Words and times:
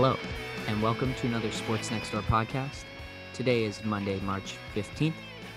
Hello, 0.00 0.16
and 0.68 0.80
welcome 0.80 1.12
to 1.14 1.26
another 1.26 1.50
Sports 1.50 1.90
Next 1.90 2.12
Door 2.12 2.22
podcast. 2.22 2.84
Today 3.34 3.64
is 3.64 3.84
Monday, 3.84 4.20
March 4.20 4.54
15th. 4.72 5.12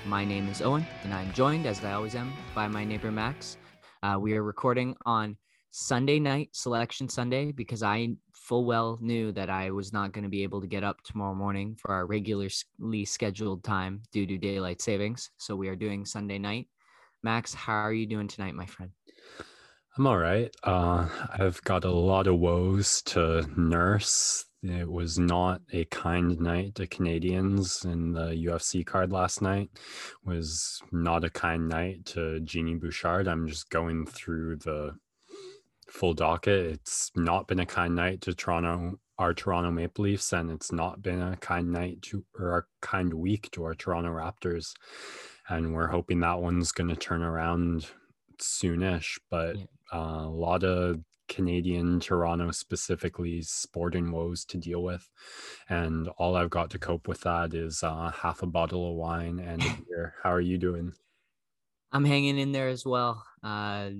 My 0.07 0.25
name 0.25 0.49
is 0.49 0.63
Owen, 0.63 0.83
and 1.03 1.13
I'm 1.13 1.31
joined, 1.31 1.67
as 1.67 1.85
I 1.85 1.93
always 1.93 2.15
am, 2.15 2.33
by 2.55 2.67
my 2.67 2.83
neighbor 2.83 3.11
Max. 3.11 3.57
Uh, 4.01 4.17
we 4.19 4.33
are 4.33 4.41
recording 4.41 4.95
on 5.05 5.37
Sunday 5.69 6.17
night, 6.17 6.49
Selection 6.53 7.07
Sunday, 7.07 7.51
because 7.51 7.83
I 7.83 8.15
full 8.33 8.65
well 8.65 8.97
knew 8.99 9.31
that 9.31 9.51
I 9.51 9.69
was 9.69 9.93
not 9.93 10.11
going 10.11 10.23
to 10.23 10.29
be 10.29 10.41
able 10.41 10.59
to 10.61 10.67
get 10.67 10.83
up 10.83 11.03
tomorrow 11.03 11.35
morning 11.35 11.77
for 11.79 11.91
our 11.91 12.07
regularly 12.07 13.05
scheduled 13.05 13.63
time 13.63 14.01
due 14.11 14.25
to 14.25 14.39
daylight 14.39 14.81
savings. 14.81 15.29
So 15.37 15.55
we 15.55 15.67
are 15.67 15.75
doing 15.75 16.03
Sunday 16.03 16.39
night. 16.39 16.67
Max, 17.21 17.53
how 17.53 17.73
are 17.73 17.93
you 17.93 18.07
doing 18.07 18.27
tonight, 18.27 18.55
my 18.55 18.65
friend? 18.65 18.89
I'm 19.97 20.07
all 20.07 20.17
right. 20.17 20.55
Uh, 20.63 21.09
I've 21.37 21.61
got 21.63 21.83
a 21.83 21.91
lot 21.91 22.27
of 22.27 22.39
woes 22.39 23.01
to 23.07 23.45
nurse. 23.57 24.45
It 24.63 24.89
was 24.89 25.19
not 25.19 25.61
a 25.73 25.83
kind 25.85 26.39
night 26.39 26.75
to 26.75 26.87
Canadians 26.87 27.83
in 27.83 28.13
the 28.13 28.29
UFC 28.29 28.85
card 28.85 29.11
last 29.11 29.41
night. 29.41 29.69
It 29.73 30.29
was 30.29 30.81
not 30.93 31.25
a 31.25 31.29
kind 31.29 31.67
night 31.67 32.05
to 32.07 32.39
Genie 32.39 32.75
Bouchard. 32.75 33.27
I'm 33.27 33.49
just 33.49 33.69
going 33.69 34.05
through 34.05 34.57
the 34.57 34.95
full 35.89 36.13
docket. 36.13 36.67
It's 36.67 37.11
not 37.17 37.47
been 37.47 37.59
a 37.59 37.65
kind 37.65 37.93
night 37.93 38.21
to 38.21 38.33
Toronto, 38.33 38.97
our 39.17 39.33
Toronto 39.33 39.71
Maple 39.71 40.05
Leafs, 40.05 40.31
and 40.31 40.51
it's 40.51 40.71
not 40.71 41.01
been 41.01 41.21
a 41.21 41.35
kind 41.35 41.69
night 41.69 42.01
to 42.03 42.23
or 42.39 42.59
a 42.59 42.63
kind 42.81 43.13
week 43.13 43.51
to 43.51 43.65
our 43.65 43.75
Toronto 43.75 44.09
Raptors. 44.11 44.73
And 45.49 45.73
we're 45.73 45.87
hoping 45.87 46.21
that 46.21 46.39
one's 46.39 46.71
going 46.71 46.89
to 46.89 46.95
turn 46.95 47.23
around 47.23 47.87
soonish. 48.39 49.19
But 49.29 49.57
yeah. 49.57 49.65
Uh, 49.93 50.23
a 50.23 50.29
lot 50.29 50.63
of 50.63 50.99
Canadian 51.27 51.99
Toronto 51.99 52.51
specifically 52.51 53.41
sporting 53.41 54.11
woes 54.11 54.43
to 54.45 54.57
deal 54.57 54.83
with, 54.83 55.09
and 55.69 56.09
all 56.17 56.35
I've 56.35 56.49
got 56.49 56.69
to 56.71 56.79
cope 56.79 57.07
with 57.07 57.21
that 57.21 57.53
is 57.53 57.83
uh, 57.83 58.11
half 58.11 58.43
a 58.43 58.47
bottle 58.47 58.89
of 58.89 58.95
wine 58.95 59.39
and 59.39 59.61
a 59.63 59.77
beer. 59.89 60.15
How 60.23 60.33
are 60.33 60.41
you 60.41 60.57
doing? 60.57 60.93
I'm 61.91 62.05
hanging 62.05 62.37
in 62.37 62.51
there 62.51 62.69
as 62.69 62.85
well. 62.85 63.25
Uh, 63.43 63.91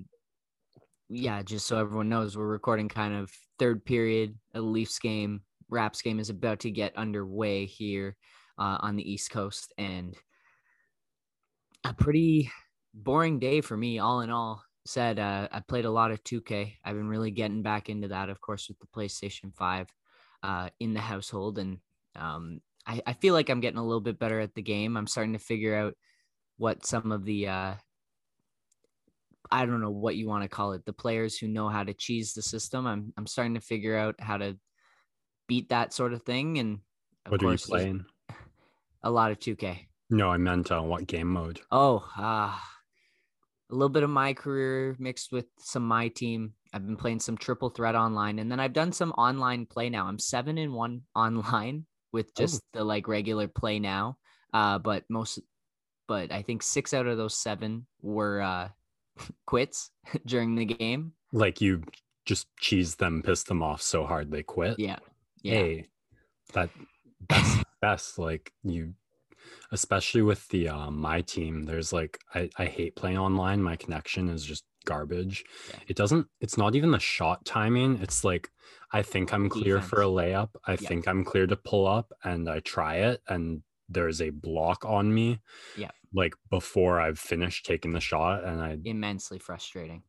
yeah, 1.09 1.41
just 1.41 1.67
so 1.67 1.77
everyone 1.77 2.09
knows, 2.09 2.37
we're 2.37 2.47
recording 2.47 2.89
kind 2.89 3.13
of 3.13 3.31
third 3.59 3.85
period. 3.85 4.35
A 4.53 4.61
Leafs 4.61 4.99
game, 4.99 5.41
Raps 5.69 6.01
game 6.01 6.19
is 6.19 6.29
about 6.29 6.59
to 6.61 6.71
get 6.71 6.97
underway 6.97 7.65
here 7.65 8.15
uh, 8.57 8.77
on 8.81 8.95
the 8.95 9.09
East 9.09 9.31
Coast, 9.31 9.73
and 9.77 10.15
a 11.83 11.93
pretty 11.93 12.51
boring 12.93 13.39
day 13.39 13.61
for 13.61 13.75
me, 13.75 13.99
all 13.99 14.21
in 14.21 14.29
all. 14.29 14.63
Said 14.85 15.19
uh, 15.19 15.47
I 15.51 15.59
played 15.59 15.85
a 15.85 15.91
lot 15.91 16.11
of 16.11 16.23
2K. 16.23 16.73
I've 16.83 16.95
been 16.95 17.07
really 17.07 17.31
getting 17.31 17.61
back 17.61 17.89
into 17.89 18.07
that, 18.07 18.29
of 18.29 18.41
course, 18.41 18.67
with 18.67 18.79
the 18.79 18.87
PlayStation 18.87 19.53
5 19.53 19.87
uh, 20.43 20.69
in 20.79 20.93
the 20.93 20.99
household, 20.99 21.59
and 21.59 21.77
um, 22.15 22.61
I, 22.87 23.01
I 23.05 23.13
feel 23.13 23.33
like 23.33 23.49
I'm 23.49 23.59
getting 23.59 23.77
a 23.77 23.85
little 23.85 24.01
bit 24.01 24.19
better 24.19 24.39
at 24.39 24.55
the 24.55 24.61
game. 24.61 24.97
I'm 24.97 25.07
starting 25.07 25.33
to 25.33 25.39
figure 25.39 25.75
out 25.75 25.95
what 26.57 26.85
some 26.85 27.11
of 27.11 27.25
the 27.25 27.47
uh, 27.47 27.73
I 29.51 29.65
don't 29.65 29.81
know 29.81 29.91
what 29.91 30.15
you 30.15 30.27
want 30.27 30.43
to 30.43 30.49
call 30.49 30.73
it, 30.73 30.85
the 30.85 30.93
players 30.93 31.37
who 31.37 31.47
know 31.47 31.67
how 31.67 31.83
to 31.83 31.93
cheese 31.93 32.33
the 32.33 32.41
system. 32.41 32.87
I'm 32.87 33.13
I'm 33.17 33.27
starting 33.27 33.55
to 33.55 33.61
figure 33.61 33.97
out 33.97 34.15
how 34.19 34.37
to 34.37 34.57
beat 35.47 35.69
that 35.69 35.93
sort 35.93 36.13
of 36.13 36.23
thing. 36.23 36.57
And 36.57 36.79
of 37.25 37.33
what 37.33 37.41
course, 37.41 37.69
are 37.69 37.77
you 37.77 37.83
playing? 37.83 38.05
A 39.03 39.11
lot 39.11 39.31
of 39.31 39.39
2K. 39.39 39.87
No, 40.09 40.29
I 40.29 40.37
meant 40.37 40.71
uh, 40.71 40.81
what 40.81 41.07
game 41.07 41.27
mode. 41.27 41.59
Oh, 41.71 42.07
uh, 42.17 42.55
a 43.71 43.75
little 43.75 43.89
bit 43.89 44.03
of 44.03 44.09
my 44.09 44.33
career 44.33 44.95
mixed 44.99 45.31
with 45.31 45.45
some 45.59 45.87
my 45.87 46.09
team. 46.09 46.53
I've 46.73 46.85
been 46.85 46.97
playing 46.97 47.19
some 47.19 47.37
triple 47.37 47.69
threat 47.69 47.95
online, 47.95 48.39
and 48.39 48.51
then 48.51 48.59
I've 48.59 48.73
done 48.73 48.91
some 48.91 49.11
online 49.13 49.65
play 49.65 49.89
now. 49.89 50.07
I'm 50.07 50.19
seven 50.19 50.57
and 50.57 50.73
one 50.73 51.01
online 51.15 51.85
with 52.11 52.27
oh. 52.27 52.41
just 52.41 52.61
oh. 52.75 52.79
the 52.79 52.83
like 52.83 53.07
regular 53.07 53.47
play 53.47 53.79
now. 53.79 54.17
Uh, 54.53 54.77
but 54.77 55.03
most, 55.09 55.39
but 56.07 56.31
I 56.31 56.41
think 56.41 56.61
six 56.63 56.93
out 56.93 57.07
of 57.07 57.17
those 57.17 57.37
seven 57.37 57.87
were 58.01 58.41
uh 58.41 58.69
quits 59.47 59.91
during 60.25 60.55
the 60.55 60.65
game. 60.65 61.13
Like 61.31 61.61
you 61.61 61.83
just 62.25 62.47
cheese 62.57 62.95
them, 62.95 63.21
piss 63.23 63.43
them 63.43 63.63
off 63.63 63.81
so 63.81 64.05
hard 64.05 64.31
they 64.31 64.43
quit. 64.43 64.77
Yeah. 64.79 64.99
Yeah. 65.41 65.53
Hey, 65.53 65.85
that 66.53 66.69
that's 67.29 67.63
best. 67.81 68.19
Like 68.19 68.51
you 68.63 68.93
especially 69.71 70.21
with 70.21 70.47
the 70.49 70.69
uh, 70.69 70.91
my 70.91 71.21
team, 71.21 71.63
there's 71.63 71.93
like 71.93 72.19
I, 72.33 72.49
I 72.57 72.65
hate 72.65 72.95
playing 72.95 73.17
online. 73.17 73.61
My 73.61 73.75
connection 73.75 74.29
is 74.29 74.43
just 74.43 74.63
garbage. 74.85 75.43
Yeah. 75.69 75.79
It 75.87 75.95
doesn't 75.95 76.27
it's 76.39 76.57
not 76.57 76.75
even 76.75 76.91
the 76.91 76.99
shot 76.99 77.45
timing. 77.45 77.99
It's 78.01 78.23
like 78.23 78.49
I 78.91 79.01
think 79.01 79.33
I'm 79.33 79.49
clear 79.49 79.75
Defense. 79.75 79.89
for 79.89 80.01
a 80.01 80.05
layup. 80.05 80.49
I 80.65 80.71
yeah. 80.71 80.87
think 80.87 81.07
I'm 81.07 81.23
clear 81.23 81.47
to 81.47 81.55
pull 81.55 81.87
up 81.87 82.11
and 82.23 82.49
I 82.49 82.59
try 82.59 82.95
it 82.97 83.21
and 83.27 83.61
there's 83.89 84.21
a 84.21 84.29
block 84.29 84.83
on 84.85 85.13
me. 85.13 85.39
Yeah. 85.77 85.91
Like 86.13 86.33
before 86.49 86.99
I've 86.99 87.19
finished 87.19 87.65
taking 87.65 87.93
the 87.93 87.99
shot 87.99 88.43
and 88.43 88.61
I 88.61 88.77
immensely 88.83 89.39
frustrating. 89.39 90.03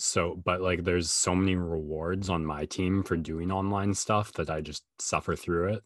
So, 0.00 0.40
but 0.44 0.60
like 0.60 0.84
there's 0.84 1.10
so 1.10 1.34
many 1.34 1.54
rewards 1.54 2.28
on 2.28 2.44
my 2.44 2.64
team 2.66 3.02
for 3.02 3.16
doing 3.16 3.52
online 3.52 3.94
stuff 3.94 4.32
that 4.34 4.50
I 4.50 4.60
just 4.60 4.84
suffer 4.98 5.36
through 5.36 5.74
it. 5.74 5.84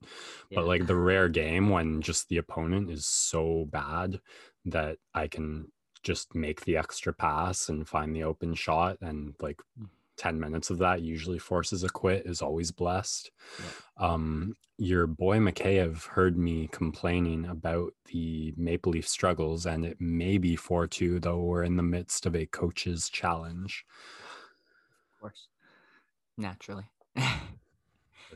Yeah. 0.51 0.57
But 0.57 0.67
like 0.67 0.87
the 0.87 0.97
rare 0.97 1.29
game 1.29 1.69
when 1.69 2.01
just 2.01 2.29
the 2.29 2.39
opponent 2.39 2.91
is 2.91 3.07
so 3.07 3.67
bad 3.71 4.21
that 4.67 4.99
I 5.15 5.29
can 5.29 5.73
just 6.03 6.35
make 6.35 6.65
the 6.65 6.77
extra 6.77 7.13
pass 7.13 7.69
and 7.69 7.89
find 7.89 8.15
the 8.15 8.25
open 8.25 8.55
shot 8.55 8.99
and 9.01 9.35
like. 9.41 9.61
10 10.17 10.39
minutes 10.39 10.71
of 10.71 10.79
that 10.79 11.03
usually 11.03 11.39
forces 11.39 11.83
a 11.85 11.89
quit 11.89 12.27
is 12.27 12.43
always 12.43 12.71
blessed. 12.71 13.31
Yeah. 13.59 14.13
Um, 14.13 14.55
your 14.77 15.07
boy 15.07 15.39
McKay 15.39 16.05
heard 16.07 16.37
me 16.37 16.69
complaining 16.73 17.47
about 17.47 17.93
the 18.07 18.53
Maple 18.57 18.93
Leaf 18.93 19.07
struggles, 19.07 19.67
and 19.67 19.85
it 19.85 20.01
may 20.01 20.39
be 20.39 20.57
4 20.57 20.87
2, 20.87 21.21
though 21.21 21.41
we're 21.41 21.63
in 21.63 21.77
the 21.77 21.83
midst 21.83 22.27
of 22.27 22.35
a 22.35 22.47
coach's 22.47 23.09
challenge. 23.09 23.85
Of 25.15 25.21
course. 25.21 25.49
Naturally. 26.37 26.85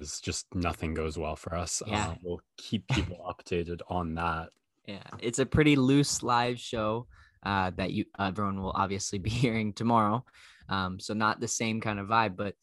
it's 0.00 0.20
just 0.20 0.46
nothing 0.54 0.94
goes 0.94 1.18
well 1.18 1.36
for 1.36 1.54
us. 1.54 1.82
Yeah. 1.86 2.08
Uh, 2.08 2.14
we'll 2.22 2.40
keep 2.56 2.86
people 2.88 3.18
updated 3.28 3.80
on 3.88 4.14
that. 4.14 4.50
Yeah. 4.86 5.02
It's 5.20 5.38
a 5.38 5.46
pretty 5.46 5.76
loose 5.76 6.22
live 6.22 6.58
show 6.58 7.06
uh, 7.42 7.70
that 7.76 7.92
you 7.92 8.04
everyone 8.18 8.62
will 8.62 8.72
obviously 8.74 9.18
be 9.18 9.30
hearing 9.44 9.72
tomorrow. 9.72 10.24
Um, 10.68 11.00
so 11.00 11.14
not 11.14 11.40
the 11.40 11.48
same 11.48 11.80
kind 11.80 11.98
of 11.98 12.08
vibe, 12.08 12.36
but 12.36 12.54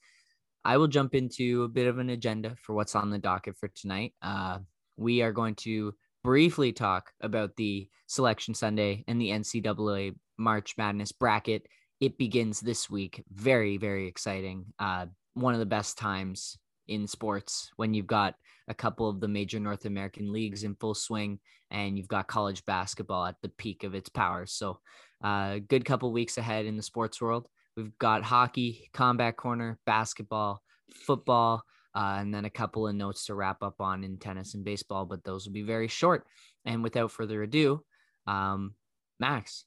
I 0.64 0.78
will 0.78 0.88
jump 0.88 1.14
into 1.14 1.64
a 1.64 1.68
bit 1.68 1.88
of 1.88 2.00
an 2.00 2.10
agenda 2.10 2.56
for 2.62 2.74
what's 2.74 2.96
on 2.96 3.10
the 3.10 3.20
docket 3.20 3.58
for 3.58 3.70
tonight. 3.70 4.14
Uh, 4.22 4.60
we 4.98 5.22
are 5.22 5.32
going 5.32 5.56
to 5.56 5.94
briefly 6.24 6.72
talk 6.72 7.12
about 7.22 7.56
the 7.56 7.88
Selection 8.08 8.54
Sunday 8.54 9.04
and 9.08 9.22
the 9.22 9.30
NCAA 9.30 10.16
March 10.38 10.76
Madness 10.78 11.12
bracket. 11.12 11.68
It 12.00 12.18
begins 12.18 12.60
this 12.60 12.90
week. 12.90 13.24
Very, 13.32 13.78
very 13.78 14.08
exciting. 14.08 14.66
Uh, 14.80 15.06
one 15.36 15.54
of 15.54 15.60
the 15.60 15.66
best 15.66 15.98
times 15.98 16.58
in 16.88 17.08
sports 17.08 17.70
when 17.76 17.94
you've 17.94 18.08
got 18.08 18.36
a 18.68 18.74
couple 18.74 19.08
of 19.08 19.20
the 19.20 19.28
major 19.28 19.60
North 19.60 19.86
American 19.86 20.32
leagues 20.32 20.64
in 20.64 20.76
full 20.76 20.96
swing 20.96 21.40
and 21.72 21.98
you've 21.98 22.08
got 22.08 22.28
college 22.28 22.66
basketball 22.66 23.26
at 23.26 23.36
the 23.42 23.50
peak 23.50 23.84
of 23.84 23.96
its 23.96 24.10
powers. 24.10 24.52
So, 24.52 24.80
a 25.24 25.28
uh, 25.28 25.60
good 25.68 25.86
couple 25.86 26.12
weeks 26.12 26.38
ahead 26.38 26.66
in 26.66 26.76
the 26.76 26.84
sports 26.84 27.22
world. 27.22 27.48
We've 27.75 27.97
got 28.00 28.24
hockey, 28.24 28.90
combat 28.94 29.36
corner, 29.36 29.78
basketball, 29.86 30.62
football, 30.94 31.63
uh, 31.94 32.18
and 32.19 32.34
then 32.34 32.46
a 32.46 32.50
couple 32.50 32.88
of 32.88 32.96
notes 32.96 33.25
to 33.25 33.36
wrap 33.36 33.63
up 33.63 33.81
on 33.81 34.03
in 34.03 34.18
tennis 34.18 34.53
and 34.53 34.63
baseball, 34.63 35.06
but 35.06 35.24
those 35.24 35.46
will 35.46 35.53
be 35.53 35.62
very 35.62 35.88
short. 35.88 36.25
And 36.66 36.84
without 36.84 37.12
further 37.12 37.44
ado, 37.44 37.84
um, 38.28 38.75
Max, 39.19 39.66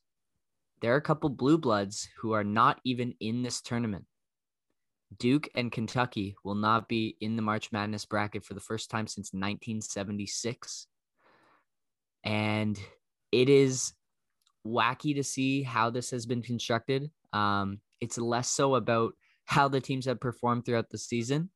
there 0.81 0.93
are 0.95 0.99
a 0.99 1.03
couple 1.03 1.29
blue 1.31 1.59
bloods 1.59 2.09
who 2.19 2.33
are 2.33 2.45
not 2.45 2.81
even 2.85 3.15
in 3.21 3.43
this 3.43 3.61
tournament. 3.61 4.05
Duke 5.19 5.49
and 5.55 5.73
Kentucky 5.73 6.37
will 6.45 6.55
not 6.55 6.89
be 6.89 7.17
in 7.21 7.37
the 7.37 7.43
March 7.43 7.73
Madness 7.73 8.05
bracket 8.05 8.45
for 8.45 8.55
the 8.55 8.61
first 8.61 8.91
time 8.91 9.07
since 9.07 9.33
1976. 9.33 10.87
And 12.25 12.79
it 13.33 13.49
is 13.49 13.95
wacky 14.67 15.15
to 15.15 15.25
see 15.25 15.63
how 15.63 15.91
this 15.91 16.11
has 16.11 16.27
been 16.27 16.43
constructed. 16.43 17.11
Um, 17.33 17.81
it's 18.01 18.19
less 18.19 18.49
so 18.49 18.75
about 18.75 19.15
how 19.45 19.69
the 19.69 19.81
teams 19.81 20.07
have 20.07 20.21
performed 20.21 20.65
throughout 20.65 20.91
the 20.91 20.99
season. 20.99 21.51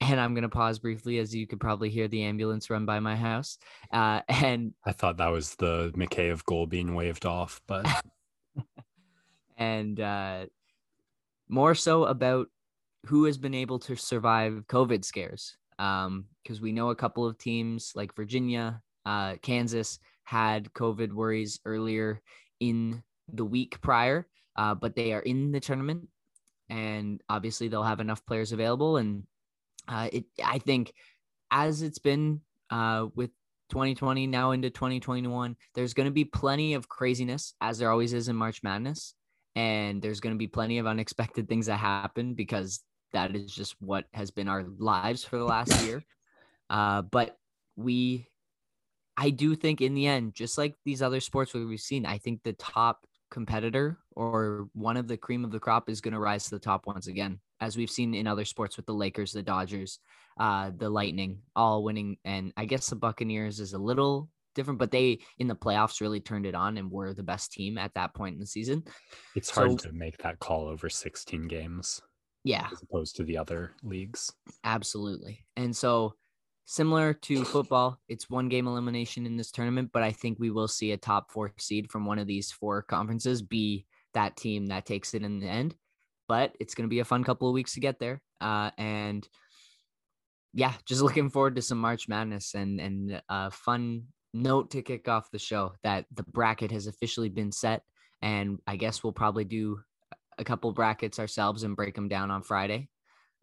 And 0.00 0.18
I'm 0.18 0.34
going 0.34 0.42
to 0.42 0.48
pause 0.48 0.78
briefly 0.78 1.18
as 1.18 1.34
you 1.34 1.46
could 1.46 1.60
probably 1.60 1.90
hear 1.90 2.08
the 2.08 2.24
ambulance 2.24 2.70
run 2.70 2.86
by 2.86 3.00
my 3.00 3.14
house. 3.14 3.58
Uh, 3.92 4.20
and 4.28 4.72
I 4.84 4.92
thought 4.92 5.18
that 5.18 5.28
was 5.28 5.54
the 5.56 5.92
McKay 5.94 6.32
of 6.32 6.44
goal 6.44 6.66
being 6.66 6.94
waved 6.94 7.26
off, 7.26 7.60
but. 7.68 7.86
and 9.56 10.00
uh, 10.00 10.46
more 11.48 11.74
so 11.74 12.04
about 12.04 12.48
who 13.06 13.24
has 13.24 13.38
been 13.38 13.54
able 13.54 13.78
to 13.80 13.94
survive 13.94 14.64
COVID 14.68 15.04
scares. 15.04 15.56
Because 15.76 16.06
um, 16.06 16.62
we 16.62 16.72
know 16.72 16.90
a 16.90 16.96
couple 16.96 17.26
of 17.26 17.38
teams 17.38 17.92
like 17.94 18.16
Virginia, 18.16 18.80
uh, 19.04 19.36
Kansas 19.42 19.98
had 20.24 20.72
COVID 20.72 21.12
worries 21.12 21.60
earlier 21.64 22.20
in 22.58 23.02
the 23.32 23.44
week 23.44 23.80
prior 23.80 24.26
uh, 24.56 24.74
but 24.74 24.94
they 24.94 25.12
are 25.12 25.20
in 25.20 25.52
the 25.52 25.60
tournament, 25.60 26.08
and 26.68 27.20
obviously 27.28 27.68
they'll 27.68 27.82
have 27.82 28.00
enough 28.00 28.24
players 28.26 28.52
available. 28.52 28.96
And 28.96 29.24
uh, 29.88 30.08
it 30.12 30.24
I 30.44 30.58
think 30.58 30.92
as 31.50 31.82
it's 31.82 31.98
been 31.98 32.40
uh, 32.70 33.06
with 33.14 33.30
2020 33.70 34.26
now 34.26 34.52
into 34.52 34.70
2021, 34.70 35.56
there's 35.74 35.94
going 35.94 36.06
to 36.06 36.12
be 36.12 36.24
plenty 36.24 36.74
of 36.74 36.88
craziness 36.88 37.54
as 37.60 37.78
there 37.78 37.90
always 37.90 38.12
is 38.12 38.28
in 38.28 38.36
March 38.36 38.62
Madness, 38.62 39.14
and 39.54 40.00
there's 40.02 40.20
going 40.20 40.34
to 40.34 40.38
be 40.38 40.46
plenty 40.46 40.78
of 40.78 40.86
unexpected 40.86 41.48
things 41.48 41.66
that 41.66 41.76
happen 41.76 42.34
because 42.34 42.80
that 43.12 43.34
is 43.36 43.54
just 43.54 43.76
what 43.80 44.06
has 44.12 44.30
been 44.30 44.48
our 44.48 44.64
lives 44.78 45.24
for 45.24 45.38
the 45.38 45.44
last 45.44 45.84
year. 45.84 46.02
Uh, 46.70 47.02
but 47.02 47.36
we, 47.76 48.26
I 49.14 49.28
do 49.28 49.54
think 49.54 49.82
in 49.82 49.92
the 49.92 50.06
end, 50.06 50.34
just 50.34 50.56
like 50.56 50.74
these 50.86 51.02
other 51.02 51.20
sports 51.20 51.52
where 51.52 51.66
we've 51.66 51.78
seen, 51.78 52.06
I 52.06 52.16
think 52.16 52.42
the 52.42 52.54
top 52.54 53.06
competitor 53.32 53.98
or 54.14 54.68
one 54.74 54.96
of 54.96 55.08
the 55.08 55.16
cream 55.16 55.44
of 55.44 55.50
the 55.50 55.58
crop 55.58 55.88
is 55.88 56.00
going 56.00 56.12
to 56.12 56.20
rise 56.20 56.44
to 56.44 56.50
the 56.50 56.58
top 56.60 56.86
once 56.86 57.08
again, 57.08 57.40
as 57.60 57.76
we've 57.76 57.90
seen 57.90 58.14
in 58.14 58.26
other 58.26 58.44
sports 58.44 58.76
with 58.76 58.86
the 58.86 58.94
Lakers, 58.94 59.32
the 59.32 59.42
Dodgers, 59.42 59.98
uh, 60.38 60.70
the 60.76 60.88
Lightning, 60.88 61.40
all 61.56 61.82
winning. 61.82 62.18
And 62.24 62.52
I 62.56 62.66
guess 62.66 62.88
the 62.88 62.96
Buccaneers 62.96 63.58
is 63.58 63.72
a 63.72 63.78
little 63.78 64.28
different, 64.54 64.78
but 64.78 64.90
they 64.90 65.20
in 65.38 65.48
the 65.48 65.56
playoffs 65.56 66.02
really 66.02 66.20
turned 66.20 66.44
it 66.44 66.54
on 66.54 66.76
and 66.76 66.90
were 66.90 67.14
the 67.14 67.22
best 67.22 67.52
team 67.52 67.78
at 67.78 67.94
that 67.94 68.14
point 68.14 68.34
in 68.34 68.40
the 68.40 68.46
season. 68.46 68.84
It's 69.34 69.50
hard 69.50 69.80
so, 69.80 69.88
to 69.88 69.92
make 69.94 70.18
that 70.18 70.38
call 70.38 70.68
over 70.68 70.90
16 70.90 71.48
games. 71.48 72.02
Yeah. 72.44 72.68
As 72.70 72.82
opposed 72.82 73.16
to 73.16 73.24
the 73.24 73.38
other 73.38 73.72
leagues. 73.82 74.30
Absolutely. 74.62 75.44
And 75.56 75.74
so 75.74 76.16
similar 76.72 77.12
to 77.12 77.44
football, 77.44 78.00
it's 78.08 78.30
one 78.30 78.48
game 78.48 78.66
elimination 78.66 79.26
in 79.26 79.36
this 79.36 79.52
tournament, 79.52 79.90
but 79.92 80.02
I 80.02 80.10
think 80.10 80.38
we 80.38 80.50
will 80.50 80.68
see 80.68 80.92
a 80.92 80.96
top 80.96 81.30
four 81.30 81.52
seed 81.58 81.90
from 81.90 82.06
one 82.06 82.18
of 82.18 82.26
these 82.26 82.50
four 82.50 82.80
conferences 82.80 83.42
be 83.42 83.84
that 84.14 84.38
team 84.38 84.66
that 84.66 84.86
takes 84.86 85.12
it 85.12 85.22
in 85.22 85.38
the 85.38 85.46
end. 85.46 85.74
But 86.28 86.56
it's 86.60 86.74
going 86.74 86.88
to 86.88 86.90
be 86.90 87.00
a 87.00 87.04
fun 87.04 87.24
couple 87.24 87.46
of 87.46 87.52
weeks 87.52 87.74
to 87.74 87.80
get 87.80 87.98
there. 87.98 88.22
Uh, 88.40 88.70
and 88.78 89.28
yeah, 90.54 90.72
just 90.86 91.02
looking 91.02 91.28
forward 91.28 91.56
to 91.56 91.62
some 91.62 91.76
March 91.76 92.08
Madness 92.08 92.54
and 92.54 92.80
and 92.80 93.22
a 93.28 93.50
fun 93.50 94.04
note 94.32 94.70
to 94.70 94.80
kick 94.80 95.08
off 95.08 95.30
the 95.30 95.38
show 95.38 95.74
that 95.82 96.06
the 96.14 96.22
bracket 96.22 96.70
has 96.70 96.86
officially 96.86 97.28
been 97.28 97.52
set, 97.52 97.82
and 98.22 98.60
I 98.66 98.76
guess 98.76 99.04
we'll 99.04 99.12
probably 99.12 99.44
do 99.44 99.80
a 100.38 100.44
couple 100.44 100.72
brackets 100.72 101.18
ourselves 101.18 101.64
and 101.64 101.76
break 101.76 101.94
them 101.94 102.08
down 102.08 102.30
on 102.30 102.42
Friday, 102.42 102.88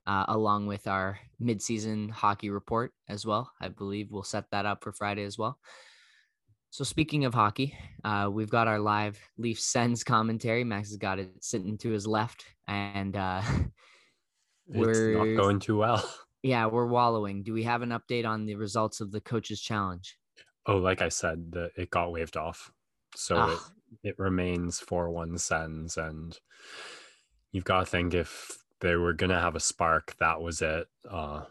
uh, 0.10 0.26
along 0.30 0.66
with 0.66 0.88
our 0.88 1.20
midseason 1.40 2.10
hockey 2.10 2.50
report 2.50 2.92
as 3.08 3.28
well. 3.28 3.52
I 3.62 3.68
believe 3.68 4.08
we'll 4.10 4.24
set 4.24 4.50
that 4.50 4.66
up 4.66 4.84
for 4.84 4.92
Friday 4.92 5.24
as 5.24 5.38
well. 5.38 5.60
So 6.72 6.84
speaking 6.84 7.26
of 7.26 7.36
hockey, 7.36 7.78
uh, 8.04 8.28
we've 8.32 8.50
got 8.50 8.68
our 8.68 8.80
live 8.80 9.20
Leaf 9.38 9.60
Sens 9.60 10.04
commentary. 10.04 10.64
Max 10.64 10.90
has 10.90 10.98
got 10.98 11.20
it 11.20 11.30
sitting 11.42 11.78
to 11.80 11.92
his 11.92 12.08
left, 12.08 12.44
and 12.68 13.16
uh, 13.16 13.44
we're 14.68 14.90
it's 15.12 15.38
not 15.38 15.42
going 15.42 15.60
too 15.60 15.78
well. 15.78 16.04
Yeah, 16.42 16.68
we're 16.68 16.88
wallowing. 16.88 17.44
Do 17.44 17.52
we 17.52 17.64
have 17.64 17.82
an 17.82 17.90
update 17.90 18.26
on 18.26 18.46
the 18.46 18.56
results 18.56 19.02
of 19.02 19.12
the 19.12 19.20
coaches 19.20 19.60
challenge? 19.60 20.16
Oh, 20.66 20.78
like 20.78 21.02
I 21.02 21.10
said, 21.10 21.52
the, 21.52 21.70
it 21.76 21.90
got 21.90 22.14
waved 22.14 22.38
off. 22.38 22.72
So 23.14 23.36
it, 23.36 23.58
ah. 23.60 23.72
it 24.06 24.16
remains 24.18 24.80
4 24.80 25.10
1 25.12 25.38
Sens. 25.38 25.98
And 25.98 26.40
you've 27.52 27.66
got 27.66 27.82
to 27.82 27.86
think 27.86 28.14
if 28.14 28.58
they 28.82 28.96
were 28.96 29.14
going 29.14 29.30
to 29.30 29.40
have 29.40 29.56
a 29.56 29.60
spark, 29.60 30.16
that 30.20 30.42
was 30.42 30.62
it. 30.62 30.88
Uh, 31.10 31.44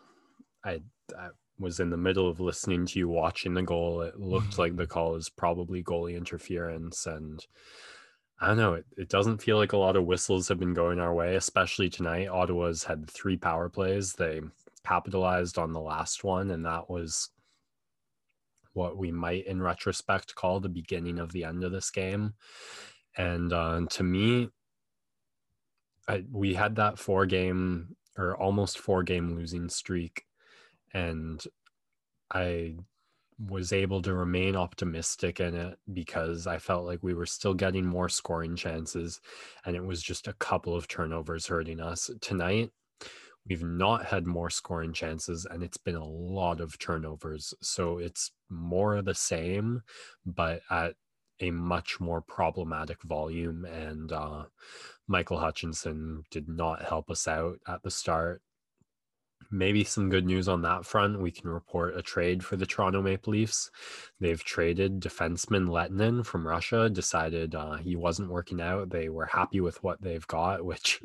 I, 0.65 0.81
I 1.17 1.29
was 1.59 1.81
in 1.81 1.91
the 1.91 1.97
middle 1.97 2.29
of 2.29 2.41
listening 2.41 2.87
to 2.87 2.99
you 2.99 3.09
watching 3.09 3.55
the 3.55 3.63
goal. 3.63 4.03
It 4.03 4.19
looked 4.19 4.59
like 4.59 4.77
the 4.77 4.87
call 4.87 5.17
is 5.17 5.29
probably 5.29 5.83
goalie 5.83 6.17
interference. 6.17 7.07
And 7.07 7.45
I 8.41 8.49
don't 8.49 8.57
know. 8.57 8.75
It, 8.75 8.87
it 8.97 9.09
doesn't 9.09 9.43
feel 9.43 9.57
like 9.57 9.73
a 9.73 9.79
lot 9.79 9.97
of 9.97 10.07
whistles 10.07 10.49
have 10.49 10.59
been 10.59 10.75
going 10.75 11.01
our 11.01 11.13
way, 11.13 11.35
especially 11.35 11.91
tonight. 11.91 12.29
Ottawa's 12.29 12.85
had 12.85 13.11
three 13.11 13.37
power 13.37 13.69
plays. 13.69 14.13
They 14.13 14.41
capitalized 14.87 15.59
on 15.59 15.73
the 15.73 15.81
last 15.81 16.25
one, 16.25 16.51
and 16.51 16.65
that 16.65 16.89
was 16.89 17.31
what 18.73 18.97
we 18.97 19.11
might, 19.11 19.47
in 19.47 19.61
retrospect, 19.61 20.35
call 20.37 20.61
the 20.61 20.69
beginning 20.69 21.19
of 21.19 21.33
the 21.33 21.45
end 21.45 21.65
of 21.65 21.73
this 21.73 21.91
game. 21.91 22.35
And 23.17 23.53
uh, 23.53 23.81
to 23.91 24.03
me, 24.05 24.51
I, 26.09 26.25
we 26.31 26.55
had 26.55 26.77
that 26.77 26.99
four 26.99 27.27
game 27.27 27.97
or 28.17 28.37
almost 28.37 28.79
four 28.79 29.03
game 29.03 29.35
losing 29.37 29.69
streak, 29.69 30.25
and 30.93 31.43
I 32.33 32.77
was 33.49 33.73
able 33.73 34.03
to 34.03 34.15
remain 34.15 34.57
optimistic 34.57 35.39
in 35.39 35.55
it 35.55 35.79
because 35.93 36.49
I 36.49 36.59
felt 36.59 36.87
like 36.87 37.03
we 37.03 37.15
were 37.15 37.27
still 37.27 37.55
getting 37.55 37.87
more 37.87 38.09
scoring 38.09 38.57
chances 38.57 39.21
and 39.65 39.77
it 39.77 39.85
was 39.85 40.03
just 40.03 40.27
a 40.27 40.33
couple 40.33 40.75
of 40.75 40.89
turnovers 40.89 41.47
hurting 41.47 41.79
us. 41.79 42.11
Tonight, 42.21 42.73
We've 43.49 43.65
not 43.65 44.05
had 44.05 44.27
more 44.27 44.51
scoring 44.51 44.93
chances, 44.93 45.47
and 45.51 45.63
it's 45.63 45.79
been 45.79 45.95
a 45.95 46.05
lot 46.05 46.61
of 46.61 46.79
turnovers. 46.79 47.55
So 47.63 47.99
it's 47.99 48.31
more 48.51 48.97
of 48.97 49.07
the 49.07 49.15
same, 49.15 49.83
but 50.27 50.61
at 50.71 50.95
a 51.41 51.51
much 51.51 52.01
more 52.01 52.21
problematic 52.21 53.03
volume. 53.03 53.65
And 53.65 54.13
uh, 54.13 54.45
Michael 55.07 55.39
Hutchinson 55.39 56.25
did 56.31 56.49
not 56.49 56.85
help 56.85 57.11
us 57.11 57.27
out 57.27 57.59
at 57.67 57.83
the 57.83 57.91
start. 57.91 58.43
Maybe 59.51 59.83
some 59.83 60.11
good 60.11 60.27
news 60.27 60.47
on 60.49 60.63
that 60.63 60.85
front. 60.85 61.23
We 61.23 61.31
can 61.31 61.49
report 61.49 61.97
a 61.97 62.03
trade 62.03 62.45
for 62.45 62.57
the 62.57 62.67
Toronto 62.67 63.01
Maple 63.01 63.33
Leafs. 63.33 63.71
They've 64.21 64.43
traded 64.43 65.01
defenseman 65.01 65.69
Lehtonen 65.69 66.27
from 66.27 66.47
Russia, 66.47 66.91
decided 66.91 67.55
uh, 67.55 67.77
he 67.77 67.97
wasn't 67.97 68.31
working 68.31 68.61
out. 68.61 68.91
They 68.91 69.09
were 69.09 69.27
happy 69.27 69.61
with 69.61 69.83
what 69.83 70.03
they've 70.03 70.27
got, 70.27 70.65
which 70.67 71.01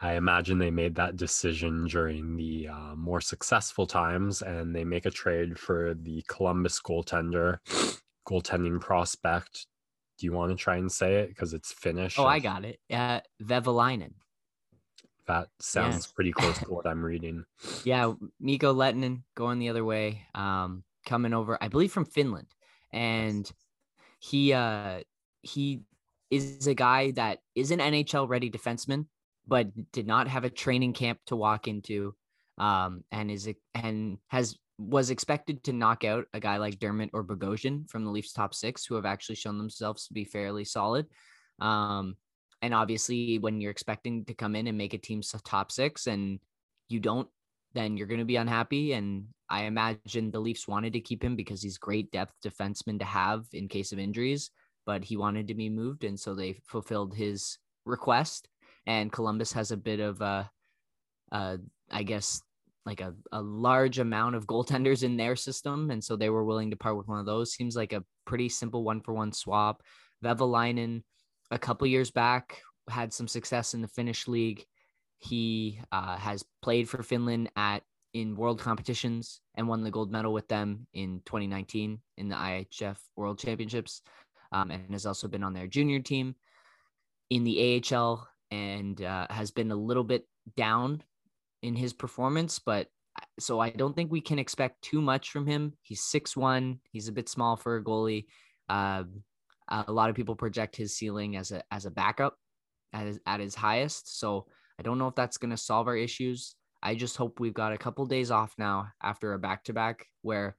I 0.00 0.14
imagine 0.14 0.58
they 0.58 0.70
made 0.70 0.96
that 0.96 1.16
decision 1.16 1.86
during 1.86 2.36
the 2.36 2.68
uh, 2.68 2.94
more 2.94 3.20
successful 3.20 3.86
times, 3.86 4.42
and 4.42 4.76
they 4.76 4.84
make 4.84 5.06
a 5.06 5.10
trade 5.10 5.58
for 5.58 5.94
the 5.94 6.22
Columbus 6.28 6.80
goaltender, 6.80 7.58
goaltending 8.28 8.80
prospect. 8.80 9.66
Do 10.18 10.26
you 10.26 10.32
want 10.32 10.52
to 10.52 10.56
try 10.56 10.76
and 10.76 10.90
say 10.90 11.16
it 11.16 11.28
because 11.28 11.52
it's 11.52 11.72
Finnish? 11.72 12.18
Oh, 12.18 12.26
I 12.26 12.38
got 12.38 12.64
it. 12.64 12.78
Uh, 12.90 13.20
Vehvilainen. 13.42 14.12
That 15.26 15.48
sounds 15.60 15.94
yes. 15.94 16.06
pretty 16.06 16.32
close 16.32 16.58
to 16.60 16.66
what 16.66 16.86
I'm 16.86 17.04
reading. 17.04 17.44
Yeah, 17.84 18.12
Mikko 18.40 18.74
Lehtonen 18.74 19.22
going 19.34 19.58
the 19.58 19.70
other 19.70 19.84
way, 19.84 20.26
um, 20.34 20.84
coming 21.06 21.32
over, 21.32 21.58
I 21.60 21.68
believe 21.68 21.92
from 21.92 22.04
Finland, 22.04 22.48
and 22.92 23.50
he 24.18 24.52
uh, 24.52 25.00
he 25.42 25.82
is 26.30 26.66
a 26.66 26.74
guy 26.74 27.12
that 27.12 27.38
is 27.54 27.70
an 27.70 27.78
NHL 27.78 28.28
ready 28.28 28.50
defenseman 28.50 29.06
but 29.46 29.92
did 29.92 30.06
not 30.06 30.28
have 30.28 30.44
a 30.44 30.50
training 30.50 30.92
camp 30.92 31.20
to 31.26 31.36
walk 31.36 31.68
into, 31.68 32.14
um, 32.58 33.04
and 33.10 33.30
is 33.30 33.48
a, 33.48 33.54
and 33.74 34.18
has 34.28 34.56
was 34.78 35.10
expected 35.10 35.62
to 35.64 35.72
knock 35.72 36.04
out 36.04 36.26
a 36.32 36.40
guy 36.40 36.56
like 36.56 36.78
Dermott 36.78 37.10
or 37.12 37.24
Bogosian 37.24 37.88
from 37.88 38.04
the 38.04 38.10
Leafs 38.10 38.32
top 38.32 38.54
six, 38.54 38.84
who 38.84 38.96
have 38.96 39.04
actually 39.04 39.36
shown 39.36 39.58
themselves 39.58 40.06
to 40.06 40.14
be 40.14 40.24
fairly 40.24 40.64
solid. 40.64 41.06
Um, 41.60 42.16
and 42.62 42.74
obviously, 42.74 43.38
when 43.38 43.60
you're 43.60 43.70
expecting 43.70 44.24
to 44.24 44.34
come 44.34 44.56
in 44.56 44.66
and 44.66 44.78
make 44.78 44.94
a 44.94 44.98
team's 44.98 45.34
top 45.44 45.70
six 45.70 46.06
and 46.06 46.40
you 46.88 46.98
don't, 46.98 47.28
then 47.74 47.96
you're 47.96 48.06
going 48.06 48.20
to 48.20 48.24
be 48.24 48.36
unhappy. 48.36 48.92
And 48.92 49.26
I 49.48 49.64
imagine 49.64 50.30
the 50.30 50.40
Leafs 50.40 50.66
wanted 50.66 50.94
to 50.94 51.00
keep 51.00 51.22
him 51.22 51.36
because 51.36 51.62
he's 51.62 51.78
great 51.78 52.10
depth 52.10 52.34
defenseman 52.44 52.98
to 53.00 53.04
have 53.04 53.44
in 53.52 53.68
case 53.68 53.92
of 53.92 53.98
injuries, 53.98 54.50
but 54.86 55.04
he 55.04 55.16
wanted 55.16 55.48
to 55.48 55.54
be 55.54 55.68
moved. 55.68 56.04
And 56.04 56.18
so 56.18 56.34
they 56.34 56.60
fulfilled 56.66 57.14
his 57.14 57.58
request 57.84 58.48
and 58.86 59.12
Columbus 59.12 59.52
has 59.52 59.70
a 59.70 59.76
bit 59.76 60.00
of 60.00 60.20
a, 60.20 60.50
uh, 61.32 61.56
I 61.90 62.02
guess 62.02 62.42
like 62.86 63.00
a, 63.00 63.14
a 63.32 63.40
large 63.40 63.98
amount 63.98 64.34
of 64.34 64.46
goaltenders 64.46 65.02
in 65.02 65.16
their 65.16 65.36
system, 65.36 65.90
and 65.90 66.02
so 66.02 66.16
they 66.16 66.30
were 66.30 66.44
willing 66.44 66.70
to 66.70 66.76
part 66.76 66.96
with 66.96 67.08
one 67.08 67.18
of 67.18 67.26
those. 67.26 67.52
Seems 67.52 67.76
like 67.76 67.92
a 67.92 68.04
pretty 68.26 68.48
simple 68.48 68.84
one 68.84 69.00
for 69.00 69.14
one 69.14 69.32
swap. 69.32 69.82
Vehvilainen, 70.22 71.02
a 71.50 71.58
couple 71.58 71.86
years 71.86 72.10
back, 72.10 72.60
had 72.88 73.12
some 73.12 73.28
success 73.28 73.74
in 73.74 73.80
the 73.80 73.88
Finnish 73.88 74.28
league. 74.28 74.64
He 75.18 75.80
uh, 75.92 76.16
has 76.16 76.44
played 76.62 76.88
for 76.88 77.02
Finland 77.02 77.50
at 77.56 77.82
in 78.12 78.36
world 78.36 78.60
competitions 78.60 79.40
and 79.56 79.66
won 79.66 79.82
the 79.82 79.90
gold 79.90 80.12
medal 80.12 80.32
with 80.32 80.46
them 80.46 80.86
in 80.92 81.20
2019 81.26 81.98
in 82.16 82.28
the 82.28 82.36
IHF 82.36 82.96
World 83.16 83.38
Championships, 83.38 84.02
um, 84.52 84.70
and 84.70 84.92
has 84.92 85.06
also 85.06 85.26
been 85.26 85.42
on 85.42 85.54
their 85.54 85.66
junior 85.66 86.00
team. 86.00 86.34
In 87.30 87.42
the 87.42 87.82
AHL, 87.92 88.28
and 88.50 89.02
uh, 89.02 89.26
has 89.30 89.50
been 89.50 89.70
a 89.72 89.76
little 89.76 90.04
bit 90.04 90.26
down 90.56 91.02
in 91.64 91.74
his 91.74 91.92
performance, 91.92 92.58
but 92.58 92.88
so 93.38 93.58
I 93.58 93.70
don't 93.70 93.96
think 93.96 94.12
we 94.12 94.20
can 94.20 94.38
expect 94.38 94.82
too 94.82 95.00
much 95.00 95.30
from 95.30 95.46
him. 95.46 95.72
He's 95.82 96.02
six 96.02 96.36
one. 96.36 96.80
He's 96.92 97.08
a 97.08 97.12
bit 97.12 97.28
small 97.28 97.56
for 97.56 97.76
a 97.76 97.82
goalie. 97.82 98.26
Uh, 98.68 99.04
a 99.68 99.90
lot 99.90 100.10
of 100.10 100.16
people 100.16 100.36
project 100.36 100.76
his 100.76 100.94
ceiling 100.94 101.36
as 101.36 101.50
a 101.50 101.62
as 101.70 101.86
a 101.86 101.90
backup 101.90 102.36
at 102.92 103.06
his, 103.06 103.20
at 103.26 103.40
his 103.40 103.54
highest. 103.54 104.18
So 104.18 104.46
I 104.78 104.82
don't 104.82 104.98
know 104.98 105.08
if 105.08 105.14
that's 105.14 105.38
going 105.38 105.52
to 105.52 105.56
solve 105.56 105.88
our 105.88 105.96
issues. 105.96 106.54
I 106.82 106.94
just 106.94 107.16
hope 107.16 107.40
we've 107.40 107.54
got 107.54 107.72
a 107.72 107.78
couple 107.78 108.04
days 108.04 108.30
off 108.30 108.54
now 108.58 108.88
after 109.02 109.32
a 109.32 109.38
back 109.38 109.64
to 109.64 109.72
back 109.72 110.06
where 110.20 110.56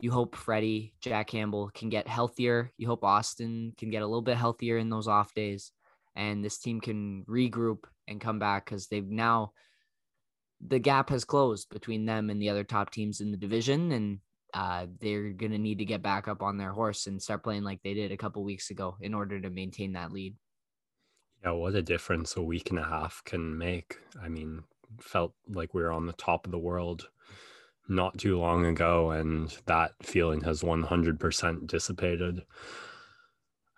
you 0.00 0.10
hope 0.10 0.36
Freddie, 0.36 0.92
Jack 1.00 1.28
Campbell 1.28 1.70
can 1.72 1.88
get 1.88 2.06
healthier. 2.06 2.72
You 2.76 2.88
hope 2.88 3.04
Austin 3.04 3.72
can 3.78 3.88
get 3.88 4.02
a 4.02 4.06
little 4.06 4.20
bit 4.20 4.36
healthier 4.36 4.76
in 4.76 4.90
those 4.90 5.08
off 5.08 5.32
days 5.32 5.72
and 6.14 6.44
this 6.44 6.58
team 6.58 6.80
can 6.80 7.24
regroup 7.28 7.84
and 8.08 8.20
come 8.20 8.38
back 8.38 8.66
because 8.66 8.88
they've 8.88 9.08
now 9.08 9.52
the 10.66 10.78
gap 10.78 11.10
has 11.10 11.24
closed 11.24 11.68
between 11.70 12.06
them 12.06 12.30
and 12.30 12.40
the 12.40 12.48
other 12.48 12.64
top 12.64 12.90
teams 12.90 13.20
in 13.20 13.30
the 13.30 13.36
division, 13.36 13.92
and 13.92 14.18
uh, 14.54 14.86
they're 15.00 15.30
gonna 15.30 15.58
need 15.58 15.78
to 15.78 15.84
get 15.84 16.02
back 16.02 16.28
up 16.28 16.42
on 16.42 16.58
their 16.58 16.72
horse 16.72 17.06
and 17.06 17.20
start 17.20 17.42
playing 17.42 17.64
like 17.64 17.82
they 17.82 17.94
did 17.94 18.12
a 18.12 18.16
couple 18.16 18.44
weeks 18.44 18.70
ago 18.70 18.96
in 19.00 19.14
order 19.14 19.40
to 19.40 19.50
maintain 19.50 19.92
that 19.92 20.12
lead. 20.12 20.36
Yeah, 21.42 21.52
what 21.52 21.74
a 21.74 21.82
difference 21.82 22.36
a 22.36 22.42
week 22.42 22.70
and 22.70 22.78
a 22.78 22.84
half 22.84 23.22
can 23.24 23.58
make. 23.58 23.96
I 24.22 24.28
mean, 24.28 24.62
felt 25.00 25.34
like 25.48 25.74
we 25.74 25.82
were 25.82 25.92
on 25.92 26.06
the 26.06 26.12
top 26.12 26.46
of 26.46 26.52
the 26.52 26.58
world 26.58 27.08
not 27.88 28.18
too 28.18 28.38
long 28.38 28.64
ago, 28.66 29.10
and 29.10 29.56
that 29.66 29.92
feeling 30.02 30.42
has 30.42 30.62
100% 30.62 31.66
dissipated. 31.66 32.44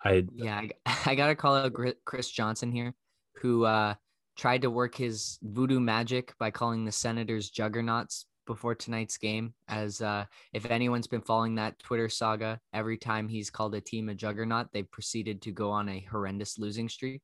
I 0.03 0.25
yeah, 0.33 0.57
I, 0.57 0.69
I 1.11 1.15
gotta 1.15 1.35
call 1.35 1.55
out 1.55 1.73
Chris 2.05 2.29
Johnson 2.29 2.71
here, 2.71 2.93
who 3.41 3.65
uh, 3.65 3.95
tried 4.37 4.61
to 4.61 4.69
work 4.69 4.95
his 4.95 5.39
voodoo 5.41 5.79
magic 5.79 6.33
by 6.37 6.51
calling 6.51 6.85
the 6.85 6.91
Senators 6.91 7.49
juggernauts 7.49 8.25
before 8.45 8.75
tonight's 8.75 9.17
game. 9.17 9.53
As 9.67 10.01
uh, 10.01 10.25
if 10.53 10.69
anyone's 10.69 11.07
been 11.07 11.21
following 11.21 11.55
that 11.55 11.79
Twitter 11.79 12.09
saga, 12.09 12.59
every 12.73 12.97
time 12.97 13.27
he's 13.27 13.49
called 13.49 13.75
a 13.75 13.81
team 13.81 14.09
a 14.09 14.15
juggernaut, 14.15 14.67
they 14.71 14.83
proceeded 14.83 15.41
to 15.43 15.51
go 15.51 15.71
on 15.71 15.89
a 15.89 16.05
horrendous 16.11 16.59
losing 16.59 16.89
streak. 16.89 17.21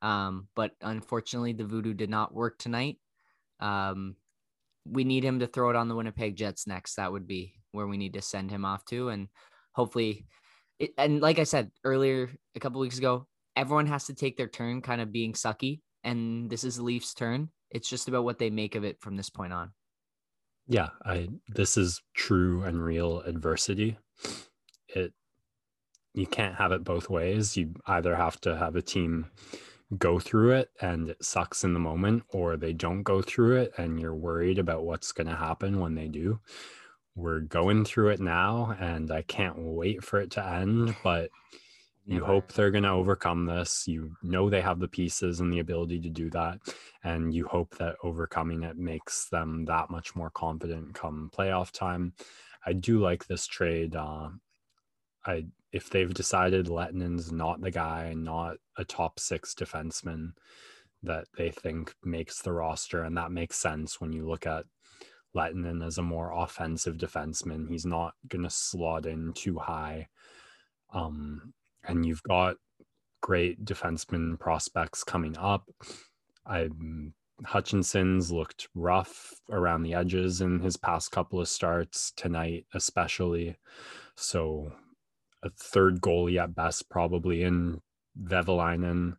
Um, 0.00 0.48
but 0.56 0.72
unfortunately, 0.80 1.52
the 1.52 1.64
voodoo 1.64 1.94
did 1.94 2.10
not 2.10 2.34
work 2.34 2.58
tonight. 2.58 2.98
Um, 3.60 4.16
we 4.84 5.04
need 5.04 5.24
him 5.24 5.40
to 5.40 5.46
throw 5.46 5.70
it 5.70 5.76
on 5.76 5.88
the 5.88 5.94
Winnipeg 5.94 6.36
Jets 6.36 6.66
next. 6.66 6.96
That 6.96 7.12
would 7.12 7.26
be 7.26 7.54
where 7.70 7.86
we 7.86 7.96
need 7.96 8.14
to 8.14 8.22
send 8.22 8.50
him 8.50 8.64
off 8.64 8.84
to, 8.86 9.10
and 9.10 9.28
hopefully, 9.72 10.26
it, 10.78 10.92
and 10.98 11.20
like 11.20 11.38
I 11.38 11.44
said 11.44 11.70
earlier, 11.84 12.30
a 12.56 12.60
couple 12.60 12.80
weeks 12.80 12.98
ago, 12.98 13.28
everyone 13.54 13.86
has 13.86 14.06
to 14.06 14.14
take 14.14 14.36
their 14.36 14.48
turn, 14.48 14.82
kind 14.82 15.00
of 15.00 15.12
being 15.12 15.34
sucky, 15.34 15.80
and 16.04 16.50
this 16.50 16.64
is 16.64 16.76
the 16.76 16.82
Leafs' 16.82 17.14
turn. 17.14 17.50
It's 17.70 17.88
just 17.88 18.08
about 18.08 18.24
what 18.24 18.38
they 18.38 18.50
make 18.50 18.74
of 18.74 18.84
it 18.84 19.00
from 19.00 19.16
this 19.16 19.30
point 19.30 19.52
on. 19.52 19.72
Yeah, 20.66 20.90
I 21.04 21.28
this 21.48 21.76
is 21.76 22.02
true 22.14 22.62
and 22.62 22.82
real 22.82 23.20
adversity. 23.20 23.98
It 24.88 25.12
you 26.14 26.26
can't 26.26 26.56
have 26.56 26.72
it 26.72 26.84
both 26.84 27.08
ways. 27.08 27.56
You 27.56 27.74
either 27.86 28.14
have 28.16 28.40
to 28.42 28.56
have 28.56 28.76
a 28.76 28.82
team 28.82 29.30
go 29.98 30.18
through 30.18 30.52
it 30.52 30.70
and 30.80 31.10
it 31.10 31.24
sucks 31.24 31.64
in 31.64 31.74
the 31.74 31.80
moment, 31.80 32.24
or 32.28 32.56
they 32.56 32.72
don't 32.72 33.02
go 33.02 33.22
through 33.22 33.56
it 33.56 33.72
and 33.78 34.00
you're 34.00 34.14
worried 34.14 34.58
about 34.58 34.84
what's 34.84 35.12
going 35.12 35.26
to 35.26 35.36
happen 35.36 35.80
when 35.80 35.94
they 35.94 36.08
do. 36.08 36.40
We're 37.14 37.40
going 37.40 37.84
through 37.84 38.10
it 38.10 38.20
now, 38.20 38.74
and 38.80 39.10
I 39.10 39.20
can't 39.22 39.58
wait 39.58 40.02
for 40.02 40.18
it 40.18 40.30
to 40.32 40.46
end. 40.46 40.96
But 41.04 41.30
you 42.04 42.14
Never. 42.14 42.26
hope 42.26 42.52
they're 42.52 42.70
going 42.70 42.82
to 42.82 42.90
overcome 42.90 43.46
this. 43.46 43.86
You 43.86 44.16
know 44.22 44.50
they 44.50 44.60
have 44.60 44.80
the 44.80 44.88
pieces 44.88 45.40
and 45.40 45.52
the 45.52 45.60
ability 45.60 46.00
to 46.00 46.08
do 46.08 46.30
that. 46.30 46.58
And 47.04 47.32
you 47.32 47.46
hope 47.46 47.76
that 47.78 47.96
overcoming 48.02 48.64
it 48.64 48.76
makes 48.76 49.28
them 49.28 49.64
that 49.66 49.90
much 49.90 50.16
more 50.16 50.30
confident 50.30 50.94
come 50.94 51.30
playoff 51.36 51.70
time. 51.70 52.14
I 52.66 52.72
do 52.72 53.00
like 53.00 53.26
this 53.26 53.46
trade. 53.46 53.94
Uh, 53.94 54.30
I 55.24 55.46
if 55.72 55.88
they've 55.88 56.12
decided 56.12 56.66
Lehtonen's 56.66 57.32
not 57.32 57.60
the 57.60 57.70
guy, 57.70 58.14
not 58.14 58.56
a 58.76 58.84
top 58.84 59.18
six 59.18 59.54
defenseman 59.54 60.32
that 61.02 61.26
they 61.36 61.50
think 61.50 61.94
makes 62.04 62.42
the 62.42 62.52
roster, 62.52 63.02
and 63.04 63.16
that 63.16 63.32
makes 63.32 63.56
sense 63.56 64.00
when 64.00 64.12
you 64.12 64.28
look 64.28 64.46
at 64.46 64.64
Lehtonen 65.34 65.84
as 65.84 65.98
a 65.98 66.02
more 66.02 66.32
offensive 66.32 66.96
defenseman. 66.96 67.68
He's 67.68 67.86
not 67.86 68.14
going 68.28 68.44
to 68.44 68.50
slot 68.50 69.06
in 69.06 69.32
too 69.32 69.58
high. 69.58 70.08
Um, 70.92 71.54
and 71.84 72.06
you've 72.06 72.22
got 72.22 72.56
great 73.20 73.64
defenseman 73.64 74.38
prospects 74.38 75.04
coming 75.04 75.36
up. 75.38 75.68
I 76.46 76.68
Hutchinson's 77.44 78.30
looked 78.30 78.68
rough 78.74 79.34
around 79.50 79.82
the 79.82 79.94
edges 79.94 80.40
in 80.40 80.60
his 80.60 80.76
past 80.76 81.10
couple 81.10 81.40
of 81.40 81.48
starts 81.48 82.12
tonight, 82.12 82.66
especially. 82.74 83.56
So 84.16 84.72
a 85.42 85.50
third 85.50 86.00
goalie 86.00 86.40
at 86.40 86.54
best, 86.54 86.88
probably 86.88 87.42
in 87.42 87.80
Vehviläinen, 88.20 89.16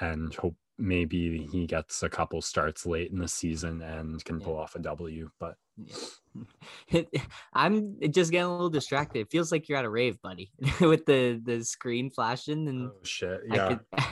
and 0.00 0.34
hope 0.34 0.56
maybe 0.78 1.48
he 1.50 1.66
gets 1.66 2.02
a 2.02 2.08
couple 2.08 2.40
starts 2.40 2.86
late 2.86 3.10
in 3.10 3.18
the 3.18 3.28
season 3.28 3.82
and 3.82 4.24
can 4.24 4.40
pull 4.40 4.56
off 4.56 4.76
a 4.76 4.78
W. 4.78 5.30
But 5.40 5.56
yeah. 5.76 7.02
I'm 7.52 7.96
just 8.10 8.30
getting 8.30 8.46
a 8.46 8.52
little 8.52 8.70
distracted. 8.70 9.20
It 9.20 9.30
feels 9.30 9.50
like 9.50 9.68
you're 9.68 9.78
at 9.78 9.84
a 9.84 9.90
rave, 9.90 10.20
buddy, 10.22 10.52
with 10.80 11.04
the 11.06 11.40
the 11.44 11.64
screen 11.64 12.10
flashing 12.10 12.68
and 12.68 12.88
oh, 12.88 12.94
shit. 13.02 13.40
Yeah, 13.50 13.66
I 13.66 13.74
could, 13.74 14.04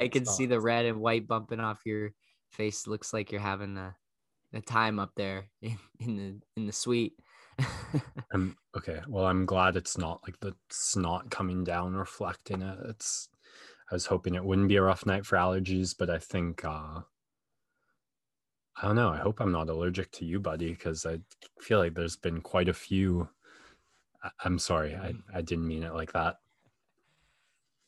I 0.00 0.08
can 0.08 0.26
see 0.26 0.46
the 0.46 0.60
red 0.60 0.86
and 0.86 1.00
white 1.00 1.28
bumping 1.28 1.60
off 1.60 1.80
your 1.84 2.12
face. 2.50 2.86
Looks 2.86 3.12
like 3.12 3.30
you're 3.30 3.40
having 3.40 3.76
a, 3.76 3.94
a 4.54 4.60
time 4.60 4.98
up 4.98 5.12
there 5.16 5.46
in, 5.60 5.78
in 6.00 6.16
the 6.16 6.40
in 6.56 6.66
the 6.66 6.72
suite. 6.72 7.14
I'm 8.32 8.56
okay. 8.76 9.00
Well, 9.08 9.26
I'm 9.26 9.46
glad 9.46 9.76
it's 9.76 9.96
not 9.96 10.20
like 10.26 10.38
the 10.40 10.54
snot 10.70 11.30
coming 11.30 11.64
down 11.64 11.94
reflecting 11.94 12.62
it. 12.62 12.78
It's 12.88 13.28
I 13.90 13.94
was 13.94 14.06
hoping 14.06 14.34
it 14.34 14.44
wouldn't 14.44 14.68
be 14.68 14.76
a 14.76 14.82
rough 14.82 15.06
night 15.06 15.24
for 15.26 15.36
allergies, 15.36 15.94
but 15.96 16.10
I 16.10 16.18
think 16.18 16.64
uh 16.64 17.02
I 18.78 18.82
don't 18.82 18.96
know. 18.96 19.08
I 19.08 19.16
hope 19.18 19.40
I'm 19.40 19.52
not 19.52 19.70
allergic 19.70 20.10
to 20.12 20.24
you, 20.26 20.38
buddy, 20.38 20.70
because 20.70 21.06
I 21.06 21.20
feel 21.60 21.78
like 21.78 21.94
there's 21.94 22.16
been 22.16 22.42
quite 22.42 22.68
a 22.68 22.74
few. 22.74 23.28
I- 24.22 24.30
I'm 24.44 24.58
sorry, 24.58 24.94
I. 24.94 25.14
I 25.32 25.40
didn't 25.40 25.66
mean 25.66 25.82
it 25.82 25.94
like 25.94 26.12
that. 26.12 26.36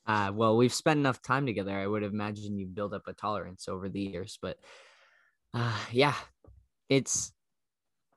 Uh, 0.07 0.33
well, 0.35 0.57
we've 0.57 0.73
spent 0.73 0.99
enough 0.99 1.21
time 1.21 1.45
together. 1.45 1.73
I 1.77 1.87
would 1.87 2.03
imagine 2.03 2.59
you 2.59 2.67
build 2.67 2.95
up 2.95 3.07
a 3.07 3.13
tolerance 3.13 3.69
over 3.69 3.91
the 3.91 4.01
years, 4.01 4.39
but 4.41 4.59
uh, 5.53 5.79
yeah, 5.93 6.15
it's 6.89 7.35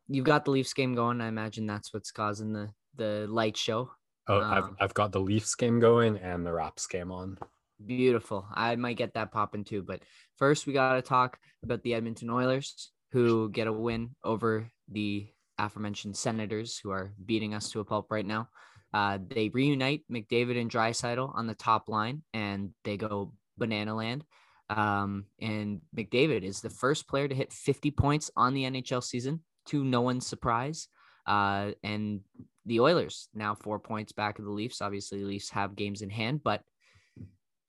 you've 0.07 0.23
got 0.25 0.45
the 0.45 0.51
Leafs 0.51 0.73
game 0.73 0.95
going. 0.95 1.19
I 1.19 1.27
imagine 1.27 1.65
that's 1.65 1.93
what's 1.93 2.11
causing 2.11 2.53
the 2.53 2.69
the 2.95 3.27
light 3.29 3.57
show. 3.57 3.91
Oh, 4.29 4.39
um, 4.39 4.53
I've 4.53 4.75
I've 4.79 4.93
got 4.93 5.11
the 5.11 5.19
Leafs 5.19 5.55
game 5.55 5.81
going 5.81 6.17
and 6.17 6.45
the 6.45 6.53
Raps 6.53 6.87
game 6.87 7.11
on. 7.11 7.37
Beautiful. 7.85 8.45
I 8.53 8.75
might 8.75 8.97
get 8.97 9.13
that 9.13 9.31
popping 9.31 9.63
too. 9.63 9.81
But 9.83 10.03
first, 10.37 10.67
we 10.67 10.73
got 10.73 10.95
to 10.95 11.01
talk 11.01 11.37
about 11.63 11.81
the 11.83 11.93
Edmonton 11.93 12.29
Oilers, 12.29 12.91
who 13.11 13.49
get 13.49 13.67
a 13.67 13.73
win 13.73 14.15
over 14.23 14.69
the 14.89 15.27
aforementioned 15.57 16.17
Senators, 16.17 16.77
who 16.77 16.91
are 16.91 17.13
beating 17.25 17.53
us 17.53 17.69
to 17.71 17.79
a 17.79 17.85
pulp 17.85 18.11
right 18.11 18.25
now. 18.25 18.49
Uh, 18.93 19.19
they 19.29 19.49
reunite 19.49 20.03
McDavid 20.11 20.59
and 20.59 20.69
Draisaitl 20.69 21.33
on 21.35 21.47
the 21.47 21.55
top 21.55 21.87
line, 21.87 22.23
and 22.33 22.71
they 22.83 22.97
go 22.97 23.33
banana 23.57 23.95
land. 23.95 24.25
Um, 24.69 25.25
and 25.41 25.81
McDavid 25.95 26.43
is 26.43 26.61
the 26.61 26.69
first 26.69 27.07
player 27.07 27.27
to 27.27 27.35
hit 27.35 27.53
50 27.53 27.91
points 27.91 28.31
on 28.35 28.53
the 28.53 28.63
NHL 28.63 29.03
season, 29.03 29.41
to 29.67 29.83
no 29.83 30.01
one's 30.01 30.27
surprise. 30.27 30.87
Uh, 31.25 31.71
and 31.83 32.21
the 32.65 32.79
Oilers 32.79 33.27
now 33.33 33.55
four 33.55 33.79
points 33.79 34.11
back 34.11 34.39
of 34.39 34.45
the 34.45 34.51
Leafs. 34.51 34.81
Obviously, 34.81 35.19
the 35.19 35.27
Leafs 35.27 35.49
have 35.49 35.75
games 35.75 36.01
in 36.01 36.09
hand, 36.09 36.41
but 36.43 36.61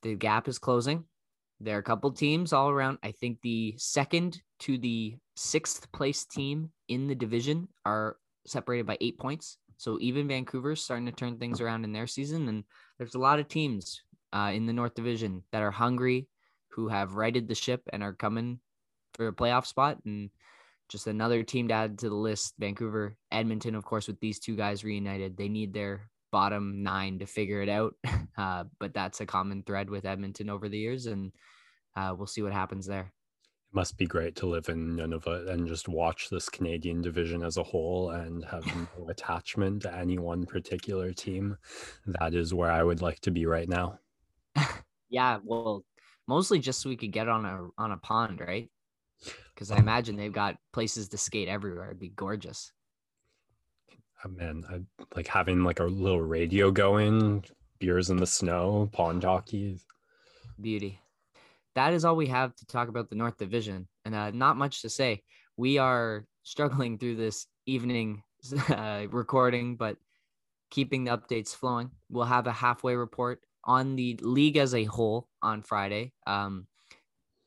the 0.02 0.14
gap 0.14 0.48
is 0.48 0.58
closing. 0.58 1.04
There 1.60 1.76
are 1.76 1.80
a 1.80 1.84
couple 1.84 2.10
teams 2.10 2.52
all 2.52 2.70
around. 2.70 2.98
I 3.02 3.12
think 3.12 3.38
the 3.42 3.74
second 3.78 4.42
to 4.60 4.78
the 4.78 5.16
sixth 5.36 5.90
place 5.92 6.24
team 6.24 6.70
in 6.88 7.06
the 7.06 7.14
division 7.14 7.68
are 7.84 8.16
separated 8.46 8.86
by 8.86 8.98
eight 9.00 9.18
points. 9.18 9.58
So 9.76 9.98
even 10.00 10.28
Vancouver's 10.28 10.82
starting 10.82 11.06
to 11.06 11.12
turn 11.12 11.38
things 11.38 11.60
around 11.60 11.84
in 11.84 11.92
their 11.92 12.06
season. 12.06 12.48
And 12.48 12.64
there's 12.98 13.14
a 13.14 13.20
lot 13.20 13.38
of 13.38 13.48
teams 13.48 14.02
uh, 14.32 14.50
in 14.52 14.66
the 14.66 14.72
North 14.72 14.94
Division 14.94 15.42
that 15.52 15.62
are 15.62 15.70
hungry, 15.70 16.28
who 16.70 16.88
have 16.88 17.14
righted 17.14 17.48
the 17.48 17.54
ship 17.54 17.82
and 17.92 18.02
are 18.02 18.12
coming 18.12 18.58
for 19.14 19.28
a 19.28 19.32
playoff 19.32 19.66
spot. 19.66 19.98
And 20.04 20.30
just 20.88 21.06
another 21.06 21.42
team 21.42 21.68
to 21.68 21.74
add 21.74 21.98
to 21.98 22.08
the 22.08 22.14
list. 22.14 22.54
Vancouver, 22.58 23.16
Edmonton, 23.30 23.74
of 23.74 23.84
course, 23.84 24.08
with 24.08 24.20
these 24.20 24.38
two 24.38 24.56
guys 24.56 24.84
reunited, 24.84 25.36
they 25.36 25.48
need 25.48 25.72
their 25.72 26.10
bottom 26.32 26.82
nine 26.82 27.20
to 27.20 27.26
figure 27.26 27.62
it 27.62 27.68
out. 27.68 27.94
Uh, 28.38 28.64
but 28.80 28.94
that's 28.94 29.20
a 29.20 29.26
common 29.26 29.62
thread 29.62 29.90
with 29.90 30.06
Edmonton 30.06 30.48
over 30.48 30.66
the 30.66 30.78
years, 30.78 31.04
and 31.04 31.32
uh, 31.94 32.14
we'll 32.16 32.26
see 32.26 32.40
what 32.40 32.52
happens 32.52 32.86
there. 32.86 33.12
It 33.70 33.74
must 33.74 33.98
be 33.98 34.06
great 34.06 34.36
to 34.36 34.46
live 34.46 34.70
in 34.70 34.96
Nunavut 34.96 35.50
and 35.50 35.68
just 35.68 35.86
watch 35.86 36.30
this 36.30 36.48
Canadian 36.48 37.02
division 37.02 37.44
as 37.44 37.58
a 37.58 37.62
whole 37.62 38.08
and 38.08 38.42
have 38.46 38.64
no 38.98 39.08
attachment 39.10 39.82
to 39.82 39.94
any 39.94 40.18
one 40.18 40.46
particular 40.46 41.12
team. 41.12 41.58
That 42.06 42.32
is 42.32 42.54
where 42.54 42.70
I 42.70 42.82
would 42.82 43.02
like 43.02 43.20
to 43.20 43.30
be 43.30 43.44
right 43.44 43.68
now. 43.68 43.98
yeah, 45.10 45.38
well, 45.44 45.84
mostly 46.26 46.58
just 46.58 46.80
so 46.80 46.88
we 46.88 46.96
could 46.96 47.12
get 47.12 47.28
on 47.28 47.44
a 47.44 47.68
on 47.76 47.92
a 47.92 47.98
pond, 47.98 48.40
right? 48.40 48.70
Because 49.54 49.70
I 49.70 49.76
imagine 49.76 50.16
they've 50.16 50.32
got 50.32 50.56
places 50.72 51.08
to 51.10 51.18
skate 51.18 51.48
everywhere. 51.48 51.88
It'd 51.88 52.00
be 52.00 52.08
gorgeous. 52.08 52.72
Man, 54.28 54.64
I 54.70 54.80
like 55.16 55.26
having 55.26 55.64
like 55.64 55.80
a 55.80 55.84
little 55.84 56.20
radio 56.20 56.70
going, 56.70 57.44
beers 57.80 58.10
in 58.10 58.18
the 58.18 58.26
snow, 58.26 58.88
pond 58.92 59.24
hockey. 59.24 59.80
Beauty. 60.60 61.00
That 61.74 61.92
is 61.92 62.04
all 62.04 62.16
we 62.16 62.28
have 62.28 62.54
to 62.56 62.66
talk 62.66 62.88
about 62.88 63.10
the 63.10 63.16
North 63.16 63.38
Division, 63.38 63.88
and 64.04 64.14
uh, 64.14 64.30
not 64.30 64.56
much 64.56 64.82
to 64.82 64.90
say. 64.90 65.22
We 65.56 65.78
are 65.78 66.24
struggling 66.44 66.98
through 66.98 67.16
this 67.16 67.46
evening 67.66 68.22
uh, 68.68 69.06
recording, 69.10 69.76
but 69.76 69.96
keeping 70.70 71.04
the 71.04 71.16
updates 71.16 71.54
flowing. 71.54 71.90
We'll 72.08 72.24
have 72.24 72.46
a 72.46 72.52
halfway 72.52 72.94
report 72.94 73.40
on 73.64 73.96
the 73.96 74.18
league 74.22 74.56
as 74.56 74.74
a 74.74 74.84
whole 74.84 75.28
on 75.42 75.62
Friday. 75.62 76.12
Um, 76.26 76.66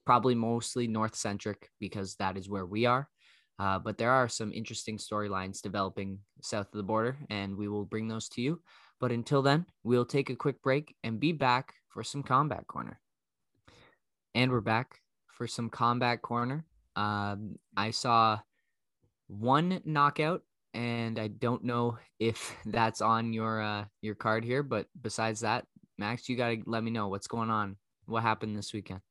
probably 0.05 0.35
mostly 0.35 0.87
north 0.87 1.15
centric 1.15 1.69
because 1.79 2.15
that 2.15 2.37
is 2.37 2.49
where 2.49 2.65
we 2.65 2.85
are. 2.85 3.09
Uh, 3.57 3.79
but 3.79 3.97
there 3.97 4.11
are 4.11 4.27
some 4.27 4.51
interesting 4.51 4.97
storylines 4.97 5.61
developing 5.61 6.19
south 6.41 6.67
of 6.67 6.77
the 6.77 6.83
border, 6.83 7.17
and 7.29 7.55
we 7.55 7.67
will 7.67 7.85
bring 7.85 8.07
those 8.07 8.27
to 8.29 8.41
you. 8.41 8.61
But 8.99 9.11
until 9.11 9.41
then, 9.41 9.65
we'll 9.83 10.05
take 10.05 10.29
a 10.29 10.35
quick 10.35 10.61
break 10.61 10.95
and 11.03 11.19
be 11.19 11.31
back 11.31 11.73
for 11.89 12.03
some 12.03 12.23
combat 12.23 12.67
corner. 12.67 12.99
And 14.33 14.51
we're 14.51 14.61
back 14.61 14.99
for 15.27 15.47
some 15.47 15.69
combat 15.69 16.21
corner. 16.21 16.65
Um, 16.95 17.55
I 17.77 17.91
saw 17.91 18.39
one 19.27 19.81
knockout, 19.85 20.41
and 20.73 21.17
I 21.17 21.27
don't 21.27 21.63
know 21.63 21.97
if 22.19 22.55
that's 22.65 23.01
on 23.01 23.31
your 23.33 23.61
uh, 23.61 23.85
your 24.01 24.15
card 24.15 24.43
here. 24.43 24.63
But 24.63 24.87
besides 25.01 25.41
that, 25.41 25.65
Max, 25.97 26.27
you 26.27 26.35
gotta 26.35 26.57
let 26.65 26.83
me 26.83 26.91
know 26.91 27.07
what's 27.07 27.27
going 27.27 27.49
on. 27.49 27.77
What 28.05 28.23
happened 28.23 28.57
this 28.57 28.73
weekend? 28.73 29.01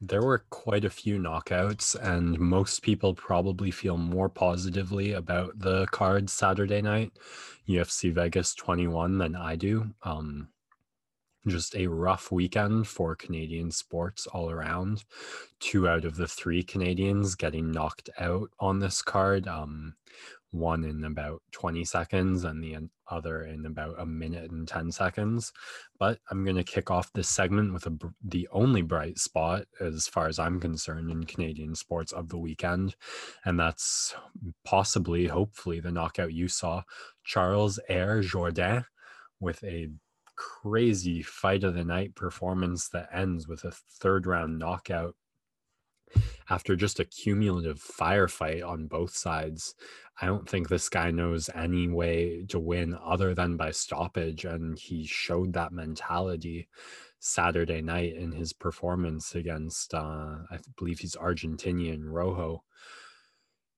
There 0.00 0.22
were 0.22 0.44
quite 0.50 0.84
a 0.84 0.90
few 0.90 1.18
knockouts, 1.18 1.94
and 1.94 2.38
most 2.38 2.82
people 2.82 3.14
probably 3.14 3.70
feel 3.70 3.96
more 3.96 4.28
positively 4.28 5.12
about 5.12 5.58
the 5.58 5.86
card 5.86 6.28
Saturday 6.28 6.82
night, 6.82 7.12
UFC 7.66 8.12
Vegas 8.12 8.54
21, 8.54 9.16
than 9.16 9.34
I 9.34 9.56
do. 9.56 9.94
Um, 10.02 10.48
just 11.46 11.76
a 11.76 11.86
rough 11.86 12.30
weekend 12.30 12.88
for 12.88 13.14
Canadian 13.14 13.70
sports 13.70 14.26
all 14.26 14.50
around. 14.50 15.04
Two 15.60 15.88
out 15.88 16.04
of 16.04 16.16
the 16.16 16.26
three 16.26 16.62
Canadians 16.62 17.34
getting 17.34 17.70
knocked 17.70 18.10
out 18.18 18.50
on 18.58 18.80
this 18.80 19.00
card. 19.00 19.48
Um, 19.48 19.94
one 20.50 20.84
in 20.84 21.04
about 21.04 21.42
20 21.52 21.84
seconds 21.84 22.44
and 22.44 22.62
the 22.62 22.76
other 23.10 23.44
in 23.44 23.66
about 23.66 24.00
a 24.00 24.06
minute 24.06 24.50
and 24.50 24.66
10 24.66 24.92
seconds. 24.92 25.52
But 25.98 26.18
I'm 26.30 26.44
going 26.44 26.56
to 26.56 26.64
kick 26.64 26.90
off 26.90 27.12
this 27.12 27.28
segment 27.28 27.72
with 27.72 27.86
a, 27.86 27.96
the 28.24 28.48
only 28.52 28.82
bright 28.82 29.18
spot, 29.18 29.66
as 29.80 30.06
far 30.06 30.28
as 30.28 30.38
I'm 30.38 30.60
concerned, 30.60 31.10
in 31.10 31.24
Canadian 31.24 31.74
sports 31.74 32.12
of 32.12 32.28
the 32.28 32.38
weekend. 32.38 32.96
And 33.44 33.58
that's 33.58 34.14
possibly, 34.64 35.26
hopefully, 35.26 35.80
the 35.80 35.92
knockout 35.92 36.32
you 36.32 36.48
saw 36.48 36.82
Charles 37.24 37.78
Air 37.88 38.22
Jourdain 38.22 38.84
with 39.40 39.62
a 39.64 39.88
crazy 40.36 41.22
fight 41.22 41.64
of 41.64 41.74
the 41.74 41.84
night 41.84 42.14
performance 42.14 42.88
that 42.90 43.08
ends 43.12 43.48
with 43.48 43.64
a 43.64 43.72
third 44.00 44.26
round 44.26 44.58
knockout 44.58 45.14
after 46.48 46.76
just 46.76 47.00
a 47.00 47.04
cumulative 47.04 47.82
firefight 47.82 48.66
on 48.66 48.86
both 48.86 49.16
sides. 49.16 49.74
I 50.20 50.26
don't 50.26 50.48
think 50.48 50.68
this 50.68 50.88
guy 50.88 51.10
knows 51.10 51.50
any 51.54 51.88
way 51.88 52.46
to 52.48 52.58
win 52.58 52.96
other 53.04 53.34
than 53.34 53.56
by 53.56 53.70
stoppage. 53.72 54.44
And 54.44 54.78
he 54.78 55.04
showed 55.06 55.52
that 55.52 55.72
mentality 55.72 56.68
Saturday 57.18 57.82
night 57.82 58.14
in 58.14 58.32
his 58.32 58.52
performance 58.52 59.34
against, 59.34 59.92
uh, 59.92 60.36
I 60.50 60.58
believe 60.78 61.00
he's 61.00 61.16
Argentinian 61.16 62.04
Rojo. 62.04 62.62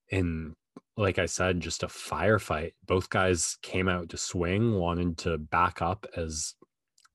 In, 0.09 0.55
like 0.95 1.19
I 1.19 1.25
said, 1.25 1.59
just 1.59 1.83
a 1.83 1.87
firefight. 1.87 2.73
Both 2.85 3.09
guys 3.09 3.57
came 3.61 3.87
out 3.87 4.09
to 4.09 4.17
swing, 4.17 4.75
wanted 4.75 5.17
to 5.19 5.37
back 5.37 5.81
up 5.81 6.05
as 6.15 6.55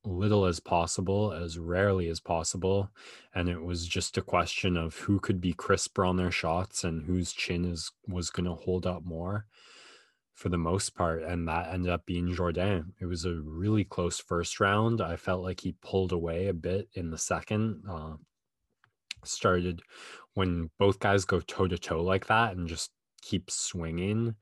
little 0.04 0.44
as 0.44 0.61
possible, 0.61 1.32
as 1.32 1.58
rarely 1.58 2.08
as 2.08 2.20
possible. 2.20 2.90
And 3.34 3.49
it 3.49 3.62
was 3.62 3.87
just 3.87 4.18
a 4.18 4.23
question 4.23 4.76
of 4.76 4.96
who 4.96 5.18
could 5.18 5.40
be 5.40 5.52
crisper 5.52 6.04
on 6.04 6.16
their 6.16 6.30
shots 6.30 6.84
and 6.84 7.04
whose 7.04 7.32
chin 7.32 7.64
is 7.64 7.90
was 8.06 8.30
going 8.30 8.46
to 8.46 8.54
hold 8.54 8.87
up 8.87 9.04
more 9.04 9.46
for 10.34 10.49
the 10.49 10.58
most 10.58 10.94
part. 10.94 11.23
And 11.23 11.49
that 11.49 11.73
ended 11.73 11.90
up 11.90 12.04
being 12.06 12.34
Jourdain. 12.34 12.92
It 13.00 13.06
was 13.06 13.25
a 13.25 13.34
really 13.34 13.84
close 13.84 14.20
first 14.20 14.61
round. 14.61 15.00
I 15.00 15.16
felt 15.16 15.42
like 15.42 15.61
he 15.61 15.76
pulled 15.80 16.12
away 16.12 16.49
a 16.49 16.54
bit 16.54 16.88
in 16.94 17.11
the 17.11 17.18
second. 17.18 17.82
Uh, 17.88 18.16
started 19.25 19.80
when 20.34 20.70
both 20.78 20.99
guys 20.99 21.25
go 21.25 21.40
toe 21.40 21.66
to 21.66 21.78
toe 21.78 22.02
like 22.02 22.26
that 22.26 22.57
and 22.57 22.68
just 22.68 22.90
keep 23.22 23.50
swinging. 23.50 24.35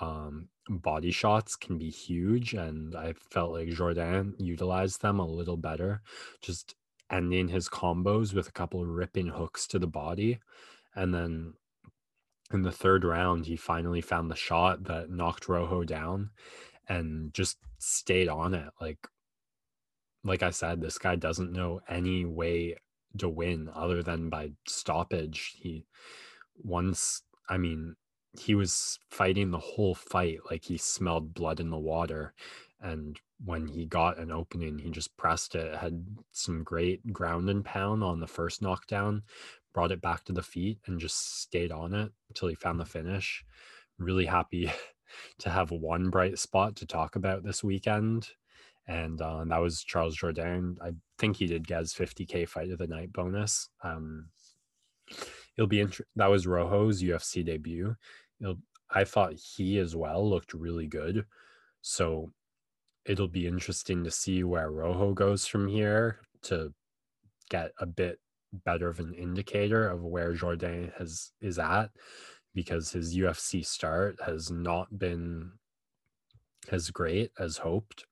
Um, 0.00 0.48
body 0.68 1.10
shots 1.10 1.56
can 1.56 1.78
be 1.78 1.90
huge 1.90 2.54
and 2.54 2.94
I 2.96 3.14
felt 3.30 3.52
like 3.52 3.68
Jourdain 3.68 4.34
utilized 4.38 5.02
them 5.02 5.18
a 5.18 5.26
little 5.26 5.56
better, 5.56 6.02
just 6.40 6.74
ending 7.10 7.48
his 7.48 7.68
combos 7.68 8.34
with 8.34 8.48
a 8.48 8.52
couple 8.52 8.82
of 8.82 8.88
ripping 8.88 9.28
hooks 9.28 9.66
to 9.68 9.78
the 9.78 9.86
body. 9.86 10.38
And 10.94 11.14
then 11.14 11.54
in 12.52 12.62
the 12.62 12.72
third 12.72 13.04
round, 13.04 13.46
he 13.46 13.56
finally 13.56 14.00
found 14.00 14.30
the 14.30 14.36
shot 14.36 14.84
that 14.84 15.10
knocked 15.10 15.48
Rojo 15.48 15.84
down 15.84 16.30
and 16.88 17.32
just 17.34 17.58
stayed 17.78 18.28
on 18.28 18.54
it. 18.54 18.70
Like 18.80 18.98
like 20.24 20.42
I 20.42 20.50
said, 20.50 20.80
this 20.80 20.98
guy 20.98 21.16
doesn't 21.16 21.52
know 21.52 21.80
any 21.88 22.24
way 22.24 22.76
to 23.18 23.28
win 23.28 23.70
other 23.74 24.02
than 24.02 24.28
by 24.28 24.52
stoppage. 24.66 25.56
He 25.58 25.86
once 26.62 27.22
I 27.48 27.56
mean, 27.56 27.96
he 28.38 28.54
was 28.54 28.98
fighting 29.10 29.50
the 29.50 29.58
whole 29.58 29.94
fight 29.94 30.38
like 30.50 30.64
he 30.64 30.78
smelled 30.78 31.34
blood 31.34 31.60
in 31.60 31.70
the 31.70 31.78
water 31.78 32.34
and 32.80 33.18
when 33.44 33.66
he 33.66 33.84
got 33.84 34.18
an 34.18 34.30
opening 34.30 34.78
he 34.78 34.90
just 34.90 35.16
pressed 35.16 35.54
it 35.54 35.74
had 35.76 36.04
some 36.32 36.62
great 36.62 37.12
ground 37.12 37.48
and 37.48 37.64
pound 37.64 38.02
on 38.02 38.20
the 38.20 38.26
first 38.26 38.62
knockdown 38.62 39.22
brought 39.78 39.92
it 39.92 40.02
back 40.02 40.24
to 40.24 40.32
the 40.32 40.42
feet 40.42 40.78
and 40.86 40.98
just 40.98 41.40
stayed 41.40 41.70
on 41.70 41.94
it 41.94 42.10
until 42.28 42.48
he 42.48 42.54
found 42.56 42.80
the 42.80 42.84
finish. 42.84 43.44
Really 43.98 44.26
happy 44.26 44.72
to 45.38 45.50
have 45.50 45.70
one 45.70 46.10
bright 46.10 46.36
spot 46.36 46.74
to 46.76 46.86
talk 46.86 47.14
about 47.14 47.44
this 47.44 47.62
weekend 47.62 48.28
and 48.88 49.20
uh, 49.20 49.44
that 49.44 49.58
was 49.58 49.84
charles 49.84 50.16
Jourdain. 50.16 50.76
I 50.82 50.94
think 51.18 51.36
he 51.36 51.46
did 51.46 51.68
his 51.68 51.94
50k 51.94 52.48
fight 52.48 52.70
of 52.70 52.78
the 52.78 52.88
night 52.88 53.12
bonus. 53.12 53.68
Um, 53.84 54.30
it'll 55.56 55.68
be 55.68 55.80
interesting 55.80 56.06
that 56.16 56.30
was 56.30 56.46
rojo's 56.46 57.02
ufc 57.02 57.44
debut 57.44 57.94
it'll, 58.40 58.58
I 58.90 59.04
thought 59.04 59.34
he 59.34 59.78
as 59.78 59.94
well 59.94 60.28
looked 60.28 60.54
really 60.54 60.86
good. 60.86 61.26
So 61.80 62.32
it'll 63.04 63.28
be 63.28 63.46
interesting 63.46 64.04
to 64.04 64.10
see 64.10 64.44
where 64.44 64.70
Rojo 64.70 65.14
goes 65.14 65.46
from 65.46 65.68
here 65.68 66.20
to 66.42 66.72
get 67.50 67.72
a 67.78 67.86
bit 67.86 68.18
better 68.52 68.88
of 68.88 69.00
an 69.00 69.14
indicator 69.14 69.88
of 69.88 70.02
where 70.02 70.34
Jourdain 70.34 70.92
has 70.98 71.32
is 71.40 71.58
at 71.58 71.90
because 72.54 72.92
his 72.92 73.16
UFC 73.16 73.64
start 73.64 74.16
has 74.24 74.50
not 74.50 74.98
been 74.98 75.52
as 76.70 76.90
great 76.90 77.30
as 77.38 77.58
hoped. 77.58 78.04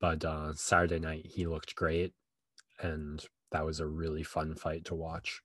But 0.00 0.24
uh, 0.24 0.54
Saturday 0.54 0.98
night 0.98 1.26
he 1.26 1.46
looked 1.46 1.74
great 1.74 2.12
and 2.80 3.24
that 3.52 3.64
was 3.64 3.80
a 3.80 3.86
really 3.86 4.22
fun 4.22 4.54
fight 4.54 4.84
to 4.86 4.94
watch. 4.94 5.40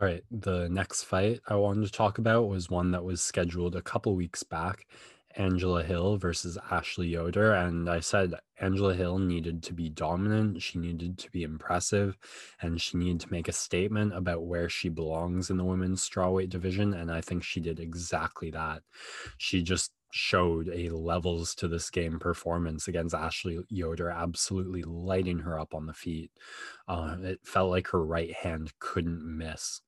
All 0.00 0.08
right, 0.08 0.24
the 0.30 0.68
next 0.68 1.04
fight 1.04 1.40
I 1.46 1.54
wanted 1.54 1.86
to 1.86 1.92
talk 1.92 2.18
about 2.18 2.48
was 2.48 2.68
one 2.68 2.90
that 2.90 3.04
was 3.04 3.22
scheduled 3.22 3.76
a 3.76 3.82
couple 3.82 4.16
weeks 4.16 4.42
back 4.42 4.86
Angela 5.36 5.84
Hill 5.84 6.16
versus 6.16 6.58
Ashley 6.70 7.08
Yoder. 7.08 7.52
And 7.52 7.88
I 7.88 8.00
said 8.00 8.34
Angela 8.60 8.94
Hill 8.94 9.18
needed 9.18 9.62
to 9.64 9.72
be 9.72 9.88
dominant, 9.88 10.62
she 10.62 10.78
needed 10.78 11.18
to 11.18 11.30
be 11.30 11.44
impressive, 11.44 12.16
and 12.60 12.80
she 12.80 12.96
needed 12.96 13.20
to 13.20 13.32
make 13.32 13.48
a 13.48 13.52
statement 13.52 14.14
about 14.16 14.44
where 14.44 14.68
she 14.68 14.88
belongs 14.88 15.48
in 15.48 15.56
the 15.56 15.64
women's 15.64 16.08
strawweight 16.08 16.50
division. 16.50 16.94
And 16.94 17.10
I 17.10 17.20
think 17.20 17.44
she 17.44 17.60
did 17.60 17.78
exactly 17.78 18.50
that. 18.50 18.82
She 19.38 19.62
just 19.62 19.92
showed 20.16 20.68
a 20.68 20.90
levels 20.90 21.56
to 21.56 21.66
this 21.66 21.90
game 21.90 22.20
performance 22.20 22.86
against 22.86 23.16
Ashley 23.16 23.58
Yoder, 23.68 24.10
absolutely 24.10 24.84
lighting 24.84 25.40
her 25.40 25.58
up 25.58 25.74
on 25.74 25.86
the 25.86 25.92
feet. 25.92 26.30
Uh, 26.86 27.16
it 27.20 27.40
felt 27.42 27.68
like 27.68 27.88
her 27.88 28.06
right 28.06 28.32
hand 28.32 28.72
couldn't 28.78 29.24
miss. 29.24 29.80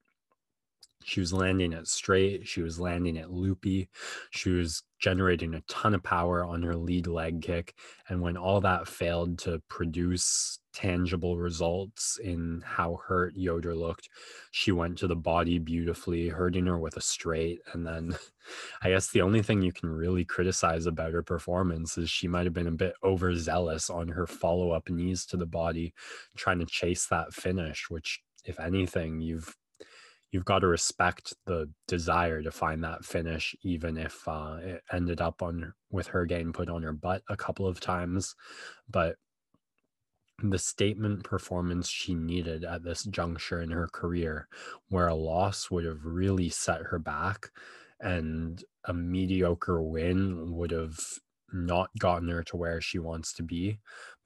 She 1.05 1.21
was 1.21 1.33
landing 1.33 1.73
it 1.73 1.87
straight. 1.87 2.49
She 2.49 2.61
was 2.61 2.81
landing 2.81 3.15
it 3.15 3.31
loopy. 3.31 3.89
She 4.33 4.51
was 4.51 4.83
generating 4.99 5.55
a 5.55 5.63
ton 5.69 5.95
of 5.95 6.03
power 6.03 6.45
on 6.45 6.63
her 6.63 6.75
lead 6.75 7.07
leg 7.07 7.43
kick. 7.43 7.75
And 8.09 8.21
when 8.21 8.37
all 8.37 8.61
that 8.63 8.89
failed 8.89 9.39
to 9.41 9.63
produce 9.69 10.59
tangible 10.73 11.37
results 11.39 12.19
in 12.23 12.63
how 12.65 12.99
hurt 13.07 13.35
Yoder 13.35 13.75
looked, 13.75 14.09
she 14.53 14.73
went 14.73 14.99
to 14.99 15.07
the 15.07 15.17
body 15.17 15.59
beautifully, 15.59 16.29
hurting 16.29 16.67
her 16.67 16.79
with 16.79 16.97
a 16.97 17.01
straight. 17.01 17.61
And 17.73 17.87
then 17.87 18.17
I 18.83 18.91
guess 18.91 19.09
the 19.11 19.23
only 19.23 19.43
thing 19.43 19.63
you 19.63 19.73
can 19.73 19.91
really 19.91 20.25
criticize 20.25 20.87
about 20.87 21.13
her 21.13 21.23
performance 21.23 21.99
is 21.99 22.11
she 22.11 22.29
might 22.29 22.45
have 22.45 22.55
been 22.55 22.67
a 22.67 22.73
bit 22.73 22.95
overzealous 23.03 23.91
on 23.91 24.09
her 24.09 24.27
follow 24.27 24.71
up 24.71 24.89
knees 24.89 25.27
to 25.27 25.37
the 25.37 25.47
body, 25.47 25.95
trying 26.37 26.59
to 26.61 26.67
chase 26.67 27.07
that 27.07 27.35
finish, 27.35 27.91
which, 27.91 28.21
if 28.45 28.61
anything, 28.61 29.21
you've 29.21 29.57
you've 30.37 30.45
got 30.45 30.59
to 30.59 30.67
respect 30.67 31.33
the 31.47 31.67
desire 31.89 32.43
to 32.43 32.51
find 32.51 32.85
that 32.85 33.07
finish, 33.07 33.57
even 33.63 33.97
if 33.97 34.29
uh, 34.29 34.59
it 34.61 34.83
ended 34.93 35.19
up 35.19 35.43
on 35.43 35.73
with 35.91 36.09
her 36.09 36.27
getting 36.27 36.53
put 36.53 36.69
on 36.69 36.83
her 36.83 36.93
butt 36.93 37.23
a 37.31 37.39
couple 37.39 37.67
of 37.67 37.81
times. 37.81 38.37
But 38.87 39.17
the 40.43 40.59
statement 40.59 41.25
performance 41.25 41.89
she 41.89 42.15
needed 42.15 42.65
at 42.65 42.85
this 42.85 43.05
juncture 43.05 43.63
in 43.63 43.71
her 43.71 43.89
career, 43.91 44.47
where 44.91 45.09
a 45.09 45.15
loss 45.15 45.71
would 45.71 45.87
have 45.87 46.05
really 46.05 46.51
set 46.51 46.83
her 46.83 46.99
back, 46.99 47.51
and 47.99 48.63
a 48.85 48.93
mediocre 48.93 49.83
win 49.83 50.55
would 50.55 50.71
have 50.71 50.99
not 51.51 51.89
gotten 51.99 52.29
her 52.29 52.43
to 52.43 52.59
where 52.59 52.83
she 52.83 52.99
wants 52.99 53.33
to 53.33 53.43
be. 53.43 53.79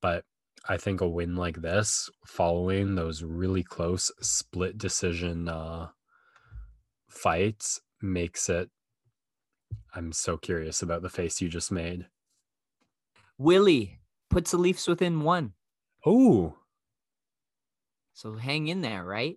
But 0.02 0.24
I 0.68 0.76
think 0.76 1.00
a 1.02 1.08
win 1.08 1.36
like 1.36 1.62
this, 1.62 2.10
following 2.26 2.96
those 2.96 3.22
really 3.22 3.62
close 3.62 4.10
split 4.20 4.76
decision 4.76 5.48
uh, 5.48 5.90
fights, 7.10 7.80
makes 8.00 8.48
it. 8.48 8.70
I'm 9.94 10.12
so 10.12 10.36
curious 10.36 10.82
about 10.82 11.02
the 11.02 11.08
face 11.08 11.40
you 11.40 11.48
just 11.48 11.70
made. 11.72 12.06
Willie 13.38 14.00
puts 14.28 14.50
the 14.52 14.58
Leafs 14.58 14.86
within 14.86 15.20
one. 15.22 15.52
Oh, 16.06 16.56
So 18.12 18.36
hang 18.36 18.68
in 18.68 18.80
there, 18.82 19.04
right? 19.04 19.36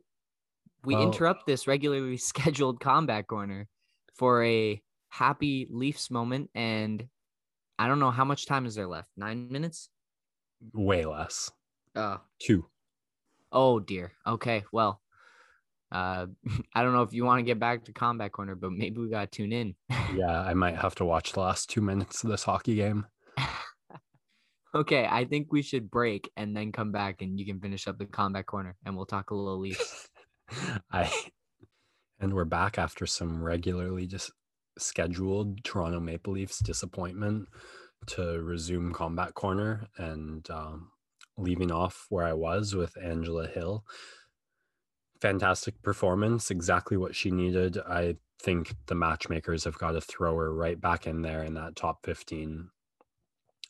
We 0.84 0.96
Well- 0.96 1.04
interrupt 1.04 1.46
this 1.46 1.68
regularly 1.68 2.18
scheduled 2.32 2.80
combat 2.80 3.28
corner 3.28 3.68
for 4.16 4.44
a 4.44 4.82
happy 5.10 5.68
Leafs 5.70 6.12
moment. 6.12 6.50
And 6.54 7.08
I 7.80 7.88
don't 7.88 8.00
know 8.00 8.12
how 8.12 8.26
much 8.26 8.46
time 8.46 8.66
is 8.66 8.76
there 8.76 8.88
left. 8.88 9.10
Nine 9.18 9.50
minutes? 9.52 9.90
way 10.74 11.04
less. 11.04 11.52
Oh, 11.96 12.22
Two. 12.40 12.70
oh 13.52 13.80
dear. 13.82 14.14
Okay. 14.26 14.64
Well, 14.72 15.02
uh, 15.94 16.26
I 16.74 16.84
don't 16.84 16.94
know 16.94 17.04
if 17.04 17.14
you 17.14 17.24
want 17.24 17.40
to 17.40 17.44
get 17.44 17.60
back 17.60 17.86
to 17.86 17.94
combat 17.94 18.32
corner, 18.32 18.56
but 18.56 18.72
maybe 18.72 19.00
we 19.00 19.10
got 19.10 19.32
to 19.32 19.38
tune 19.38 19.54
in. 19.54 19.76
Yeah, 20.16 20.42
I 20.42 20.54
might 20.54 20.78
have 20.78 20.96
to 20.96 21.06
watch 21.06 21.34
the 21.34 21.40
last 21.40 21.70
two 21.70 21.82
minutes 21.82 22.24
of 22.24 22.30
this 22.30 22.44
hockey 22.44 22.76
game. 22.76 23.06
okay. 24.76 25.08
I 25.10 25.26
think 25.26 25.52
we 25.52 25.62
should 25.62 25.90
break 25.90 26.30
and 26.36 26.56
then 26.56 26.72
come 26.72 26.92
back 26.92 27.22
and 27.22 27.40
you 27.40 27.46
can 27.46 27.60
finish 27.60 27.88
up 27.88 27.98
the 27.98 28.06
combat 28.06 28.48
corner 28.48 28.76
and 28.86 28.96
we'll 28.96 29.06
talk 29.06 29.30
a 29.30 29.36
little 29.36 29.60
Leafs. 29.60 30.10
I 30.92 31.12
and 32.20 32.34
we're 32.34 32.46
back 32.46 32.78
after 32.78 33.06
some 33.06 33.44
regularly 33.44 34.08
just 34.08 34.32
scheduled 34.78 35.64
Toronto 35.64 36.00
Maple 36.00 36.34
Leafs 36.34 36.60
disappointment 36.60 37.48
to 38.08 38.42
resume 38.42 38.94
combat 38.94 39.34
corner 39.34 39.88
and 39.98 40.50
um, 40.50 40.90
leaving 41.38 41.72
off 41.72 42.06
where 42.10 42.26
I 42.26 42.34
was 42.34 42.76
with 42.76 42.94
Angela 43.02 43.48
Hill. 43.48 43.84
Fantastic 45.24 45.82
performance, 45.82 46.52
exactly 46.52 46.98
what 46.98 47.16
she 47.16 47.32
needed. 47.32 47.78
I 47.78 48.18
think 48.42 48.76
the 48.88 48.94
matchmakers 48.96 49.64
have 49.64 49.78
got 49.78 49.94
to 49.94 50.02
throw 50.02 50.36
her 50.36 50.54
right 50.54 50.82
back 50.82 51.08
in 51.08 51.22
there 51.22 51.42
in 51.44 51.54
that 51.54 51.78
top 51.78 52.00
15. 52.04 52.68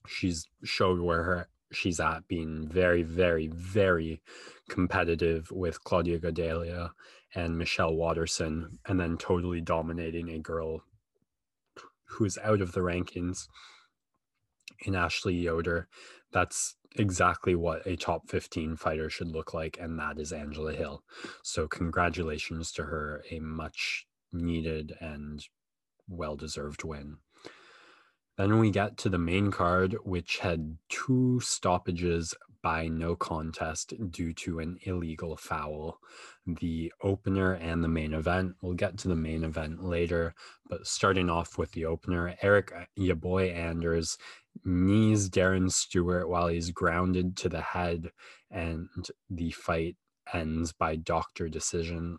She's 0.07 0.47
showed 0.63 0.99
where 0.99 1.21
her 1.21 1.47
she's 1.71 1.99
at 1.99 2.27
being 2.27 2.67
very, 2.67 3.03
very, 3.03 3.49
very 3.49 4.23
competitive 4.67 5.51
with 5.51 5.83
Claudia 5.83 6.17
Gadelha 6.17 6.89
and 7.35 7.55
Michelle 7.55 7.93
Waterson, 7.93 8.79
and 8.87 8.99
then 8.99 9.15
totally 9.15 9.61
dominating 9.61 10.29
a 10.31 10.39
girl 10.39 10.81
who's 12.05 12.39
out 12.39 12.61
of 12.61 12.71
the 12.71 12.81
rankings 12.81 13.47
in 14.79 14.95
Ashley 14.95 15.35
Yoder. 15.35 15.87
That's 16.33 16.75
exactly 16.95 17.55
what 17.55 17.85
a 17.85 17.95
top 17.95 18.29
15 18.29 18.75
fighter 18.75 19.09
should 19.09 19.29
look 19.29 19.53
like, 19.53 19.77
and 19.79 19.97
that 19.99 20.19
is 20.19 20.33
Angela 20.33 20.73
Hill. 20.73 21.03
So, 21.43 21.67
congratulations 21.67 22.71
to 22.73 22.83
her, 22.83 23.23
a 23.31 23.39
much 23.39 24.07
needed 24.31 24.95
and 24.99 25.45
well 26.07 26.35
deserved 26.35 26.83
win. 26.83 27.17
Then 28.37 28.57
we 28.57 28.71
get 28.71 28.97
to 28.97 29.09
the 29.09 29.19
main 29.19 29.51
card, 29.51 29.95
which 30.03 30.39
had 30.39 30.77
two 30.89 31.39
stoppages 31.41 32.33
by 32.63 32.87
no 32.87 33.15
contest 33.15 33.93
due 34.09 34.33
to 34.33 34.59
an 34.59 34.79
illegal 34.83 35.35
foul. 35.35 35.99
The 36.47 36.91
opener 37.01 37.53
and 37.53 37.83
the 37.83 37.89
main 37.89 38.13
event. 38.13 38.55
We'll 38.61 38.73
get 38.73 38.97
to 38.99 39.09
the 39.09 39.15
main 39.15 39.43
event 39.43 39.83
later, 39.83 40.33
but 40.69 40.87
starting 40.87 41.29
off 41.29 41.57
with 41.57 41.71
the 41.73 41.85
opener, 41.85 42.35
Eric 42.41 42.71
uh, 42.75 42.85
your 42.95 43.17
boy 43.17 43.49
Anders 43.49 44.17
knees 44.63 45.29
Darren 45.29 45.71
Stewart 45.71 46.29
while 46.29 46.47
he's 46.47 46.71
grounded 46.71 47.35
to 47.37 47.49
the 47.49 47.61
head, 47.61 48.11
and 48.49 48.87
the 49.29 49.51
fight 49.51 49.97
ends 50.33 50.71
by 50.71 50.95
doctor 50.95 51.49
decision. 51.49 52.17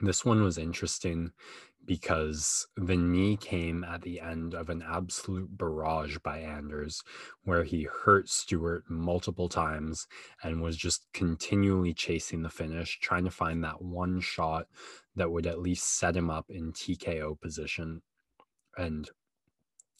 This 0.00 0.24
one 0.24 0.44
was 0.44 0.58
interesting 0.58 1.32
because 1.88 2.66
the 2.76 2.94
knee 2.94 3.34
came 3.34 3.82
at 3.82 4.02
the 4.02 4.20
end 4.20 4.52
of 4.52 4.68
an 4.68 4.84
absolute 4.86 5.56
barrage 5.56 6.18
by 6.18 6.38
Anders, 6.38 7.02
where 7.44 7.64
he 7.64 7.88
hurt 8.04 8.28
Stewart 8.28 8.84
multiple 8.90 9.48
times 9.48 10.06
and 10.42 10.60
was 10.60 10.76
just 10.76 11.06
continually 11.14 11.94
chasing 11.94 12.42
the 12.42 12.50
finish, 12.50 13.00
trying 13.00 13.24
to 13.24 13.30
find 13.30 13.64
that 13.64 13.80
one 13.80 14.20
shot 14.20 14.66
that 15.16 15.30
would 15.32 15.46
at 15.46 15.60
least 15.60 15.98
set 15.98 16.14
him 16.14 16.28
up 16.28 16.44
in 16.50 16.72
TKO 16.72 17.40
position. 17.40 18.02
And 18.76 19.08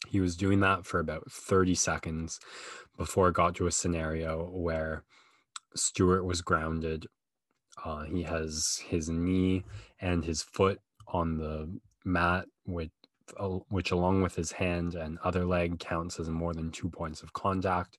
he 0.07 0.21
was 0.21 0.37
doing 0.37 0.61
that 0.61 0.85
for 0.85 1.01
about 1.01 1.33
30 1.33 1.75
seconds 1.75 2.39
before 2.99 3.31
it 3.31 3.35
got 3.35 3.55
to 3.57 3.67
a 3.67 3.73
scenario 3.73 4.45
where 4.51 5.05
Stewart 5.75 6.27
was 6.27 6.43
grounded. 6.43 7.07
Uh, 7.83 8.05
he 8.05 8.25
has 8.25 8.83
his 8.89 9.09
knee 9.09 9.65
and 10.03 10.27
his 10.27 10.43
foot 10.43 10.81
on 11.13 11.39
the 11.39 11.69
mat, 12.05 12.47
uh, 13.37 13.49
which, 13.69 13.91
along 13.91 14.23
with 14.23 14.35
his 14.35 14.53
hand 14.53 14.95
and 14.95 15.19
other 15.25 15.45
leg, 15.45 15.79
counts 15.79 16.19
as 16.19 16.29
more 16.29 16.55
than 16.55 16.71
two 16.71 16.89
points 16.89 17.23
of 17.23 17.33
contact. 17.33 17.99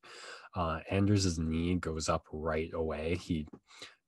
Uh, 0.55 0.79
Anders's 0.89 1.37
knee 1.37 1.75
goes 1.75 2.09
up 2.09 2.25
right 2.31 2.71
away. 2.73 3.15
He 3.15 3.47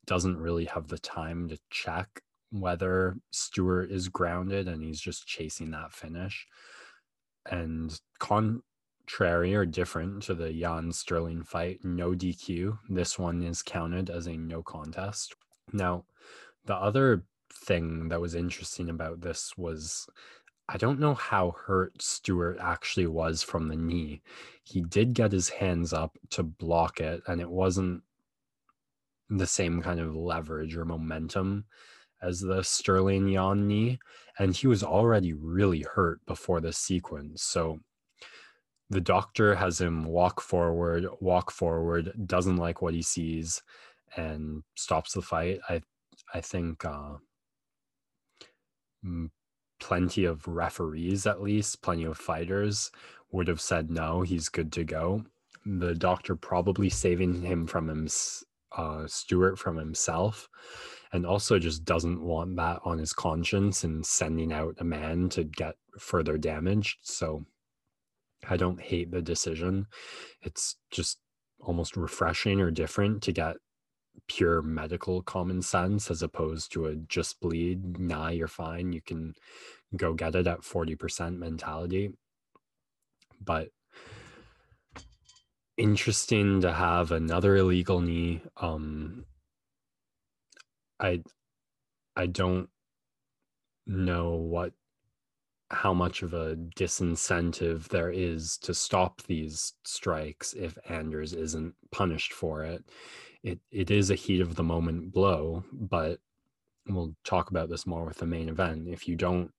doesn't 0.06 0.38
really 0.38 0.66
have 0.66 0.88
the 0.88 0.98
time 0.98 1.48
to 1.50 1.60
check 1.70 2.22
whether 2.52 3.16
Stewart 3.32 3.92
is 3.92 4.10
grounded, 4.10 4.68
and 4.68 4.84
he's 4.84 5.00
just 5.00 5.28
chasing 5.28 5.72
that 5.72 5.94
finish. 5.94 6.46
And 7.50 7.98
contrary 8.20 9.56
or 9.56 9.66
different 9.66 10.24
to 10.24 10.34
the 10.36 10.52
Yan 10.52 10.92
Sterling 10.92 11.44
fight, 11.44 11.80
no 11.84 12.12
DQ. 12.12 12.78
This 12.90 13.18
one 13.18 13.42
is 13.42 13.62
counted 13.62 14.10
as 14.10 14.28
a 14.28 14.36
no 14.38 14.62
contest. 14.64 15.36
Now, 15.72 16.06
the 16.66 16.76
other 16.76 17.24
thing 17.52 18.10
that 18.10 18.22
was 18.22 18.36
interesting 18.36 18.90
about 18.90 19.22
this 19.22 19.54
was 19.58 20.08
I 20.70 20.78
don't 20.78 21.00
know 21.00 21.16
how 21.16 21.56
hurt 21.66 22.02
Stewart 22.02 22.58
actually 22.62 23.08
was 23.08 23.44
from 23.44 23.68
the 23.68 23.76
knee. 23.76 24.22
He 24.64 24.82
did 24.82 25.14
get 25.14 25.34
his 25.34 25.50
hands 25.50 25.92
up 25.92 26.18
to 26.30 26.44
block 26.44 27.02
it, 27.02 27.22
and 27.28 27.42
it 27.42 27.50
wasn't 27.50 28.04
the 29.30 29.48
same 29.48 29.82
kind 29.82 30.00
of 30.00 30.16
leverage 30.16 30.76
or 30.76 30.86
momentum 30.86 31.66
as 32.22 32.40
the 32.40 32.64
Sterling 32.64 33.28
Yan 33.28 33.68
knee. 33.68 34.00
And 34.40 34.56
he 34.56 34.68
was 34.68 34.84
already 34.84 35.34
really 35.34 35.82
hurt 35.94 36.26
before 36.26 36.62
this 36.62 36.78
sequence. 36.78 37.44
So 37.44 37.80
the 38.90 39.02
doctor 39.02 39.56
has 39.56 39.82
him 39.82 40.06
walk 40.06 40.40
forward, 40.40 41.06
walk 41.20 41.52
forward, 41.52 42.14
doesn't 42.26 42.58
like 42.58 42.82
what 42.82 42.94
he 42.94 43.02
sees, 43.02 43.62
and 44.16 44.64
stops 44.76 45.14
the 45.14 45.22
fight. 45.22 45.60
I 45.70 45.82
I 46.34 46.42
think 46.42 46.86
uh, 46.86 47.16
plenty 49.80 50.26
of 50.26 50.48
referees, 50.48 51.26
at 51.26 51.42
least, 51.42 51.82
plenty 51.82 52.04
of 52.06 52.18
fighters 52.18 52.92
would 53.32 53.48
have 53.48 53.62
said 53.62 53.90
no, 53.90 54.22
he's 54.22 54.50
good 54.50 54.72
to 54.74 54.84
go. 54.84 55.24
The 55.66 55.96
doctor 55.96 56.36
probably 56.36 56.90
saving 56.90 57.42
him 57.42 57.68
from 57.68 57.90
him, 57.90 58.08
uh, 58.76 59.08
Stewart 59.08 59.60
from 59.60 59.78
himself, 59.78 60.50
and 61.14 61.26
also 61.26 61.60
just 61.60 61.84
doesn't 61.86 62.22
want 62.22 62.56
that 62.56 62.80
on 62.84 62.98
his 62.98 63.14
conscience 63.14 63.84
and 63.84 64.06
sending 64.06 64.52
out 64.54 64.76
a 64.80 64.84
man 64.84 65.30
to 65.30 65.44
get 65.44 65.76
further 66.00 66.38
damaged. 66.38 67.00
So 67.04 67.46
I 68.50 68.58
don't 68.58 68.82
hate 68.82 69.12
the 69.12 69.22
decision. 69.22 69.88
It's 70.42 70.78
just 70.90 71.20
almost 71.60 71.96
refreshing 71.96 72.60
or 72.60 72.72
different 72.72 73.22
to 73.24 73.32
get 73.32 73.58
pure 74.28 74.62
medical 74.62 75.22
common 75.22 75.62
sense 75.62 76.10
as 76.10 76.22
opposed 76.22 76.72
to 76.72 76.86
a 76.86 76.96
just 76.96 77.40
bleed, 77.40 78.00
nah, 78.00 78.30
you're 78.30 78.48
fine. 78.48 78.94
You 78.94 79.02
can 79.02 79.34
go 79.96 80.14
get 80.14 80.36
it 80.36 80.48
at 80.48 80.62
40% 80.62 81.38
mentality. 81.38 82.12
But 83.44 83.70
interesting 85.78 86.62
to 86.62 86.72
have 86.72 87.12
another 87.12 87.56
illegal 87.56 88.02
knee. 88.02 88.42
Um 88.58 89.26
I 91.00 91.24
I 92.16 92.28
don't 92.28 92.70
know 93.88 94.32
what 94.32 94.74
how 95.72 95.94
much 95.94 96.22
of 96.22 96.34
a 96.34 96.56
disincentive 96.76 97.88
there 97.88 98.12
is 98.12 98.58
to 98.58 98.74
stop 98.74 99.22
these 99.24 99.74
strikes 99.84 100.54
if 100.54 100.78
Anders 100.90 101.34
isn't 101.34 101.74
punished 101.92 102.34
for 102.34 102.64
it. 102.64 102.84
It 103.44 103.60
it 103.72 103.90
is 103.90 104.12
a 104.12 104.16
heat 104.16 104.42
of 104.42 104.56
the 104.56 104.64
moment 104.64 105.12
blow, 105.14 105.64
but 105.72 106.20
we'll 106.88 107.16
talk 107.24 107.50
about 107.50 107.70
this 107.70 107.88
more 107.88 108.06
with 108.06 108.18
the 108.18 108.26
main 108.26 108.50
event. 108.50 108.88
If 108.88 109.08
you 109.08 109.16
don't 109.16 109.52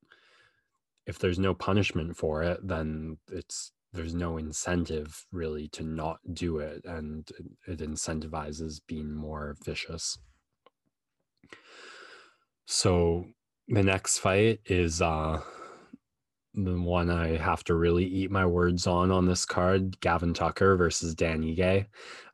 if 1.07 1.19
there's 1.19 1.39
no 1.39 1.55
punishment 1.55 2.17
for 2.17 2.43
it, 2.43 2.61
then 2.67 3.19
it's 3.31 3.73
there's 3.93 4.15
no 4.15 4.37
incentive 4.37 5.27
really 5.33 5.69
to 5.69 5.83
not 5.83 6.19
do 6.33 6.59
it 6.59 6.83
and 6.85 7.31
it, 7.67 7.79
incentivizes 7.81 8.81
being 8.87 9.15
more 9.15 9.57
vicious. 9.65 10.19
So 12.67 13.27
the 13.69 13.83
next 13.83 14.19
fight 14.19 14.61
is 14.67 15.03
uh 15.03 15.41
the 16.55 16.79
one 16.79 17.11
I 17.11 17.37
have 17.37 17.65
to 17.65 17.75
really 17.75 18.05
eat 18.05 18.31
my 18.31 18.45
words 18.45 18.87
on 18.87 19.11
on 19.11 19.27
this 19.27 19.45
card 19.45 19.99
Gavin 20.01 20.35
Tucker 20.35 20.77
versus 20.77 21.15
Dan 21.15 21.43
Ige. 21.43 21.87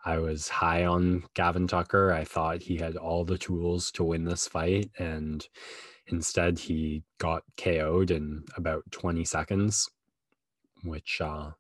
I 0.05 0.19
was 0.19 0.49
high 0.49 0.85
on 0.87 1.25
Gavin 1.35 1.67
Tucker. 1.67 2.13
I 2.13 2.25
thought 2.25 2.63
he 2.63 2.77
had 2.77 2.97
all 2.97 3.25
the 3.25 3.39
tools 3.39 3.91
to 3.93 4.05
win 4.05 4.25
this 4.25 4.49
fight, 4.49 4.91
and 4.99 5.47
Instead, 6.11 6.59
he 6.59 7.03
got 7.19 7.43
KO'd 7.57 8.11
in 8.11 8.45
about 8.57 8.83
20 8.91 9.25
seconds, 9.25 9.91
which 10.83 11.21
uh, 11.21 11.51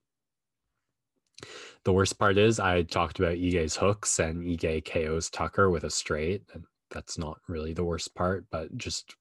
the 1.85 1.93
worst 1.93 2.19
part 2.19 2.39
is 2.39 2.59
I 2.59 2.83
talked 2.83 3.19
about 3.19 3.37
Ige's 3.37 3.77
hooks 3.77 4.19
and 4.19 4.43
Ige 4.43 4.85
KO's 4.85 5.29
Tucker 5.29 5.69
with 5.69 5.85
a 5.85 5.91
straight. 5.91 6.45
And 6.55 6.65
that's 6.91 7.19
not 7.19 7.41
really 7.47 7.75
the 7.75 7.85
worst 7.85 8.15
part, 8.15 8.47
but 8.51 8.77
just 8.79 9.17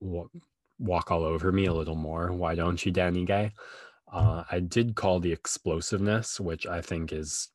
w- 0.00 0.30
walk 0.78 1.10
all 1.10 1.24
over 1.24 1.52
me 1.52 1.66
a 1.66 1.72
little 1.74 1.96
more. 1.96 2.32
Why 2.32 2.54
don't 2.54 2.84
you, 2.84 2.92
Danny 2.92 3.24
Ige? 3.24 3.52
Uh, 4.12 4.44
I 4.50 4.60
did 4.60 4.94
call 4.94 5.20
the 5.20 5.32
explosiveness, 5.32 6.38
which 6.38 6.66
I 6.66 6.80
think 6.80 7.12
is 7.12 7.48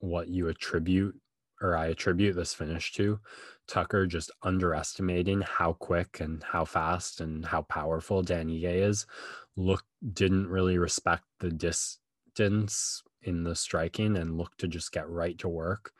what 0.00 0.28
you 0.28 0.48
attribute 0.48 1.14
or 1.62 1.76
I 1.76 1.86
attribute 1.86 2.36
this 2.36 2.52
finish 2.52 2.92
to. 2.92 3.20
Tucker 3.66 4.06
just 4.06 4.30
underestimating 4.42 5.40
how 5.42 5.72
quick 5.74 6.20
and 6.20 6.42
how 6.42 6.64
fast 6.64 7.20
and 7.20 7.46
how 7.46 7.62
powerful 7.62 8.22
Danny 8.22 8.60
Ige 8.62 8.74
is. 8.74 9.06
Look, 9.56 9.84
didn't 10.12 10.48
really 10.48 10.78
respect 10.78 11.24
the 11.40 11.50
distance 11.50 13.02
in 13.22 13.44
the 13.44 13.54
striking 13.54 14.16
and 14.16 14.36
looked 14.36 14.58
to 14.60 14.68
just 14.68 14.92
get 14.92 15.08
right 15.08 15.38
to 15.38 15.48
work 15.48 15.92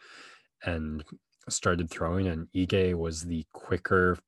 and 0.65 1.05
started 1.49 1.89
throwing. 1.89 2.27
And 2.27 2.49
Ige 2.55 2.95
was 2.95 3.23
the 3.23 3.47
quicker 3.53 4.19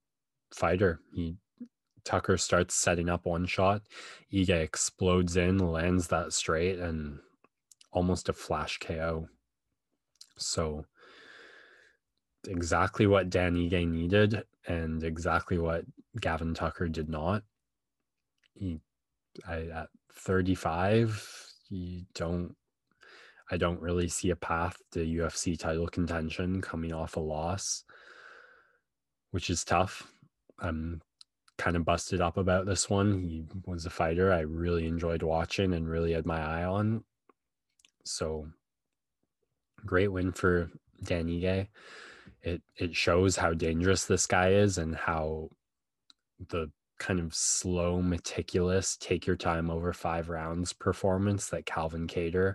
fighter. 0.55 1.01
He 1.13 1.37
Tucker 2.07 2.39
starts 2.39 2.75
setting 2.75 3.11
up 3.11 3.27
one 3.27 3.45
shot. 3.45 3.83
Ige 4.33 4.49
explodes 4.49 5.37
in, 5.37 5.59
lands 5.59 6.09
that 6.09 6.33
straight, 6.33 6.79
and 6.79 7.19
almost 7.93 8.29
a 8.29 8.33
flash 8.33 8.79
KO. 8.79 9.29
So 10.39 10.87
exactly 12.47 13.07
what 13.07 13.29
Dan 13.29 13.57
Ige 13.57 13.87
needed 13.89 14.45
and 14.67 15.03
exactly 15.03 15.59
what 15.59 15.85
Gavin 16.21 16.55
Tucker 16.55 16.89
did 16.89 17.09
not. 17.09 17.43
He 18.55 18.81
I, 19.47 19.67
at 19.75 19.89
35, 20.15 21.47
you 21.69 22.03
don't 22.15 22.55
I 23.51 23.57
don't 23.57 23.81
really 23.81 24.09
see 24.09 24.31
a 24.31 24.37
path 24.37 24.77
to 24.93 25.01
UFC 25.01 25.59
title 25.59 25.87
contention 25.87 26.61
coming 26.61 26.93
off 26.93 27.17
a 27.17 27.21
loss, 27.21 27.85
which 29.31 29.51
is 29.51 29.65
tough. 29.65 30.11
I'm 30.59 31.01
kind 31.59 31.77
of 31.77 31.85
busted 31.85 32.21
up 32.21 32.37
about 32.37 32.67
this 32.67 32.89
one. 32.91 33.23
He 33.23 33.45
was 33.65 33.87
a 33.87 33.91
fighter 33.91 34.33
I 34.33 34.41
really 34.41 34.87
enjoyed 34.87 35.23
watching 35.23 35.73
and 35.73 35.89
really 35.89 36.13
had 36.13 36.27
my 36.27 36.41
eye 36.41 36.65
on. 36.65 37.05
So 38.05 38.49
great 39.85 40.09
win 40.09 40.33
for 40.33 40.71
Dan 41.03 41.29
Ige. 41.29 41.69
It 42.43 42.63
it 42.77 42.95
shows 42.95 43.37
how 43.37 43.55
dangerous 43.55 44.05
this 44.05 44.27
guy 44.27 44.51
is 44.51 44.79
and 44.79 44.95
how 44.95 45.51
the 46.49 46.71
kind 46.99 47.21
of 47.21 47.35
slow, 47.35 48.01
meticulous, 48.01 48.97
take 48.97 49.27
your 49.27 49.37
time 49.37 49.71
over 49.71 49.93
five 49.93 50.29
rounds 50.29 50.73
performance 50.73 51.49
that 51.49 51.67
Calvin 51.67 52.07
Kattar 52.07 52.55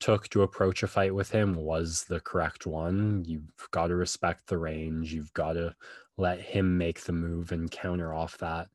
took 0.00 0.28
to 0.28 0.42
approach 0.42 0.82
a 0.82 0.86
fight 0.86 1.14
with 1.14 1.30
him 1.30 1.54
was 1.54 2.04
the 2.04 2.20
correct 2.20 2.66
one. 2.66 3.24
You've 3.26 3.52
got 3.70 3.88
to 3.88 3.96
respect 3.96 4.46
the 4.46 4.58
range. 4.58 5.12
You've 5.12 5.32
got 5.34 5.54
to 5.54 5.74
let 6.18 6.40
him 6.40 6.76
make 6.76 7.02
the 7.02 7.12
move 7.12 7.52
and 7.52 7.70
counter 7.70 8.12
off 8.12 8.36
that 8.38 8.68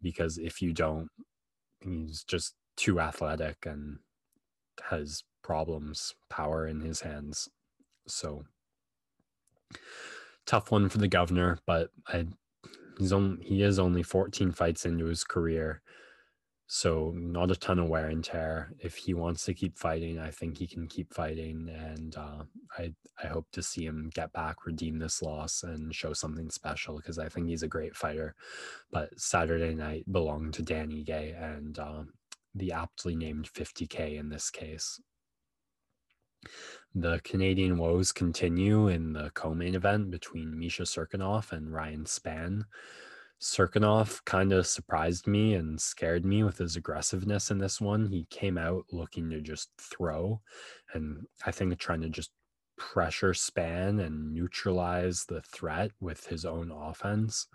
because 0.00 0.38
if 0.38 0.62
you 0.62 0.72
don't, 0.72 1.08
he's 1.80 2.22
just 2.22 2.54
too 2.76 3.00
athletic 3.00 3.66
and 3.66 3.98
has 4.90 5.24
problems, 5.42 6.14
power 6.28 6.66
in 6.66 6.80
his 6.80 7.00
hands. 7.00 7.48
So 8.06 8.44
tough 10.46 10.70
one 10.70 10.88
for 10.88 10.98
the 10.98 11.08
governor, 11.08 11.58
but 11.66 11.90
I 12.06 12.26
he's 12.98 13.12
only 13.12 13.44
he 13.44 13.62
is 13.62 13.78
only 13.78 14.02
14 14.02 14.52
fights 14.52 14.84
into 14.84 15.06
his 15.06 15.24
career 15.24 15.80
so 16.72 17.12
not 17.16 17.50
a 17.50 17.56
ton 17.56 17.80
of 17.80 17.88
wear 17.88 18.06
and 18.10 18.22
tear. 18.22 18.72
If 18.78 18.94
he 18.94 19.12
wants 19.12 19.44
to 19.46 19.54
keep 19.54 19.76
fighting, 19.76 20.20
I 20.20 20.30
think 20.30 20.56
he 20.56 20.68
can 20.68 20.86
keep 20.86 21.12
fighting, 21.12 21.68
and 21.68 22.16
uh, 22.16 22.44
I 22.78 22.94
I 23.20 23.26
hope 23.26 23.48
to 23.54 23.62
see 23.62 23.84
him 23.84 24.08
get 24.14 24.32
back, 24.32 24.64
redeem 24.64 25.00
this 25.00 25.20
loss, 25.20 25.64
and 25.64 25.92
show 25.92 26.12
something 26.12 26.48
special 26.48 26.98
because 26.98 27.18
I 27.18 27.28
think 27.28 27.48
he's 27.48 27.64
a 27.64 27.68
great 27.68 27.96
fighter. 27.96 28.36
But 28.92 29.18
Saturday 29.18 29.74
night 29.74 30.04
belonged 30.12 30.54
to 30.54 30.62
Danny 30.62 31.04
Ige, 31.04 31.42
and 31.42 31.76
uh, 31.76 32.04
the 32.54 32.70
aptly 32.70 33.16
named 33.16 33.52
50k 33.52 34.16
in 34.16 34.28
this 34.28 34.48
case. 34.48 35.00
The 36.94 37.20
Canadian 37.24 37.78
woes 37.78 38.12
continue 38.12 38.86
in 38.86 39.12
the 39.12 39.30
co-main 39.34 39.74
event 39.74 40.12
between 40.12 40.56
Misha 40.56 40.84
Cirkunov 40.84 41.50
and 41.50 41.72
Ryan 41.74 42.04
Spann. 42.04 42.66
Cirkunov 43.40 44.22
kind 44.26 44.52
of 44.52 44.66
surprised 44.66 45.26
me 45.26 45.54
and 45.54 45.80
scared 45.80 46.26
me 46.26 46.42
with 46.42 46.58
his 46.58 46.76
aggressiveness 46.76 47.50
in 47.50 47.58
this 47.58 47.80
one. 47.80 48.06
He 48.06 48.26
came 48.28 48.58
out 48.58 48.84
looking 48.92 49.30
to 49.30 49.40
just 49.40 49.70
throw, 49.78 50.40
and 50.92 51.26
I 51.46 51.50
think 51.50 51.78
trying 51.78 52.02
to 52.02 52.10
just 52.10 52.32
pressure 52.76 53.32
Spann 53.32 54.04
and 54.04 54.32
neutralize 54.34 55.24
the 55.26 55.42
threat 55.42 55.90
with 56.00 56.26
his 56.26 56.44
own 56.44 56.70
offense, 56.70 57.46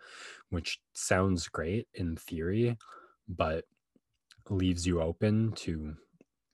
which 0.49 0.79
sounds 0.93 1.47
great 1.47 1.87
in 1.93 2.15
theory, 2.15 2.77
but 3.27 3.65
leaves 4.49 4.85
you 4.85 5.01
open 5.01 5.51
to 5.53 5.95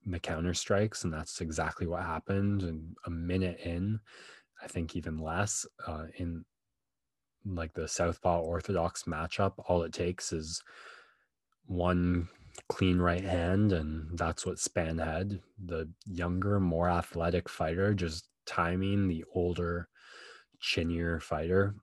the 0.05 0.19
counter 0.19 0.53
strikes. 0.53 1.03
And 1.03 1.13
that's 1.13 1.41
exactly 1.41 1.85
what 1.85 2.03
happened. 2.03 2.63
And 2.63 2.95
a 3.05 3.09
minute 3.09 3.59
in, 3.59 3.99
I 4.63 4.67
think 4.67 4.95
even 4.95 5.17
less, 5.17 5.65
uh, 5.85 6.05
in 6.17 6.45
like 7.45 7.73
the 7.73 7.87
Southpaw 7.87 8.41
Orthodox 8.41 9.03
matchup, 9.03 9.53
all 9.67 9.83
it 9.83 9.93
takes 9.93 10.31
is 10.31 10.61
one 11.65 12.27
clean 12.67 12.99
right 12.99 13.23
hand, 13.23 13.71
and 13.71 14.17
that's 14.17 14.45
what 14.45 14.57
Spann 14.57 15.03
had. 15.03 15.41
The 15.63 15.89
younger, 16.05 16.59
more 16.59 16.89
athletic 16.89 17.49
fighter 17.49 17.93
just 17.93 18.27
timing 18.45 19.07
the 19.07 19.23
older, 19.33 19.87
chinnier 20.59 21.19
fighter. 21.19 21.75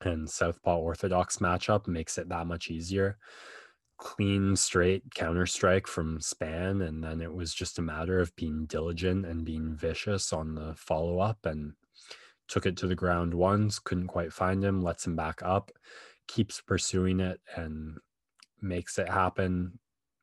And 0.00 0.28
Southpaw 0.28 0.78
Orthodox 0.78 1.38
matchup 1.38 1.86
makes 1.86 2.18
it 2.18 2.28
that 2.28 2.46
much 2.46 2.70
easier. 2.70 3.18
Clean, 3.98 4.56
straight 4.56 5.14
counter 5.14 5.46
strike 5.46 5.86
from 5.86 6.18
Spann, 6.18 6.86
and 6.86 7.04
then 7.04 7.20
it 7.20 7.32
was 7.32 7.54
just 7.54 7.78
a 7.78 7.82
matter 7.82 8.18
of 8.18 8.34
being 8.34 8.66
diligent 8.66 9.24
and 9.26 9.44
being 9.44 9.76
vicious 9.76 10.32
on 10.32 10.56
the 10.56 10.74
follow 10.74 11.20
up 11.20 11.46
and 11.46 11.74
took 12.52 12.66
it 12.66 12.76
to 12.76 12.86
the 12.86 12.94
ground 12.94 13.32
once, 13.32 13.78
couldn't 13.78 14.08
quite 14.08 14.30
find 14.30 14.62
him, 14.62 14.82
lets 14.82 15.06
him 15.06 15.16
back 15.16 15.40
up, 15.42 15.70
keeps 16.28 16.60
pursuing 16.60 17.18
it 17.18 17.40
and 17.56 17.96
makes 18.60 18.98
it 18.98 19.08
happen. 19.08 19.78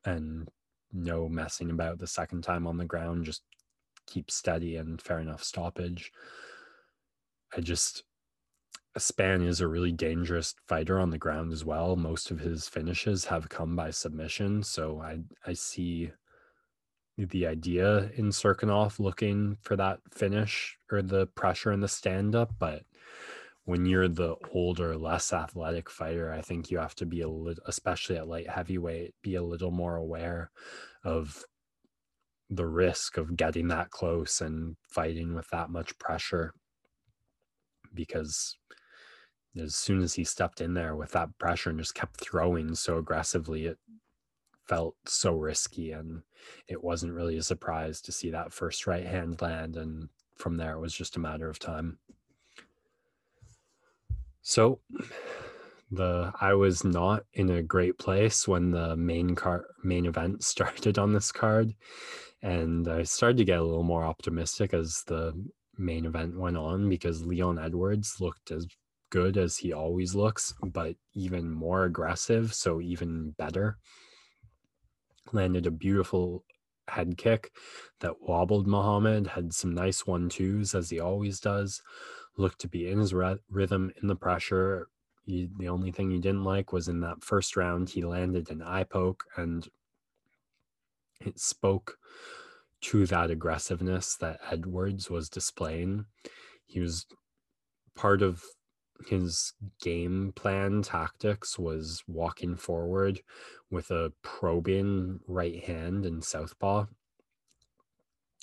And 0.05 0.47
no 0.93 1.27
messing 1.27 1.71
about 1.71 1.97
the 1.97 2.05
second 2.05 2.43
time 2.43 2.67
on 2.67 2.77
the 2.77 2.85
ground, 2.85 3.25
just 3.25 3.41
keep 4.05 4.29
steady 4.29 4.75
and 4.75 5.01
fair 5.01 5.19
enough 5.19 5.43
stoppage. 5.43 6.11
I 7.57 7.61
just, 7.61 8.03
Spann 8.95 9.43
is 9.43 9.59
a 9.59 9.67
really 9.67 9.91
dangerous 9.91 10.53
fighter 10.67 10.99
on 10.99 11.09
the 11.09 11.17
ground 11.17 11.51
as 11.51 11.65
well. 11.65 11.95
Most 11.95 12.29
of 12.29 12.39
his 12.39 12.67
finishes 12.67 13.25
have 13.25 13.49
come 13.49 13.75
by 13.75 13.89
submission. 13.89 14.61
So 14.61 15.01
I, 15.01 15.21
I 15.47 15.53
see 15.53 16.11
the 17.25 17.47
idea 17.47 18.11
in 18.15 18.29
Cirkunov 18.29 18.99
looking 18.99 19.57
for 19.61 19.75
that 19.75 19.99
finish 20.11 20.77
or 20.91 21.01
the 21.01 21.27
pressure 21.27 21.71
in 21.71 21.81
the 21.81 21.87
stand 21.87 22.35
up, 22.35 22.53
but 22.59 22.83
when 23.65 23.85
you're 23.85 24.07
the 24.07 24.35
older, 24.51 24.97
less 24.97 25.31
athletic 25.31 25.89
fighter, 25.89 26.31
I 26.31 26.41
think 26.41 26.71
you 26.71 26.79
have 26.79 26.95
to 26.95 27.05
be 27.05 27.21
a 27.21 27.29
little, 27.29 27.63
especially 27.67 28.17
at 28.17 28.27
light 28.27 28.49
heavyweight, 28.49 29.13
be 29.21 29.35
a 29.35 29.43
little 29.43 29.71
more 29.71 29.95
aware 29.95 30.49
of 31.03 31.43
the 32.49 32.65
risk 32.65 33.17
of 33.17 33.37
getting 33.37 33.67
that 33.67 33.91
close 33.91 34.41
and 34.41 34.75
fighting 34.89 35.35
with 35.35 35.47
that 35.49 35.69
much 35.69 35.97
pressure. 35.99 36.53
Because 37.93 38.57
as 39.59 39.75
soon 39.75 40.01
as 40.01 40.13
he 40.13 40.23
stepped 40.23 40.61
in 40.61 40.73
there 40.73 40.95
with 40.95 41.11
that 41.11 41.29
pressure 41.37 41.69
and 41.69 41.79
just 41.79 41.95
kept 41.95 42.19
throwing 42.19 42.73
so 42.75 42.97
aggressively, 42.97 43.65
it 43.65 43.77
felt 44.69 44.95
so 45.05 45.33
risky 45.33 45.91
and 45.91 46.21
it 46.67 46.83
wasn't 46.83 47.11
really 47.11 47.37
a 47.37 47.43
surprise 47.43 47.99
to 48.01 48.11
see 48.11 48.29
that 48.29 48.53
first 48.53 48.85
right 48.85 49.05
hand 49.05 49.41
land 49.41 49.75
and 49.75 50.09
from 50.35 50.55
there 50.55 50.75
it 50.75 50.79
was 50.79 50.93
just 50.93 51.17
a 51.17 51.19
matter 51.19 51.49
of 51.49 51.59
time. 51.59 51.97
So 54.41 54.79
the 55.91 56.31
i 56.39 56.53
was 56.53 56.83
not 56.83 57.23
in 57.33 57.49
a 57.49 57.63
great 57.63 57.97
place 57.97 58.47
when 58.47 58.69
the 58.71 58.95
main 58.95 59.35
car 59.35 59.65
main 59.83 60.05
event 60.05 60.43
started 60.53 60.99
on 60.99 61.13
this 61.13 61.31
card 61.31 61.73
and 62.43 62.87
i 62.87 63.03
started 63.03 63.37
to 63.37 63.45
get 63.45 63.59
a 63.59 63.63
little 63.63 63.83
more 63.83 64.03
optimistic 64.05 64.73
as 64.73 65.03
the 65.07 65.33
main 65.77 66.05
event 66.05 66.37
went 66.37 66.57
on 66.57 66.87
because 66.89 67.25
leon 67.25 67.57
edwards 67.57 68.17
looked 68.19 68.51
as 68.51 68.67
good 69.09 69.37
as 69.37 69.57
he 69.57 69.73
always 69.73 70.13
looks 70.13 70.53
but 70.61 70.95
even 71.15 71.49
more 71.49 71.85
aggressive 71.85 72.53
so 72.53 72.79
even 72.79 73.31
better 73.39 73.77
landed 75.33 75.65
a 75.65 75.71
beautiful 75.71 76.43
head 76.87 77.17
kick 77.17 77.51
that 77.99 78.21
wobbled 78.21 78.67
Muhammad, 78.67 79.27
had 79.27 79.53
some 79.53 79.73
nice 79.73 80.05
one 80.05 80.29
twos 80.29 80.73
as 80.73 80.89
he 80.89 80.99
always 80.99 81.39
does, 81.39 81.81
looked 82.37 82.59
to 82.59 82.67
be 82.67 82.89
in 82.89 82.99
his 82.99 83.13
rhythm 83.49 83.91
in 84.01 84.07
the 84.07 84.15
pressure, 84.15 84.89
He, 85.25 85.49
the 85.57 85.69
only 85.69 85.91
thing 85.91 86.09
he 86.09 86.19
didn't 86.19 86.43
like 86.43 86.73
was 86.73 86.87
in 86.87 87.01
that 87.01 87.23
first 87.23 87.55
round, 87.55 87.89
he 87.89 88.03
landed 88.03 88.49
an 88.49 88.61
eye 88.61 88.85
poke 88.85 89.25
and 89.37 89.67
it 91.21 91.39
spoke 91.39 91.97
to 92.81 93.05
that 93.05 93.29
aggressiveness 93.29 94.15
that 94.17 94.39
Edwards 94.49 95.09
was 95.09 95.29
displaying. 95.29 96.05
He 96.65 96.79
was 96.79 97.05
part 97.95 98.21
of 98.21 98.43
his 99.07 99.53
game 99.81 100.33
plan 100.35 100.81
tactics 100.81 101.57
was 101.59 102.03
walking 102.07 102.55
forward 102.55 103.21
with 103.71 103.91
a 103.91 104.11
probing 104.23 105.19
right 105.27 105.63
hand 105.63 106.05
and 106.05 106.23
southpaw. 106.23 106.85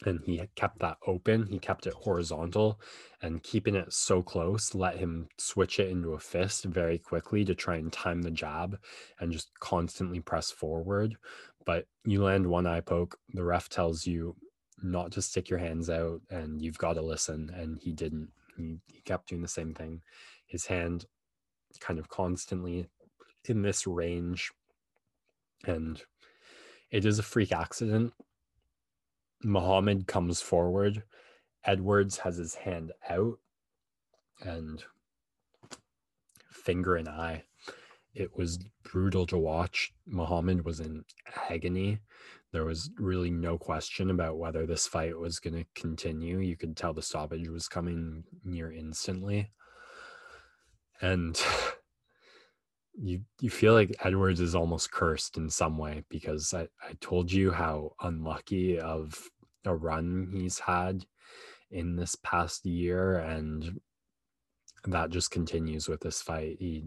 And 0.05 0.21
he 0.25 0.43
kept 0.57 0.81
that 0.81 0.99
open. 1.07 1.47
He 1.47 1.59
kept 1.59 1.87
it 1.87 1.95
horizontal 1.95 2.79
and 3.23 3.43
keeping 3.43 3.75
it 3.75 3.93
so 3.93 4.23
close 4.23 4.75
let 4.75 4.97
him 4.97 5.29
switch 5.39 5.81
it 5.81 5.89
into 5.89 6.13
a 6.13 6.19
fist 6.19 6.65
very 6.65 6.99
quickly 6.99 7.47
to 7.47 7.55
try 7.55 7.77
and 7.77 7.91
time 7.91 8.21
the 8.23 8.31
jab 8.31 8.79
and 9.21 9.33
just 9.33 9.49
constantly 9.59 10.21
press 10.21 10.51
forward. 10.51 11.17
But 11.65 11.87
you 12.05 12.23
land 12.23 12.47
one 12.47 12.67
eye 12.67 12.83
poke 12.83 13.19
the 13.33 13.43
ref 13.43 13.71
tells 13.71 14.07
you 14.07 14.37
not 14.83 15.13
to 15.13 15.23
stick 15.23 15.49
your 15.49 15.59
hands 15.59 15.89
out 15.89 16.21
and 16.31 16.61
you've 16.61 16.79
got 16.79 16.93
to 16.95 17.03
listen. 17.03 17.51
And 17.55 17.79
he 17.79 17.93
didn't. 17.93 18.29
He, 18.59 18.77
he 18.93 19.01
kept 19.01 19.29
doing 19.29 19.43
the 19.43 19.49
same 19.49 19.73
thing. 19.73 20.03
His 20.47 20.67
hand 20.67 21.07
kind 21.81 21.99
of 21.99 22.09
constantly 22.11 22.89
in 23.49 23.63
this 23.63 23.87
range 23.87 24.53
and 25.65 26.03
it 26.91 27.05
is 27.05 27.19
a 27.19 27.23
freak 27.23 27.53
accident. 27.53 28.13
Muhammad 29.43 30.07
comes 30.07 30.41
forward. 30.41 31.03
Edwards 31.65 32.19
has 32.19 32.37
his 32.37 32.55
hand 32.55 32.93
out 33.09 33.39
and 34.41 34.85
finger 36.51 36.97
and 36.97 37.09
eye. 37.09 37.45
It 38.15 38.37
was 38.37 38.59
brutal 38.83 39.27
to 39.27 39.37
watch. 39.37 39.93
Muhammad 40.07 40.65
was 40.65 40.81
in 40.81 41.05
agony. 41.51 41.99
There 42.53 42.65
was 42.65 42.91
really 42.99 43.31
no 43.31 43.59
question 43.59 44.11
about 44.11 44.39
whether 44.39 44.65
this 44.67 44.87
fight 44.87 45.19
was 45.19 45.39
going 45.39 45.55
to 45.55 45.67
continue. 45.75 46.39
You 46.39 46.57
could 46.57 46.77
tell 46.77 46.95
the 46.95 47.03
stoppage 47.03 47.49
was 47.49 47.69
coming 47.69 48.25
near 48.45 48.73
instantly. 48.73 49.51
And 51.03 51.39
you 53.01 53.21
you 53.41 53.51
feel 53.51 53.75
like 53.75 53.97
Edwards 54.05 54.41
is 54.41 54.55
almost 54.55 54.91
cursed 54.91 55.37
in 55.37 55.51
some 55.51 55.77
way 55.79 56.05
because 56.09 56.55
I, 56.55 56.63
I 56.83 56.95
told 57.01 57.31
you 57.31 57.51
how 57.51 57.93
unlucky 58.01 58.79
of 58.79 59.29
a 59.65 59.75
run 59.75 60.31
he's 60.33 60.59
had 60.59 61.05
in 61.71 61.97
this 61.97 62.17
past 62.23 62.65
year 62.65 63.19
and 63.19 63.81
that 64.85 65.11
just 65.11 65.31
continues 65.31 65.89
with 65.89 66.01
this 66.01 66.23
fight. 66.23 66.57
He 66.59 66.85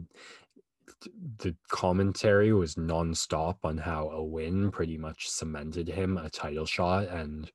the 1.38 1.56
commentary 1.70 2.52
was 2.52 2.76
nonstop 2.76 3.58
on 3.64 3.78
how 3.78 4.10
a 4.10 4.24
win 4.24 4.72
pretty 4.72 4.98
much 4.98 5.30
cemented 5.30 5.88
him 5.88 6.18
a 6.18 6.30
title 6.30 6.66
shot 6.66 7.08
and 7.08 7.52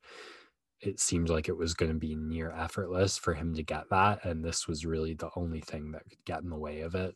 it 0.80 1.00
seemed 1.00 1.28
like 1.28 1.48
it 1.48 1.56
was 1.56 1.74
going 1.74 1.90
to 1.90 1.98
be 1.98 2.14
near 2.14 2.52
effortless 2.52 3.16
for 3.18 3.34
him 3.34 3.54
to 3.54 3.62
get 3.62 3.88
that. 3.90 4.24
And 4.24 4.44
this 4.44 4.68
was 4.68 4.84
really 4.84 5.14
the 5.14 5.30
only 5.34 5.60
thing 5.60 5.92
that 5.92 6.04
could 6.08 6.24
get 6.26 6.42
in 6.42 6.50
the 6.50 6.58
way 6.58 6.80
of 6.82 6.94
it. 6.94 7.14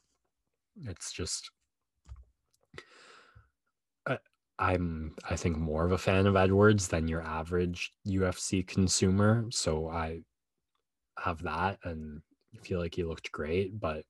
It's 0.86 1.12
just, 1.12 1.50
I, 4.06 4.18
I'm, 4.58 5.14
I 5.28 5.36
think, 5.36 5.56
more 5.56 5.84
of 5.84 5.92
a 5.92 5.98
fan 5.98 6.26
of 6.26 6.36
Edwards 6.36 6.88
than 6.88 7.08
your 7.08 7.22
average 7.22 7.92
UFC 8.06 8.66
consumer. 8.66 9.46
So 9.50 9.88
I 9.88 10.20
have 11.18 11.42
that 11.42 11.78
and 11.84 12.20
feel 12.62 12.80
like 12.80 12.94
he 12.94 13.04
looked 13.04 13.32
great, 13.32 13.78
but 13.78 14.04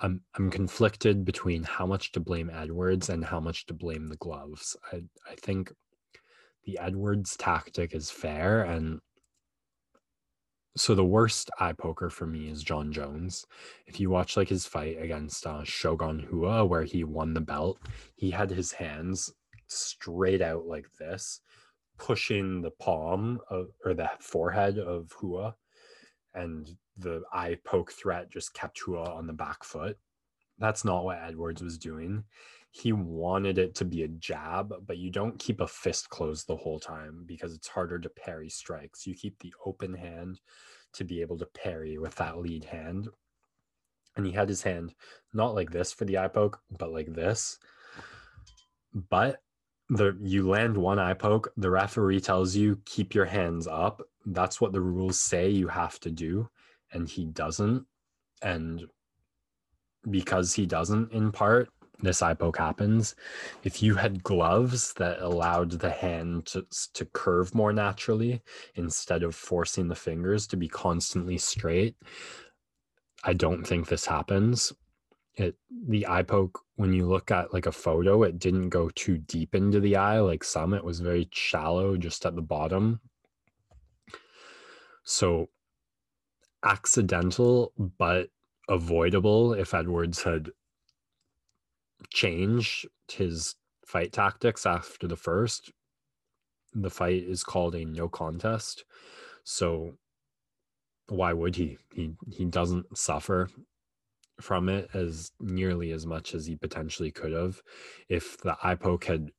I'm 0.00 0.22
I'm 0.36 0.50
conflicted 0.50 1.24
between 1.24 1.62
how 1.64 1.86
much 1.86 2.12
to 2.12 2.20
blame 2.20 2.50
Edwards 2.50 3.08
and 3.08 3.24
how 3.24 3.40
much 3.40 3.66
to 3.66 3.74
blame 3.74 4.06
the 4.08 4.16
gloves. 4.16 4.76
I 4.92 5.02
I 5.28 5.34
think 5.36 5.72
the 6.64 6.78
Edwards 6.78 7.36
tactic 7.36 7.94
is 7.94 8.10
fair. 8.10 8.62
And 8.62 9.00
so 10.78 10.94
the 10.94 11.04
worst 11.04 11.50
eye 11.58 11.72
poker 11.72 12.08
for 12.08 12.26
me 12.26 12.48
is 12.48 12.62
Jon 12.62 12.92
Jones. 12.92 13.44
If 13.86 13.98
you 13.98 14.10
watch 14.10 14.36
like 14.36 14.48
his 14.48 14.64
fight 14.64 14.96
against 15.00 15.44
uh, 15.46 15.64
Shogun 15.64 16.26
Rua, 16.30 16.64
where 16.64 16.84
he 16.84 17.04
won 17.04 17.34
the 17.34 17.40
belt, 17.40 17.78
he 18.14 18.30
had 18.30 18.50
his 18.50 18.72
hands 18.72 19.32
straight 19.66 20.40
out 20.40 20.66
like 20.66 20.86
this, 20.98 21.40
pushing 21.98 22.62
the 22.62 22.70
palm 22.70 23.40
of, 23.50 23.68
or 23.84 23.92
the 23.92 24.08
forehead 24.20 24.78
of 24.78 25.12
Rua, 25.20 25.56
and 26.34 26.68
the 26.96 27.22
eye 27.32 27.58
poke 27.64 27.92
threat 27.92 28.30
just 28.30 28.54
kept 28.54 28.86
Rua 28.86 29.14
on 29.14 29.26
the 29.26 29.32
back 29.32 29.64
foot. 29.64 29.98
That's 30.58 30.84
not 30.84 31.04
what 31.04 31.18
Edwards 31.22 31.62
was 31.62 31.78
doing 31.78 32.24
he 32.78 32.92
wanted 32.92 33.58
it 33.58 33.74
to 33.76 33.84
be 33.84 34.02
a 34.02 34.08
jab, 34.08 34.72
but 34.86 34.98
you 34.98 35.10
don't 35.10 35.38
keep 35.38 35.60
a 35.60 35.66
fist 35.66 36.10
closed 36.10 36.46
the 36.46 36.56
whole 36.56 36.78
time 36.78 37.24
because 37.26 37.52
it's 37.52 37.68
harder 37.68 37.98
to 37.98 38.08
parry 38.08 38.48
strikes. 38.48 39.06
You 39.06 39.14
keep 39.14 39.38
the 39.38 39.52
open 39.66 39.94
hand 39.94 40.40
to 40.94 41.04
be 41.04 41.20
able 41.20 41.38
to 41.38 41.46
parry 41.46 41.98
with 41.98 42.14
that 42.16 42.38
lead 42.38 42.64
hand. 42.64 43.08
And 44.16 44.26
he 44.26 44.32
had 44.32 44.48
his 44.48 44.62
hand 44.62 44.94
not 45.32 45.54
like 45.54 45.70
this 45.70 45.92
for 45.92 46.04
the 46.04 46.18
eye 46.18 46.28
poke, 46.28 46.60
but 46.78 46.92
like 46.92 47.12
this. 47.12 47.58
But 48.92 49.42
the 49.88 50.16
you 50.22 50.48
land 50.48 50.76
one 50.76 50.98
eye 50.98 51.14
poke, 51.14 51.52
the 51.56 51.70
referee 51.70 52.20
tells 52.20 52.54
you 52.54 52.80
keep 52.84 53.14
your 53.14 53.24
hands 53.24 53.66
up. 53.66 54.02
That's 54.26 54.60
what 54.60 54.72
the 54.72 54.80
rules 54.80 55.18
say 55.18 55.48
you 55.48 55.68
have 55.68 55.98
to 56.00 56.10
do, 56.10 56.48
and 56.92 57.08
he 57.08 57.24
doesn't. 57.24 57.86
And 58.42 58.84
because 60.10 60.54
he 60.54 60.66
doesn't 60.66 61.12
in 61.12 61.32
part, 61.32 61.70
this 62.00 62.22
eye 62.22 62.34
poke 62.34 62.58
happens. 62.58 63.14
If 63.64 63.82
you 63.82 63.96
had 63.96 64.22
gloves 64.22 64.92
that 64.94 65.20
allowed 65.20 65.72
the 65.72 65.90
hand 65.90 66.46
to, 66.46 66.64
to 66.94 67.04
curve 67.06 67.54
more 67.54 67.72
naturally 67.72 68.42
instead 68.76 69.22
of 69.22 69.34
forcing 69.34 69.88
the 69.88 69.94
fingers 69.94 70.46
to 70.48 70.56
be 70.56 70.68
constantly 70.68 71.38
straight, 71.38 71.96
I 73.24 73.32
don't 73.32 73.64
think 73.64 73.88
this 73.88 74.06
happens. 74.06 74.72
It 75.34 75.56
the 75.86 76.06
eye 76.08 76.22
poke 76.22 76.60
when 76.76 76.92
you 76.92 77.06
look 77.06 77.30
at 77.30 77.52
like 77.52 77.66
a 77.66 77.72
photo, 77.72 78.22
it 78.22 78.38
didn't 78.38 78.70
go 78.70 78.90
too 78.90 79.18
deep 79.18 79.54
into 79.54 79.80
the 79.80 79.96
eye 79.96 80.20
like 80.20 80.44
some. 80.44 80.74
It 80.74 80.84
was 80.84 81.00
very 81.00 81.28
shallow 81.32 81.96
just 81.96 82.26
at 82.26 82.34
the 82.36 82.42
bottom. 82.42 83.00
So 85.04 85.48
accidental 86.64 87.72
but 87.98 88.28
avoidable 88.68 89.54
if 89.54 89.74
Edwards 89.74 90.22
had 90.22 90.50
change 92.10 92.86
his 93.10 93.54
fight 93.86 94.12
tactics 94.12 94.66
after 94.66 95.06
the 95.06 95.16
first. 95.16 95.72
The 96.74 96.90
fight 96.90 97.24
is 97.24 97.42
called 97.42 97.74
a 97.74 97.84
no 97.84 98.08
contest. 98.08 98.84
So 99.44 99.94
why 101.08 101.32
would 101.32 101.56
he? 101.56 101.78
He 101.94 102.12
he 102.30 102.44
doesn't 102.44 102.96
suffer 102.96 103.48
from 104.40 104.68
it 104.68 104.88
as 104.94 105.32
nearly 105.40 105.92
as 105.92 106.06
much 106.06 106.34
as 106.34 106.46
he 106.46 106.56
potentially 106.56 107.10
could 107.10 107.32
have. 107.32 107.60
If 108.08 108.38
the 108.38 108.56
eye 108.62 108.76
poke 108.76 109.06
had 109.06 109.30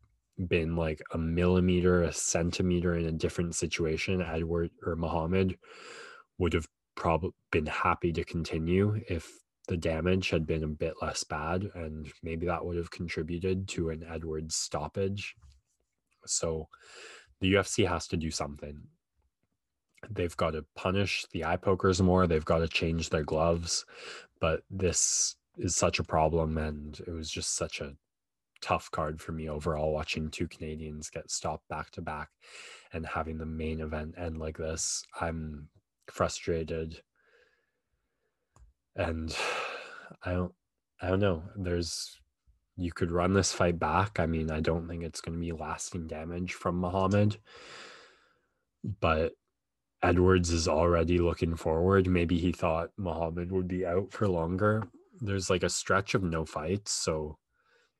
been 0.47 0.75
like 0.75 1.01
a 1.11 1.17
millimeter, 1.17 2.03
a 2.03 2.13
centimeter 2.13 2.95
in 2.95 3.05
a 3.05 3.11
different 3.11 3.55
situation, 3.55 4.21
Edward 4.21 4.71
or 4.85 4.95
Muhammad 4.95 5.57
would 6.37 6.53
have 6.53 6.67
probably 6.95 7.31
been 7.51 7.65
happy 7.65 8.11
to 8.13 8.23
continue 8.23 9.01
if 9.09 9.31
the 9.69 9.77
damage 9.77 10.31
had 10.31 10.47
been 10.47 10.63
a 10.63 10.67
bit 10.67 10.95
less 10.99 11.23
bad, 11.23 11.69
and 11.75 12.11
maybe 12.23 12.47
that 12.47 12.65
would 12.65 12.75
have 12.75 12.89
contributed 12.89 13.67
to 13.67 13.91
an 13.91 14.03
Edwards 14.09 14.55
stoppage. 14.55 15.35
So 16.25 16.67
the 17.39 17.53
UFC 17.53 17.87
has 17.87 18.07
to 18.07 18.17
do 18.17 18.31
something. 18.31 18.81
They've 20.09 20.35
got 20.35 20.51
to 20.51 20.65
punish 20.75 21.27
the 21.31 21.45
eye 21.45 21.57
pokers 21.57 22.01
more, 22.01 22.25
they've 22.25 22.43
got 22.43 22.59
to 22.59 22.67
change 22.67 23.09
their 23.09 23.23
gloves, 23.23 23.85
but 24.41 24.63
this 24.71 25.35
is 25.59 25.75
such 25.75 25.99
a 25.99 26.03
problem, 26.03 26.57
and 26.57 26.99
it 27.05 27.11
was 27.11 27.29
just 27.29 27.55
such 27.55 27.79
a 27.79 27.93
tough 28.61 28.89
card 28.89 29.21
for 29.21 29.33
me 29.33 29.49
overall 29.49 29.93
watching 29.93 30.29
two 30.29 30.47
Canadians 30.47 31.11
get 31.11 31.29
stopped 31.29 31.67
back 31.69 31.91
to 31.91 32.01
back 32.01 32.29
and 32.91 33.05
having 33.05 33.37
the 33.37 33.45
main 33.45 33.81
event 33.81 34.15
end 34.17 34.39
like 34.39 34.57
this. 34.57 35.03
I'm 35.21 35.69
frustrated 36.07 37.03
and 38.95 39.35
I 40.23 40.33
don't 40.33 40.53
I 41.01 41.07
don't 41.09 41.19
know. 41.19 41.43
There's 41.55 42.19
you 42.75 42.91
could 42.91 43.11
run 43.11 43.33
this 43.33 43.51
fight 43.51 43.79
back. 43.79 44.19
I 44.19 44.25
mean, 44.25 44.51
I 44.51 44.61
don't 44.61 44.87
think 44.87 45.03
it's 45.03 45.21
going 45.21 45.37
to 45.37 45.41
be 45.41 45.51
lasting 45.51 46.07
damage 46.07 46.53
from 46.53 46.79
Muhammad, 46.79 47.37
but 49.01 49.33
Edwards 50.01 50.49
is 50.51 50.67
already 50.67 51.17
looking 51.17 51.55
forward. 51.55 52.07
Maybe 52.07 52.37
he 52.37 52.53
thought 52.53 52.91
Muhammad 52.97 53.51
would 53.51 53.67
be 53.67 53.85
out 53.85 54.13
for 54.13 54.27
longer. 54.27 54.83
There's 55.19 55.49
like 55.49 55.63
a 55.63 55.69
stretch 55.69 56.15
of 56.15 56.23
no 56.23 56.45
fights, 56.45 56.93
so 56.93 57.37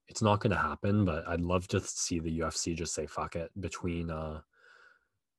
it's 0.08 0.22
not 0.22 0.40
going 0.40 0.52
to 0.52 0.58
happen. 0.58 1.04
But 1.04 1.28
I'd 1.28 1.42
love 1.42 1.68
to 1.70 1.82
see 1.82 2.20
the 2.20 2.40
UFC 2.40 2.76
just 2.76 2.94
say 2.94 3.06
fuck 3.06 3.36
it 3.36 3.52
between 3.60 4.10
uh, 4.10 4.42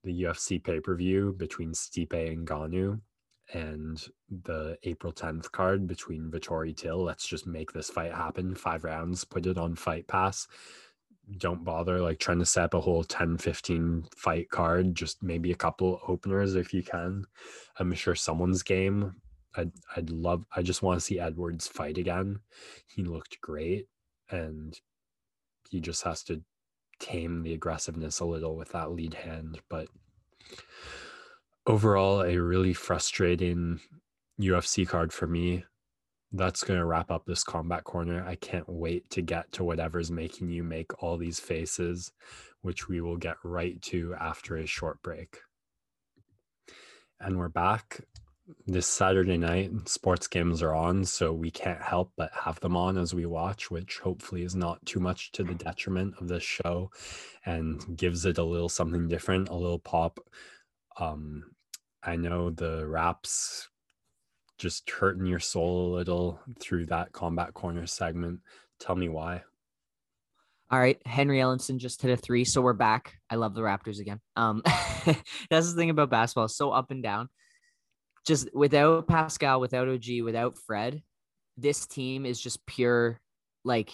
the 0.04 0.22
UFC 0.22 0.62
pay 0.62 0.80
per 0.80 0.94
view 0.94 1.34
between 1.38 1.72
Stipe 1.72 2.12
and 2.12 2.46
Ngannou 2.46 3.00
and 3.52 4.02
the 4.28 4.78
April 4.84 5.12
10th 5.12 5.50
card 5.50 5.86
between 5.86 6.30
Vettori 6.30 6.76
Till. 6.76 7.02
Let's 7.02 7.26
just 7.26 7.46
make 7.46 7.72
this 7.72 7.90
fight 7.90 8.12
happen. 8.12 8.54
Five 8.54 8.84
rounds, 8.84 9.24
put 9.24 9.46
it 9.46 9.58
on 9.58 9.74
Fight 9.74 10.06
Pass. 10.06 10.46
Don't 11.38 11.64
bother 11.64 12.00
like 12.00 12.18
trying 12.18 12.40
to 12.40 12.46
set 12.46 12.64
up 12.64 12.74
a 12.74 12.80
whole 12.80 13.04
10, 13.04 13.38
15 13.38 14.06
fight 14.16 14.50
card. 14.50 14.94
Just 14.94 15.22
maybe 15.22 15.52
a 15.52 15.56
couple 15.56 16.00
openers 16.08 16.54
if 16.54 16.74
you 16.74 16.82
can. 16.82 17.24
I'm 17.78 17.92
sure 17.94 18.14
someone's 18.14 18.62
game. 18.62 19.14
I'd, 19.56 19.72
I'd 19.96 20.10
love, 20.10 20.44
I 20.54 20.62
just 20.62 20.82
want 20.82 20.98
to 20.98 21.04
see 21.04 21.18
Edwards 21.18 21.66
fight 21.66 21.98
again. 21.98 22.40
He 22.86 23.02
looked 23.02 23.40
great 23.40 23.86
and 24.30 24.78
he 25.70 25.80
just 25.80 26.04
has 26.04 26.22
to 26.24 26.42
tame 27.00 27.42
the 27.42 27.54
aggressiveness 27.54 28.20
a 28.20 28.24
little 28.24 28.56
with 28.56 28.72
that 28.72 28.92
lead 28.92 29.14
hand. 29.14 29.60
But 29.68 29.88
overall, 31.66 32.22
a 32.22 32.36
really 32.36 32.72
frustrating 32.72 33.80
UFC 34.40 34.86
card 34.86 35.12
for 35.12 35.26
me. 35.26 35.64
That's 36.32 36.62
going 36.62 36.78
to 36.78 36.86
wrap 36.86 37.10
up 37.10 37.26
this 37.26 37.42
combat 37.42 37.84
corner. 37.84 38.24
I 38.24 38.36
can't 38.36 38.68
wait 38.68 39.10
to 39.10 39.22
get 39.22 39.50
to 39.52 39.64
whatever's 39.64 40.10
making 40.10 40.50
you 40.50 40.62
make 40.62 41.02
all 41.02 41.16
these 41.16 41.40
faces, 41.40 42.12
which 42.62 42.88
we 42.88 43.00
will 43.00 43.16
get 43.16 43.36
right 43.42 43.80
to 43.82 44.14
after 44.20 44.56
a 44.56 44.66
short 44.66 45.02
break. 45.02 45.38
And 47.20 47.36
we're 47.36 47.48
back 47.48 48.00
this 48.66 48.86
Saturday 48.86 49.36
night, 49.36 49.88
sports 49.88 50.26
games 50.26 50.62
are 50.62 50.74
on, 50.74 51.04
so 51.04 51.32
we 51.32 51.50
can't 51.50 51.80
help 51.80 52.12
but 52.16 52.30
have 52.32 52.60
them 52.60 52.76
on 52.76 52.96
as 52.96 53.14
we 53.14 53.26
watch, 53.26 53.70
which 53.70 53.98
hopefully 53.98 54.42
is 54.42 54.54
not 54.54 54.84
too 54.86 55.00
much 55.00 55.32
to 55.32 55.44
the 55.44 55.54
detriment 55.54 56.14
of 56.20 56.28
this 56.28 56.42
show 56.42 56.90
and 57.44 57.96
gives 57.96 58.26
it 58.26 58.38
a 58.38 58.44
little 58.44 58.68
something 58.68 59.08
different, 59.08 59.48
a 59.48 59.54
little 59.54 59.78
pop. 59.78 60.20
Um, 60.98 61.44
I 62.02 62.16
know 62.16 62.50
the 62.50 62.86
raps 62.86 63.68
just 64.58 64.88
hurting 64.90 65.26
your 65.26 65.38
soul 65.38 65.86
a 65.86 65.96
little 65.96 66.40
through 66.60 66.86
that 66.86 67.12
combat 67.12 67.54
corner 67.54 67.86
segment. 67.86 68.40
Tell 68.78 68.96
me 68.96 69.08
why. 69.08 69.42
All 70.70 70.78
right, 70.78 71.00
Henry 71.04 71.38
Ellenson 71.38 71.78
just 71.78 72.00
hit 72.00 72.12
a 72.12 72.16
three, 72.16 72.44
so 72.44 72.60
we're 72.60 72.74
back. 72.74 73.14
I 73.28 73.34
love 73.34 73.54
the 73.54 73.60
Raptors 73.60 73.98
again. 73.98 74.20
Um, 74.36 74.62
that's 75.50 75.70
the 75.70 75.74
thing 75.74 75.90
about 75.90 76.10
basketball, 76.10 76.48
so 76.48 76.70
up 76.70 76.90
and 76.90 77.02
down 77.02 77.28
just 78.26 78.54
without 78.54 79.06
Pascal, 79.06 79.60
without 79.60 79.88
OG, 79.88 80.22
without 80.22 80.56
Fred, 80.66 81.02
this 81.56 81.86
team 81.86 82.26
is 82.26 82.40
just 82.40 82.64
pure 82.66 83.20
like 83.64 83.90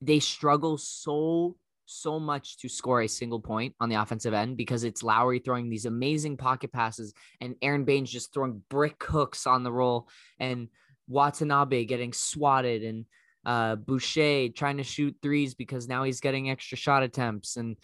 they 0.00 0.18
struggle 0.20 0.76
so 0.78 1.56
so 1.86 2.20
much 2.20 2.58
to 2.58 2.68
score 2.68 3.02
a 3.02 3.08
single 3.08 3.40
point 3.40 3.74
on 3.80 3.88
the 3.88 3.94
offensive 3.96 4.34
end 4.34 4.56
because 4.56 4.84
it's 4.84 5.02
Lowry 5.02 5.38
throwing 5.38 5.70
these 5.70 5.86
amazing 5.86 6.36
pocket 6.36 6.72
passes 6.72 7.14
and 7.40 7.56
Aron 7.62 7.84
Baynes 7.84 8.10
just 8.10 8.34
throwing 8.34 8.62
brick 8.68 9.02
hooks 9.04 9.46
on 9.46 9.62
the 9.62 9.72
roll 9.72 10.08
and 10.38 10.68
Watanabe 11.08 11.84
getting 11.84 12.12
swatted 12.12 12.82
and 12.82 13.04
uh, 13.44 13.76
Boucher 13.76 14.48
trying 14.48 14.78
to 14.78 14.82
shoot 14.82 15.16
threes 15.22 15.54
because 15.54 15.88
now 15.88 16.02
he's 16.02 16.20
getting 16.20 16.50
extra 16.50 16.76
shot 16.76 17.02
attempts 17.02 17.56
and 17.56 17.76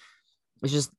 it's 0.63 0.73
just 0.73 0.91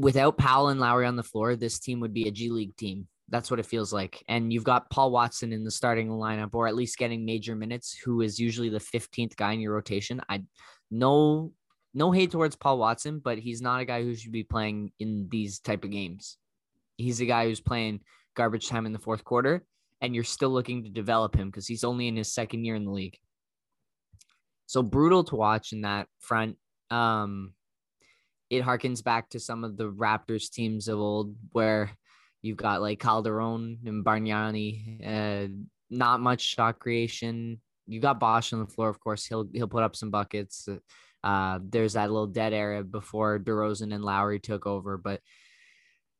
without 0.00 0.38
Powell 0.38 0.68
and 0.68 0.80
Lowry 0.80 1.06
on 1.06 1.16
the 1.16 1.22
floor, 1.22 1.56
this 1.56 1.78
team 1.78 2.00
would 2.00 2.14
be 2.14 2.26
a 2.26 2.30
G 2.30 2.50
League 2.50 2.76
team. 2.76 3.06
That's 3.28 3.50
what 3.50 3.60
it 3.60 3.66
feels 3.66 3.92
like. 3.92 4.24
And 4.28 4.52
you've 4.52 4.64
got 4.64 4.90
Paul 4.90 5.12
Watson 5.12 5.52
in 5.52 5.62
the 5.62 5.70
starting 5.70 6.08
lineup, 6.08 6.50
or 6.54 6.66
at 6.66 6.74
least 6.74 6.98
getting 6.98 7.24
major 7.24 7.54
minutes, 7.54 7.96
who 7.96 8.22
is 8.22 8.40
usually 8.40 8.70
the 8.70 8.78
15th 8.78 9.36
guy 9.36 9.52
in 9.52 9.60
your 9.60 9.74
rotation. 9.74 10.20
I 10.28 10.42
no 10.90 11.52
no 11.94 12.12
hate 12.12 12.30
towards 12.30 12.56
Paul 12.56 12.78
Watson, 12.78 13.20
but 13.22 13.38
he's 13.38 13.60
not 13.60 13.80
a 13.80 13.84
guy 13.84 14.02
who 14.02 14.14
should 14.14 14.32
be 14.32 14.44
playing 14.44 14.92
in 14.98 15.28
these 15.30 15.58
type 15.58 15.84
of 15.84 15.90
games. 15.90 16.36
He's 16.96 17.20
a 17.20 17.26
guy 17.26 17.46
who's 17.46 17.60
playing 17.60 18.00
garbage 18.36 18.68
time 18.68 18.86
in 18.86 18.92
the 18.92 18.98
fourth 18.98 19.24
quarter, 19.24 19.64
and 20.00 20.14
you're 20.14 20.24
still 20.24 20.50
looking 20.50 20.84
to 20.84 20.90
develop 20.90 21.34
him 21.34 21.48
because 21.48 21.66
he's 21.66 21.84
only 21.84 22.08
in 22.08 22.16
his 22.16 22.32
second 22.32 22.64
year 22.64 22.74
in 22.74 22.84
the 22.84 22.90
league. 22.90 23.18
So 24.66 24.82
brutal 24.82 25.24
to 25.24 25.36
watch 25.36 25.72
in 25.72 25.82
that 25.82 26.06
front. 26.20 26.56
Um, 26.90 27.54
it 28.50 28.62
harkens 28.62 29.02
back 29.02 29.30
to 29.30 29.40
some 29.40 29.64
of 29.64 29.76
the 29.76 29.90
Raptors 29.90 30.50
teams 30.50 30.88
of 30.88 30.98
old 30.98 31.34
where 31.52 31.90
You've 32.42 32.56
got 32.56 32.80
like 32.80 33.00
Calderon 33.00 33.78
and 33.84 34.04
Bargnani, 34.04 35.06
uh, 35.06 35.48
not 35.90 36.20
much 36.20 36.40
shot 36.40 36.78
creation. 36.78 37.60
You 37.86 38.00
got 38.00 38.20
Bosh 38.20 38.52
on 38.52 38.60
the 38.60 38.66
floor, 38.66 38.88
of 38.88 38.98
course. 38.98 39.26
He'll 39.26 39.46
he'll 39.52 39.68
put 39.68 39.82
up 39.82 39.94
some 39.94 40.10
buckets. 40.10 40.66
Uh, 41.22 41.58
there's 41.62 41.94
that 41.94 42.10
little 42.10 42.26
dead 42.26 42.52
era 42.52 42.82
before 42.82 43.38
DeRozan 43.38 43.94
and 43.94 44.04
Lowry 44.04 44.40
took 44.40 44.66
over, 44.66 44.96
but 44.96 45.20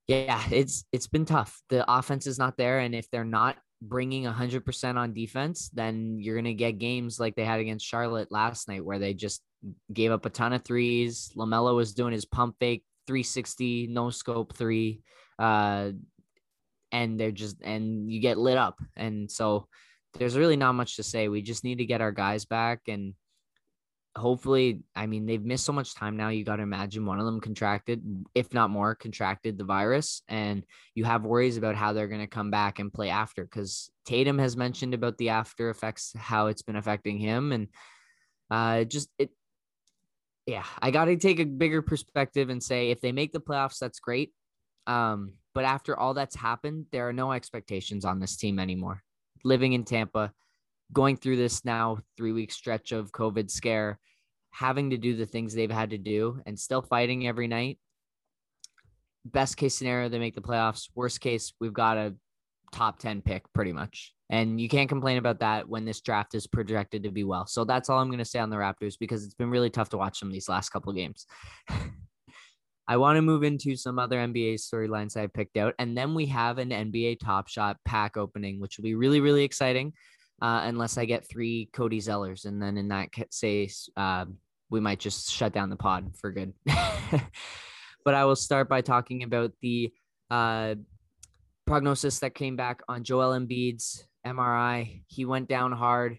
yeah, 0.07 0.43
it's 0.51 0.85
it's 0.93 1.07
been 1.07 1.25
tough. 1.25 1.61
The 1.69 1.91
offense 1.91 2.27
is 2.27 2.39
not 2.39 2.57
there, 2.57 2.81
and 2.81 2.95
if 2.95 3.11
they're 3.11 3.25
not 3.25 3.57
bringing 3.83 4.25
100% 4.25 4.97
on 4.97 5.15
defense, 5.15 5.71
then 5.73 6.19
you're 6.21 6.35
going 6.35 6.45
to 6.45 6.55
get 6.55 6.79
games 6.79 7.19
like 7.19 7.35
they 7.35 7.45
had 7.45 7.61
against 7.61 7.87
Charlotte 7.87 8.31
last 8.31 8.69
night 8.69 8.85
where 8.85 8.99
they 8.99 9.15
just 9.15 9.43
gave 9.93 10.13
up 10.13 10.27
a 10.27 10.31
ton 10.31 10.53
of 10.53 10.65
threes. 10.65 11.33
LaMelo 11.37 11.75
was 11.75 11.95
doing 11.95 12.13
his 12.13 12.25
pump 12.25 12.57
fake 12.61 12.85
360 13.07 13.89
no 13.89 14.11
scope 14.11 14.55
3 14.55 15.01
uh, 15.39 15.91
and 16.93 17.19
they're 17.19 17.33
just 17.33 17.57
and 17.63 18.11
you 18.11 18.21
get 18.21 18.39
lit 18.39 18.59
up. 18.59 18.79
And 18.97 19.31
so 19.31 19.67
there's 20.15 20.37
really 20.37 20.57
not 20.57 20.75
much 20.75 20.97
to 20.97 21.03
say. 21.03 21.29
We 21.29 21.41
just 21.41 21.65
need 21.65 21.79
to 21.79 21.87
get 21.87 22.01
our 22.01 22.13
guys 22.13 22.45
back 22.45 22.81
and 22.89 23.15
hopefully, 24.17 24.81
I 24.95 25.07
mean, 25.07 25.27
they've 25.27 25.45
missed 25.45 25.65
so 25.65 25.73
much 25.73 25.95
time 25.95 26.17
now. 26.17 26.29
You 26.29 26.45
got 26.45 26.57
to 26.57 26.63
imagine 26.63 27.07
one 27.07 27.21
of 27.21 27.27
them 27.27 27.41
contracted, 27.41 28.03
if 28.35 28.53
not 28.53 28.71
more, 28.71 28.95
contracted 28.95 29.57
the 29.57 29.65
virus, 29.65 30.23
and 30.29 30.65
you 30.95 31.05
have 31.05 31.25
worries 31.25 31.57
about 31.57 31.77
how 31.77 31.93
they're 31.93 32.09
going 32.09 32.21
to 32.21 32.27
come 32.27 32.51
back 32.51 32.79
and 32.79 32.93
play 32.93 33.11
after. 33.11 33.45
Because 33.45 33.91
Tatum 34.05 34.39
has 34.39 34.57
mentioned 34.57 34.95
about 34.95 35.17
the 35.19 35.31
after 35.31 35.71
effects, 35.71 36.13
how 36.17 36.47
it's 36.49 36.63
been 36.63 36.77
affecting 36.77 37.19
him, 37.19 37.53
and 37.53 37.69
uh, 38.51 38.85
just 38.85 39.09
it. 39.19 39.31
Yeah, 40.47 40.65
I 40.83 40.91
got 40.91 41.05
to 41.05 41.17
take 41.17 41.39
a 41.39 41.45
bigger 41.45 41.83
perspective 41.83 42.49
and 42.49 42.63
say 42.63 42.91
if 42.91 43.01
they 43.01 43.13
make 43.13 43.33
the 43.33 43.41
playoffs, 43.41 43.79
that's 43.79 44.01
great. 44.01 44.33
Um, 44.87 45.35
but 45.55 45.65
after 45.65 45.97
all 45.97 46.15
that's 46.15 46.35
happened, 46.35 46.87
there 46.91 47.09
are 47.09 47.13
no 47.13 47.31
expectations 47.33 48.05
on 48.05 48.19
this 48.19 48.37
team 48.37 48.59
anymore. 48.59 49.03
Living 49.45 49.75
in 49.75 49.85
Tampa, 49.85 50.33
going 50.93 51.17
through 51.17 51.37
this 51.37 51.65
now 51.65 51.99
three 52.17 52.33
week 52.33 52.53
stretch 52.53 52.93
of 52.93 53.13
COVID 53.13 53.51
scare, 53.51 53.99
having 54.51 54.91
to 54.91 54.97
do 54.97 55.17
the 55.17 55.27
things 55.27 55.55
they've 55.55 55.71
had 55.71 55.91
to 55.91 55.99
do 55.99 56.41
and 56.47 56.59
still 56.59 56.83
fighting 56.83 57.27
every 57.27 57.47
night. 57.47 57.79
Best 59.25 59.57
case 59.57 59.75
scenario, 59.75 60.09
they 60.09 60.19
make 60.19 60.35
the 60.35 60.41
playoffs. 60.41 60.89
Worst 60.95 61.21
case, 61.21 61.53
we've 61.61 61.73
got 61.73 61.99
a 61.99 62.15
top 62.73 62.99
10 62.99 63.23
pick 63.23 63.45
pretty 63.53 63.73
much. 63.73 64.15
And 64.31 64.61
you 64.61 64.69
can't 64.69 64.89
complain 64.89 65.19
about 65.19 65.41
that 65.41 65.69
when 65.69 65.85
this 65.85 66.01
draft 66.01 66.35
is 66.35 66.47
projected 66.47 67.03
to 67.03 67.11
be 67.11 67.25
well. 67.25 67.47
So 67.47 67.65
that's 67.65 67.91
all 67.91 67.99
I'm 67.99 68.09
going 68.09 68.19
to 68.19 68.25
say 68.25 68.39
on 68.39 68.49
the 68.49 68.57
Raptors 68.57 68.95
because 68.99 69.25
it's 69.25 69.35
been 69.35 69.51
really 69.51 69.71
tough 69.71 69.89
to 69.91 69.99
watch 69.99 70.21
them 70.21 70.31
these 70.31 70.49
last 70.49 70.71
couple 70.71 70.93
games. 70.93 71.27
I 72.89 72.97
want 72.97 73.17
to 73.17 73.23
move 73.23 73.45
into 73.45 73.77
some 73.77 73.99
other 73.99 74.19
NBA 74.19 74.55
storylines 74.55 75.17
I 75.17 75.27
picked 75.29 75.57
out. 75.57 75.75
And 75.79 75.97
then 75.97 76.15
we 76.15 76.27
have 76.27 76.59
an 76.59 76.71
NBA 76.71 77.21
Top 77.21 77.49
Shot 77.49 77.77
pack 77.85 78.17
opening, 78.17 78.61
which 78.61 78.79
will 78.79 78.83
be 78.85 78.95
really, 78.95 79.21
really 79.21 79.45
exciting. 79.45 79.93
Uh, 80.43 80.63
unless 80.65 80.97
I 80.97 81.05
get 81.05 81.29
three 81.29 81.69
Cody 81.73 82.01
Zellers. 82.01 82.47
And 82.47 82.63
then 82.63 82.79
in 82.79 82.89
that 82.89 83.11
case, 83.13 83.91
uh, 83.97 84.25
we 84.71 84.81
might 84.81 84.99
just 84.99 85.31
shut 85.31 85.53
down 85.53 85.69
the 85.69 85.77
pod 85.77 86.17
for 86.17 86.33
good. 86.33 86.55
but 88.05 88.15
I 88.15 88.25
will 88.25 88.37
start 88.37 88.69
by 88.69 88.81
talking 88.81 89.23
about 89.23 89.53
the 89.61 89.93
uh, 90.31 90.77
prognosis 91.67 92.21
that 92.21 92.35
came 92.35 92.57
back 92.57 92.81
on 92.89 93.05
Joel 93.05 93.39
Embiid's 93.39 94.07
MRI. 94.27 95.03
He 95.09 95.25
went 95.25 95.49
down 95.49 95.73
hard 95.73 96.19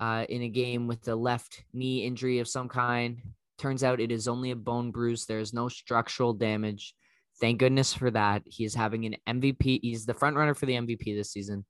uh, 0.00 0.24
in 0.28 0.42
a 0.42 0.48
game 0.48 0.86
with 0.86 1.06
a 1.08 1.14
left 1.14 1.62
knee 1.72 2.04
injury 2.04 2.38
of 2.38 2.48
some 2.48 2.68
kind. 2.68 3.20
Turns 3.58 3.84
out 3.84 4.00
it 4.00 4.10
is 4.10 4.26
only 4.26 4.50
a 4.50 4.56
bone 4.56 4.90
bruise. 4.90 5.26
There 5.26 5.38
is 5.38 5.52
no 5.52 5.68
structural 5.68 6.32
damage. 6.32 6.94
Thank 7.40 7.58
goodness 7.58 7.92
for 7.92 8.10
that. 8.10 8.42
He 8.46 8.64
is 8.64 8.74
having 8.74 9.04
an 9.04 9.16
MVP. 9.28 9.80
He's 9.82 10.06
the 10.06 10.14
front 10.14 10.36
runner 10.36 10.54
for 10.54 10.66
the 10.66 10.74
MVP 10.74 11.14
this 11.16 11.32
season. 11.32 11.64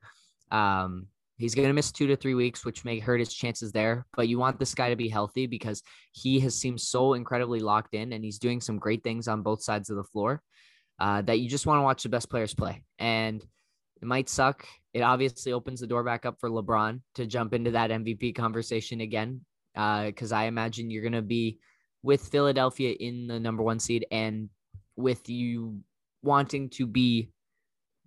Um, 0.50 1.06
he's 1.40 1.54
going 1.54 1.68
to 1.68 1.74
miss 1.74 1.90
two 1.90 2.06
to 2.06 2.16
three 2.16 2.34
weeks, 2.34 2.64
which 2.64 2.84
may 2.84 2.98
hurt 2.98 3.18
his 3.18 3.32
chances 3.32 3.72
there. 3.72 4.06
But 4.14 4.28
you 4.28 4.38
want 4.38 4.58
this 4.58 4.74
guy 4.74 4.90
to 4.90 4.96
be 4.96 5.08
healthy 5.08 5.46
because 5.46 5.82
he 6.12 6.38
has 6.40 6.54
seemed 6.54 6.80
so 6.80 7.14
incredibly 7.14 7.60
locked 7.60 7.94
in 7.94 8.12
and 8.12 8.22
he's 8.22 8.38
doing 8.38 8.60
some 8.60 8.78
great 8.78 9.02
things 9.02 9.26
on 9.26 9.42
both 9.42 9.62
sides 9.62 9.88
of 9.88 9.96
the 9.96 10.04
floor 10.04 10.42
uh, 10.98 11.22
that 11.22 11.40
you 11.40 11.48
just 11.48 11.66
want 11.66 11.78
to 11.78 11.82
watch 11.82 12.02
the 12.02 12.10
best 12.10 12.28
players 12.28 12.54
play. 12.54 12.84
And 12.98 13.42
it 14.02 14.06
might 14.06 14.28
suck. 14.28 14.66
It 14.92 15.00
obviously 15.00 15.52
opens 15.52 15.80
the 15.80 15.86
door 15.86 16.04
back 16.04 16.26
up 16.26 16.36
for 16.38 16.50
LeBron 16.50 17.00
to 17.14 17.26
jump 17.26 17.54
into 17.54 17.70
that 17.70 17.90
MVP 17.90 18.34
conversation 18.34 19.00
again 19.00 19.40
because 19.74 20.32
uh, 20.32 20.36
I 20.36 20.44
imagine 20.44 20.90
you're 20.90 21.02
going 21.02 21.12
to 21.12 21.22
be 21.22 21.58
with 22.02 22.28
Philadelphia 22.28 22.94
in 22.98 23.28
the 23.28 23.40
number 23.40 23.62
one 23.62 23.78
seed 23.78 24.06
and 24.10 24.50
with 24.96 25.28
you 25.28 25.80
wanting 26.22 26.68
to 26.70 26.86
be 26.86 27.30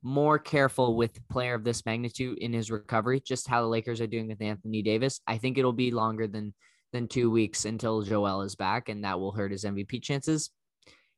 more 0.03 0.37
careful 0.37 0.95
with 0.95 1.27
player 1.29 1.55
of 1.55 1.63
this 1.63 1.85
magnitude 1.85 2.37
in 2.39 2.53
his 2.53 2.69
recovery, 2.69 3.21
just 3.25 3.47
how 3.47 3.61
the 3.61 3.67
Lakers 3.67 4.01
are 4.01 4.07
doing 4.07 4.27
with 4.27 4.41
Anthony 4.41 4.81
Davis. 4.81 5.21
I 5.25 5.37
think 5.37 5.57
it'll 5.57 5.73
be 5.73 5.91
longer 5.91 6.27
than 6.27 6.53
than 6.91 7.07
two 7.07 7.31
weeks 7.31 7.65
until 7.65 8.03
Joel 8.03 8.43
is 8.43 8.55
back, 8.55 8.89
and 8.89 9.03
that 9.03 9.19
will 9.19 9.31
hurt 9.31 9.51
his 9.51 9.63
MVP 9.63 10.03
chances. 10.03 10.51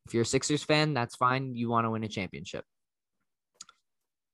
If 0.06 0.14
you're 0.14 0.24
a 0.24 0.26
Sixers 0.26 0.64
fan, 0.64 0.94
that's 0.94 1.16
fine. 1.16 1.56
You 1.56 1.70
want 1.70 1.86
to 1.86 1.92
win 1.92 2.04
a 2.04 2.08
championship. 2.08 2.64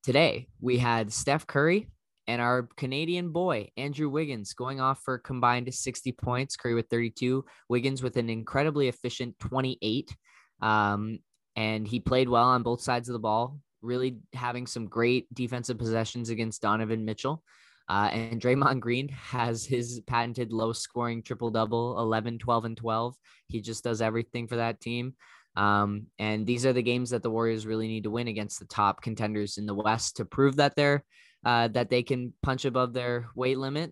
today 0.03 0.47
we 0.59 0.77
had 0.77 1.11
Steph 1.13 1.47
Curry 1.47 1.87
and 2.27 2.41
our 2.41 2.69
Canadian 2.77 3.31
boy, 3.31 3.69
Andrew 3.77 4.09
Wiggins, 4.09 4.53
going 4.53 4.79
off 4.79 5.01
for 5.03 5.17
combined 5.17 5.73
60 5.73 6.11
points, 6.13 6.55
Curry 6.55 6.75
with 6.75 6.87
32, 6.89 7.43
Wiggins 7.69 8.03
with 8.03 8.17
an 8.17 8.29
incredibly 8.29 8.87
efficient 8.87 9.39
28. 9.39 10.15
Um, 10.61 11.19
and 11.55 11.87
he 11.87 11.99
played 11.99 12.29
well 12.29 12.45
on 12.45 12.63
both 12.63 12.81
sides 12.81 13.09
of 13.09 13.13
the 13.13 13.19
ball, 13.19 13.59
really 13.81 14.17
having 14.33 14.67
some 14.67 14.87
great 14.87 15.33
defensive 15.33 15.77
possessions 15.77 16.29
against 16.29 16.61
Donovan 16.61 17.05
Mitchell. 17.05 17.43
Uh, 17.89 18.09
and 18.11 18.41
Draymond 18.41 18.79
Green 18.79 19.09
has 19.09 19.65
his 19.65 20.01
patented 20.07 20.53
low 20.53 20.73
scoring 20.73 21.21
triple 21.21 21.51
double 21.51 21.99
11, 21.99 22.39
12, 22.39 22.65
and 22.65 22.77
12. 22.77 23.15
He 23.47 23.61
just 23.61 23.83
does 23.83 24.01
everything 24.01 24.47
for 24.47 24.57
that 24.57 24.79
team. 24.79 25.15
Um, 25.55 26.07
and 26.17 26.45
these 26.45 26.65
are 26.65 26.73
the 26.73 26.81
games 26.81 27.09
that 27.09 27.23
the 27.23 27.29
Warriors 27.29 27.65
really 27.65 27.87
need 27.87 28.03
to 28.03 28.11
win 28.11 28.27
against 28.27 28.59
the 28.59 28.65
top 28.65 29.01
contenders 29.01 29.57
in 29.57 29.65
the 29.65 29.75
West 29.75 30.17
to 30.17 30.25
prove 30.25 30.55
that 30.57 30.75
they're 30.75 31.03
uh, 31.43 31.67
that 31.69 31.89
they 31.89 32.03
can 32.03 32.33
punch 32.43 32.65
above 32.65 32.93
their 32.93 33.27
weight 33.35 33.57
limit. 33.57 33.91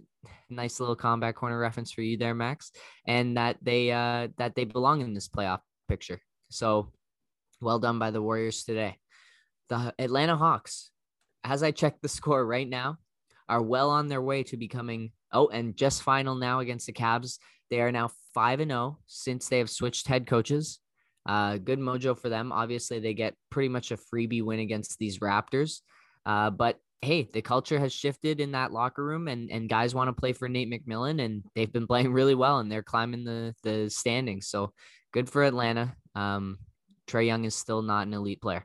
Nice 0.49 0.79
little 0.79 0.95
combat 0.95 1.35
corner 1.35 1.59
reference 1.59 1.91
for 1.91 2.01
you 2.01 2.17
there, 2.17 2.35
Max, 2.35 2.71
and 3.05 3.37
that 3.37 3.57
they 3.61 3.91
uh, 3.91 4.29
that 4.37 4.55
they 4.55 4.65
belong 4.65 5.01
in 5.01 5.13
this 5.13 5.27
playoff 5.27 5.59
picture. 5.87 6.21
So, 6.49 6.91
well 7.59 7.79
done 7.79 7.99
by 7.99 8.11
the 8.11 8.21
Warriors 8.21 8.63
today. 8.63 8.97
The 9.69 9.93
Atlanta 9.99 10.35
Hawks, 10.35 10.89
as 11.43 11.63
I 11.63 11.71
check 11.71 12.01
the 12.01 12.09
score 12.09 12.45
right 12.45 12.67
now, 12.67 12.97
are 13.47 13.61
well 13.61 13.89
on 13.89 14.07
their 14.07 14.21
way 14.21 14.43
to 14.43 14.57
becoming 14.57 15.11
oh, 15.31 15.47
and 15.47 15.75
just 15.75 16.03
final 16.03 16.35
now 16.35 16.59
against 16.59 16.87
the 16.87 16.93
Cavs. 16.93 17.37
They 17.69 17.81
are 17.81 17.91
now 17.91 18.09
five 18.33 18.59
and 18.59 18.71
zero 18.71 18.81
oh 18.81 18.97
since 19.07 19.47
they 19.47 19.59
have 19.59 19.69
switched 19.69 20.07
head 20.07 20.27
coaches. 20.27 20.79
Uh, 21.25 21.57
good 21.57 21.79
mojo 21.79 22.17
for 22.17 22.29
them. 22.29 22.51
Obviously, 22.51 22.99
they 22.99 23.13
get 23.13 23.35
pretty 23.49 23.69
much 23.69 23.91
a 23.91 23.97
freebie 23.97 24.43
win 24.43 24.59
against 24.59 24.97
these 24.97 25.19
Raptors. 25.19 25.81
Uh, 26.25 26.49
but 26.49 26.77
hey, 27.01 27.29
the 27.31 27.41
culture 27.41 27.79
has 27.79 27.93
shifted 27.93 28.39
in 28.39 28.53
that 28.53 28.71
locker 28.71 29.03
room, 29.03 29.27
and 29.27 29.51
and 29.51 29.69
guys 29.69 29.93
want 29.93 30.07
to 30.07 30.19
play 30.19 30.33
for 30.33 30.49
Nate 30.49 30.71
McMillan, 30.71 31.23
and 31.23 31.43
they've 31.55 31.71
been 31.71 31.87
playing 31.91 32.13
really 32.13 32.35
well, 32.35 32.59
and 32.59 32.71
they're 32.71 32.83
climbing 32.83 33.23
the 33.23 33.53
the 33.63 33.89
standings. 33.89 34.47
So 34.47 34.73
good 35.13 35.29
for 35.29 35.43
Atlanta. 35.43 35.95
Um, 36.15 36.57
Trae 37.07 37.25
Young 37.25 37.45
is 37.45 37.55
still 37.55 37.81
not 37.81 38.07
an 38.07 38.13
elite 38.13 38.41
player. 38.41 38.63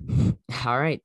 All 0.66 0.78
right, 0.78 1.02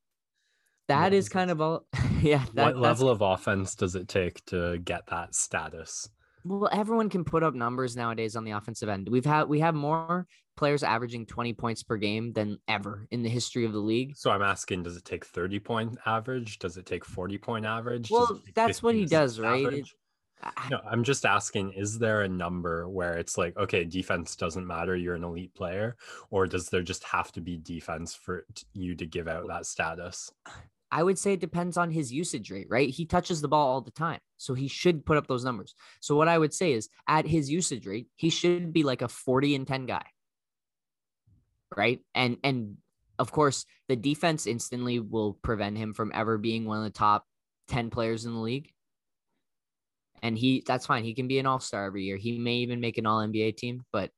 that 0.88 1.14
is 1.14 1.30
kind 1.30 1.52
of 1.52 1.62
all. 1.62 1.86
yeah. 2.22 2.44
That, 2.54 2.76
what 2.76 2.78
level 2.78 3.10
of 3.10 3.22
offense 3.22 3.76
does 3.76 3.96
it 3.96 4.08
take 4.08 4.44
to 4.46 4.80
get 4.80 5.08
that 5.08 5.36
status? 5.36 6.10
well, 6.44 6.70
everyone 6.72 7.10
can 7.10 7.24
put 7.24 7.44
up 7.44 7.54
numbers 7.54 7.96
nowadays 7.96 8.36
on 8.36 8.44
the 8.44 8.52
offensive 8.52 8.90
end. 8.90 9.08
We've 9.10 9.26
had 9.26 9.44
we 9.44 9.60
have 9.60 9.76
more 9.76 10.26
players 10.58 10.84
averaging 10.84 11.26
20 11.26 11.54
points 11.54 11.84
per 11.84 11.98
game 11.98 12.34
than 12.34 12.58
ever 12.68 13.08
in 13.12 13.24
the 13.24 13.30
history 13.30 13.66
of 13.66 13.74
the 13.74 13.80
league. 13.80 14.16
So 14.16 14.32
I'm 14.32 14.42
asking, 14.42 14.84
does 14.84 14.98
it 14.98 15.06
take 15.06 15.26
30 15.26 15.60
point 15.60 15.98
average? 16.06 16.60
Does 16.60 16.78
it 16.78 16.86
take 16.86 17.06
40 17.06 17.38
point 17.38 17.66
average? 17.66 18.10
Well, 18.10 18.42
that's 18.56 18.82
what 18.82 18.96
he 18.96 19.06
does, 19.06 19.40
right? 19.40 19.66
It, 19.66 19.90
no, 20.70 20.80
I'm 20.90 21.04
just 21.04 21.26
asking, 21.26 21.74
is 21.74 22.00
there 22.00 22.22
a 22.22 22.28
number 22.28 22.88
where 22.90 23.18
it's 23.18 23.38
like, 23.38 23.56
okay, 23.58 23.84
defense 23.84 24.36
doesn't 24.36 24.66
matter, 24.66 24.96
you're 24.96 25.16
an 25.16 25.24
elite 25.24 25.54
player, 25.54 25.96
or 26.30 26.48
does 26.48 26.70
there 26.70 26.82
just 26.82 27.04
have 27.04 27.32
to 27.34 27.42
be 27.42 27.58
defense 27.58 28.16
for 28.16 28.46
you 28.74 28.96
to 28.96 29.06
give 29.06 29.28
out 29.28 29.48
that 29.48 29.66
status? 29.66 30.32
I 30.92 31.04
would 31.04 31.18
say 31.18 31.34
it 31.34 31.40
depends 31.40 31.78
on 31.78 31.90
his 31.90 32.12
usage 32.12 32.52
rate, 32.52 32.68
right? 32.70 32.90
He 32.90 33.06
touches 33.06 33.42
the 33.42 33.48
ball 33.48 33.68
all 33.68 33.82
the 33.82 33.92
time. 33.92 34.20
So 34.38 34.54
he 34.54 34.68
should 34.68 35.06
put 35.06 35.18
up 35.18 35.26
those 35.26 35.46
numbers. 35.46 35.74
So 36.02 36.16
what 36.16 36.28
I 36.28 36.38
would 36.38 36.54
say 36.54 36.74
is 36.74 36.90
at 37.08 37.26
his 37.26 37.50
usage 37.50 37.88
rate, 37.88 38.08
he 38.16 38.30
should 38.30 38.74
be 38.74 38.84
like 38.84 39.02
a 39.02 39.08
40 39.08 39.56
and 39.56 39.68
10 39.68 39.86
guy. 39.86 40.04
Right? 41.76 42.02
And 42.14 42.38
and 42.44 42.76
of 43.18 43.32
course, 43.32 43.66
the 43.88 43.96
defense 43.96 44.48
instantly 44.48 45.00
will 45.00 45.34
prevent 45.34 45.78
him 45.78 45.94
from 45.94 46.12
ever 46.14 46.38
being 46.38 46.66
one 46.66 46.80
of 46.80 46.84
the 46.84 46.90
top 46.90 47.26
10 47.70 47.90
players 47.90 48.26
in 48.26 48.34
the 48.34 48.40
league. 48.40 48.74
And 50.22 50.38
he 50.38 50.64
that's 50.66 50.86
fine. 50.86 51.04
He 51.04 51.14
can 51.14 51.28
be 51.28 51.40
an 51.40 51.46
all-star 51.46 51.86
every 51.86 52.04
year. 52.04 52.18
He 52.18 52.38
may 52.38 52.56
even 52.58 52.80
make 52.80 52.98
an 52.98 53.06
all-NBA 53.06 53.58
team, 53.58 53.84
but 53.92 54.12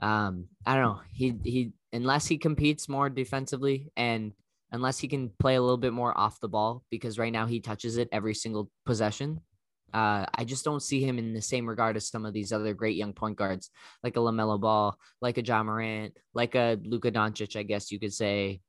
um 0.00 0.48
I 0.66 0.74
don't 0.74 0.84
know. 0.84 1.00
He 1.12 1.34
he 1.42 1.72
unless 1.92 2.26
he 2.26 2.38
competes 2.38 2.88
more 2.88 3.08
defensively 3.08 3.92
and 3.96 4.32
unless 4.72 4.98
he 4.98 5.06
can 5.06 5.30
play 5.38 5.54
a 5.54 5.60
little 5.60 5.76
bit 5.76 5.92
more 5.92 6.16
off 6.18 6.40
the 6.40 6.48
ball 6.48 6.82
because 6.90 7.18
right 7.18 7.32
now 7.32 7.46
he 7.46 7.60
touches 7.60 7.98
it 7.98 8.08
every 8.10 8.34
single 8.34 8.70
possession. 8.86 9.40
Uh, 9.92 10.24
I 10.34 10.44
just 10.44 10.64
don't 10.64 10.82
see 10.82 11.04
him 11.04 11.18
in 11.18 11.34
the 11.34 11.42
same 11.42 11.68
regard 11.68 11.96
as 11.96 12.08
some 12.08 12.24
of 12.24 12.32
these 12.32 12.50
other 12.50 12.72
great 12.72 12.96
young 12.96 13.12
point 13.12 13.36
guards, 13.36 13.70
like 14.02 14.16
a 14.16 14.20
Lamelo 14.20 14.58
Ball, 14.58 14.96
like 15.20 15.36
a 15.36 15.42
Ja 15.42 15.62
Morant, 15.62 16.16
like 16.32 16.54
a 16.54 16.78
Luka 16.82 17.12
Doncic. 17.12 17.56
I 17.56 17.62
guess 17.62 17.92
you 17.92 18.00
could 18.00 18.14
say. 18.14 18.60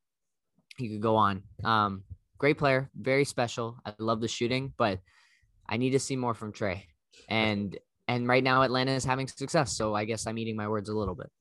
You 0.80 0.90
could 0.90 1.02
go 1.02 1.16
on. 1.16 1.44
Um, 1.64 2.04
great 2.40 2.58
player, 2.58 2.90
very 3.00 3.26
special. 3.26 3.78
I 3.86 3.94
love 4.00 4.22
the 4.22 4.28
shooting, 4.28 4.74
but 4.76 5.00
I 5.68 5.78
need 5.78 5.92
to 5.92 6.00
see 6.00 6.16
more 6.16 6.34
from 6.34 6.54
Trae. 6.54 6.84
And 7.30 7.78
and 8.08 8.28
right 8.28 8.44
now 8.44 8.64
Atlanta 8.64 8.92
is 8.92 9.06
having 9.06 9.28
success, 9.28 9.76
so 9.76 9.96
I 9.96 10.06
guess 10.06 10.28
I'm 10.28 10.38
eating 10.38 10.56
my 10.56 10.68
words 10.68 10.90
a 10.90 10.96
little 10.96 11.16
bit. 11.16 11.32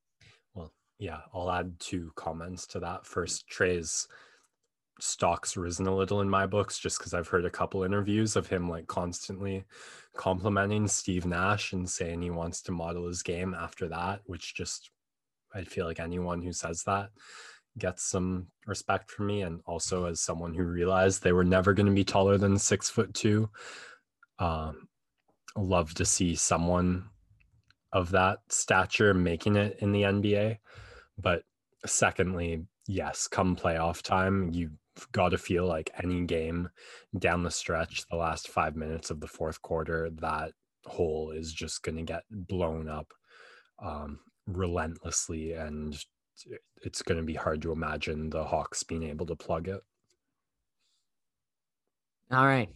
Well, 0.55 0.73
yeah, 0.99 1.21
I'll 1.35 1.51
add 1.51 1.79
two 1.81 2.13
comments 2.15 2.67
to 2.69 2.81
that. 2.81 3.05
First, 3.07 3.49
Trae's 3.49 4.07
stock's 5.01 5.57
risen 5.57 5.89
a 5.89 5.95
little 5.95 6.21
in 6.21 6.31
my 6.31 6.47
books 6.47 6.79
just 6.79 6.99
because 6.99 7.15
I've 7.15 7.27
heard 7.27 7.45
a 7.45 7.51
couple 7.51 7.83
interviews 7.83 8.37
of 8.37 8.47
him 8.47 8.69
like 8.69 8.87
constantly 8.87 9.65
complimenting 10.17 10.87
Steve 10.87 11.27
Nash 11.27 11.73
and 11.73 11.89
saying 11.89 12.23
he 12.23 12.31
wants 12.31 12.63
to 12.63 12.73
model 12.73 13.09
his 13.09 13.23
game 13.23 13.55
after 13.55 13.89
that, 13.89 14.21
which 14.27 14.55
just 14.55 14.91
I 15.55 15.65
feel 15.65 15.87
like 15.87 16.01
anyone 16.01 16.43
who 16.43 16.53
says 16.53 16.85
that 16.85 17.11
gets 17.79 18.05
some 18.05 18.47
respect 18.67 19.11
from 19.11 19.27
me. 19.27 19.43
And 19.43 19.61
also 19.67 20.07
as 20.07 20.21
someone 20.21 20.55
who 20.55 20.65
realized 20.65 21.23
they 21.23 21.33
were 21.33 21.45
never 21.45 21.73
going 21.73 21.87
to 21.87 21.93
be 21.93 22.05
taller 22.05 22.39
than 22.39 22.59
six 22.59 22.91
foot 22.91 23.13
two, 23.15 23.51
um, 24.39 24.89
love 25.57 25.95
to 25.95 26.05
see 26.05 26.35
someone 26.35 27.09
of 27.93 28.11
that 28.11 28.39
stature 28.49 29.15
making 29.15 29.57
it 29.57 29.77
in 29.81 29.93
the 29.93 30.03
NBA. 30.03 30.59
But 31.19 31.43
secondly, 31.85 32.65
yes, 32.87 33.29
come 33.29 33.57
playoff 33.57 34.03
time, 34.03 34.51
you've 34.53 34.77
got 35.13 35.31
to 35.31 35.39
feel 35.39 35.67
like 35.67 35.91
any 36.03 36.23
game 36.23 36.69
down 37.19 37.43
the 37.43 37.51
stretch, 37.51 38.07
the 38.09 38.17
last 38.17 38.49
five 38.49 38.77
minutes 38.77 39.11
of 39.11 39.21
the 39.21 39.27
fourth 39.27 39.61
quarter, 39.63 40.11
that 40.21 40.53
hole 40.87 41.31
is 41.31 41.53
just 41.53 41.83
going 41.83 41.97
to 41.97 42.03
get 42.03 42.23
blown 42.31 42.89
up 42.89 43.13
um, 43.83 44.21
relentlessly. 44.47 45.53
And 45.53 45.97
it's 46.83 47.03
going 47.03 47.19
to 47.19 47.27
be 47.27 47.35
hard 47.35 47.63
to 47.63 47.73
imagine 47.73 48.31
the 48.31 48.45
Hawks 48.45 48.83
being 48.83 49.03
able 49.03 49.27
to 49.27 49.37
plug 49.37 49.69
it. 49.69 49.81
All 52.31 52.47
right. 52.47 52.71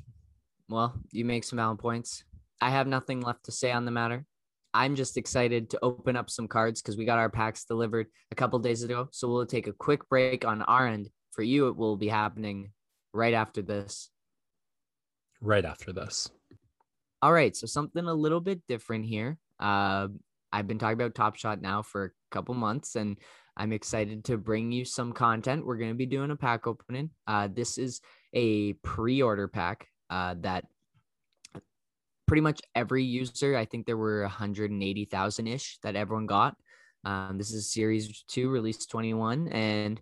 Well, 0.69 0.95
you 1.13 1.25
make 1.25 1.45
some 1.45 1.59
valid 1.59 1.79
points. 1.79 2.25
I 2.61 2.71
have 2.71 2.87
nothing 2.87 3.21
left 3.21 3.45
to 3.45 3.53
say 3.53 3.71
on 3.71 3.85
the 3.85 3.91
matter. 3.91 4.25
I'm 4.75 4.95
just 4.95 5.17
excited 5.17 5.71
to 5.71 5.79
open 5.83 6.17
up 6.17 6.29
some 6.29 6.49
cards 6.49 6.83
because 6.83 6.97
we 6.97 7.05
got 7.05 7.19
our 7.19 7.31
packs 7.31 7.65
delivered 7.65 8.09
a 8.31 8.35
couple 8.35 8.59
days 8.59 8.83
ago. 8.83 9.09
So 9.11 9.29
we'll 9.29 9.47
take 9.47 9.69
a 9.69 9.73
quick 9.73 10.09
break 10.09 10.45
on 10.45 10.63
our 10.63 10.87
end 10.87 11.09
for 11.37 11.43
you, 11.43 11.69
it 11.69 11.77
will 11.77 11.97
be 11.97 12.09
happening 12.09 12.73
right 13.13 13.35
after 13.35 13.63
this. 13.63 14.11
Right 15.41 15.65
after 15.65 15.93
this. 15.93 16.31
All 17.23 17.33
right. 17.33 17.55
So 17.55 17.67
something 17.67 18.05
a 18.05 18.15
little 18.15 18.41
bit 18.41 18.63
different 18.67 19.05
here. 19.05 19.39
Uh, 19.61 20.09
I've 20.51 20.67
been 20.67 20.79
talking 20.79 20.95
about 20.95 21.15
Top 21.15 21.37
Shot 21.37 21.61
now 21.61 21.83
for 21.83 22.05
a 22.05 22.11
couple 22.31 22.55
months, 22.55 22.97
and 22.97 23.19
I'm 23.57 23.73
excited 23.73 24.25
to 24.25 24.39
bring 24.39 24.73
you 24.73 24.87
some 24.87 25.13
content. 25.13 25.67
We're 25.67 25.77
going 25.77 25.91
to 25.91 25.97
be 25.97 26.07
doing 26.07 26.31
a 26.31 26.37
pack 26.37 26.67
opening. 26.67 27.11
Uh, 27.27 27.49
this 27.53 27.77
is 27.77 28.01
a 28.33 28.73
pre-order 28.75 29.49
pack 29.49 29.87
uh, 30.11 30.35
that 30.41 30.65
pretty 32.27 32.41
much 32.41 32.61
every 32.75 33.05
user, 33.05 33.57
I 33.57 33.65
think 33.65 33.87
there 33.87 33.97
were 33.97 34.23
180,000 34.23 35.47
ish 35.47 35.79
that 35.83 35.97
everyone 35.97 36.27
got. 36.27 36.57
Um, 37.05 37.39
this 37.39 37.53
is 37.53 37.73
series 37.73 38.25
two, 38.29 38.51
release 38.51 38.85
21, 38.87 39.49
and 39.49 40.01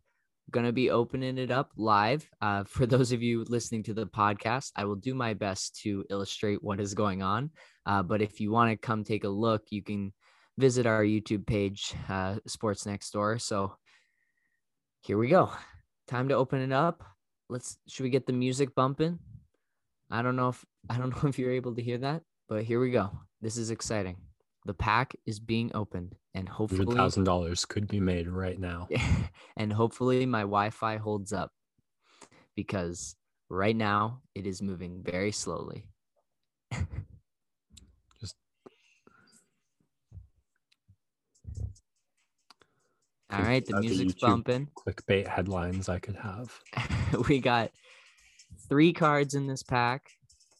going 0.50 0.66
to 0.66 0.72
be 0.72 0.90
opening 0.90 1.38
it 1.38 1.50
up 1.50 1.70
live. 1.76 2.28
Uh, 2.40 2.64
for 2.66 2.86
those 2.86 3.12
of 3.12 3.22
you 3.22 3.44
listening 3.48 3.82
to 3.84 3.94
the 3.94 4.06
podcast, 4.06 4.72
I 4.76 4.84
will 4.84 4.96
do 4.96 5.14
my 5.14 5.34
best 5.34 5.80
to 5.82 6.04
illustrate 6.10 6.62
what 6.62 6.80
is 6.80 6.94
going 6.94 7.22
on. 7.22 7.50
Uh, 7.86 8.02
but 8.02 8.22
if 8.22 8.40
you 8.40 8.50
want 8.50 8.70
to 8.70 8.76
come 8.76 9.04
take 9.04 9.24
a 9.24 9.28
look, 9.28 9.64
you 9.70 9.82
can 9.82 10.12
visit 10.56 10.86
our 10.86 11.02
YouTube 11.02 11.46
page, 11.46 11.94
uh, 12.08 12.36
Sports 12.46 12.86
Next 12.86 13.10
Door. 13.10 13.38
So 13.40 13.76
here 15.00 15.18
we 15.18 15.28
go. 15.28 15.50
Time 16.08 16.28
to 16.28 16.34
open 16.34 16.60
it 16.60 16.72
up. 16.72 17.02
Let's. 17.50 17.76
Should 17.88 18.04
we 18.04 18.10
get 18.10 18.26
the 18.26 18.32
music 18.32 18.74
bumping? 18.74 19.18
I 20.14 20.22
don't 20.22 20.36
know 20.36 20.50
if 20.50 20.64
I 20.90 20.96
don't 20.96 21.10
know 21.10 21.28
if 21.28 21.38
you're 21.38 21.50
able 21.50 21.74
to 21.74 21.82
hear 21.82 21.98
that, 21.98 22.22
but 22.48 22.64
here 22.64 22.80
we 22.80 22.90
go. 22.90 23.10
This 23.40 23.56
is 23.56 23.70
exciting. 23.70 24.16
The 24.66 24.74
pack 24.74 25.14
is 25.26 25.40
being 25.40 25.70
opened, 25.74 26.14
and 26.34 26.48
hopefully, 26.48 26.96
thousand 26.96 27.24
dollars 27.24 27.64
could 27.64 27.88
be 27.88 28.00
made 28.00 28.28
right 28.28 28.58
now. 28.58 28.88
and 29.56 29.72
hopefully, 29.72 30.24
my 30.24 30.40
Wi-Fi 30.40 30.96
holds 30.96 31.32
up 31.32 31.50
because 32.54 33.16
right 33.50 33.76
now 33.76 34.22
it 34.34 34.46
is 34.46 34.62
moving 34.62 35.02
very 35.02 35.32
slowly. 35.32 35.88
Just 38.20 38.36
All 43.30 43.40
right, 43.42 43.66
the 43.66 43.80
music's 43.80 44.14
bumping. 44.14 44.68
Clickbait 44.74 45.26
headlines 45.26 45.90
I 45.90 45.98
could 45.98 46.16
have. 46.16 46.58
we 47.28 47.38
got 47.38 47.70
three 48.68 48.92
cards 48.92 49.34
in 49.34 49.46
this 49.46 49.62
pack. 49.62 50.10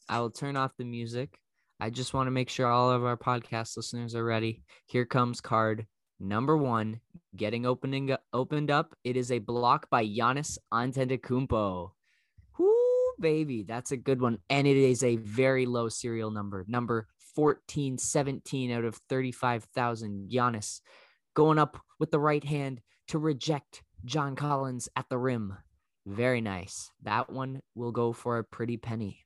I 0.08 0.20
will 0.20 0.30
turn 0.30 0.56
off 0.56 0.76
the 0.76 0.84
music. 0.84 1.38
I 1.80 1.90
just 1.90 2.14
want 2.14 2.26
to 2.26 2.32
make 2.32 2.48
sure 2.48 2.66
all 2.66 2.90
of 2.90 3.04
our 3.04 3.16
podcast 3.16 3.76
listeners 3.76 4.14
are 4.14 4.24
ready. 4.24 4.62
Here 4.86 5.04
comes 5.04 5.40
card 5.40 5.86
number 6.20 6.56
one, 6.56 7.00
getting 7.36 7.66
opening 7.66 8.14
opened 8.32 8.70
up. 8.70 8.94
It 9.04 9.16
is 9.16 9.30
a 9.30 9.38
block 9.38 9.88
by 9.90 10.04
Giannis 10.04 10.58
Antetokounmpo. 10.72 11.90
Whoo, 12.58 13.12
baby, 13.18 13.64
that's 13.64 13.92
a 13.92 13.96
good 13.96 14.20
one, 14.20 14.38
and 14.48 14.66
it 14.66 14.76
is 14.76 15.02
a 15.02 15.16
very 15.16 15.66
low 15.66 15.88
serial 15.88 16.30
number, 16.30 16.64
number 16.68 17.08
14, 17.34 17.98
17 17.98 18.70
out 18.70 18.84
of 18.84 18.96
35,000. 19.08 20.30
Giannis 20.30 20.80
going 21.34 21.58
up 21.58 21.80
with 21.98 22.10
the 22.10 22.20
right 22.20 22.44
hand 22.44 22.80
to 23.08 23.18
reject 23.18 23.82
John 24.04 24.36
Collins 24.36 24.88
at 24.96 25.08
the 25.08 25.18
rim. 25.18 25.56
Very 26.06 26.40
nice. 26.40 26.90
That 27.02 27.30
one 27.30 27.60
will 27.74 27.92
go 27.92 28.12
for 28.12 28.38
a 28.38 28.44
pretty 28.44 28.76
penny. 28.76 29.24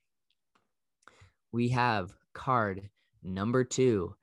We 1.51 1.69
have 1.69 2.13
card 2.33 2.89
number 3.21 3.63
two 3.63 4.15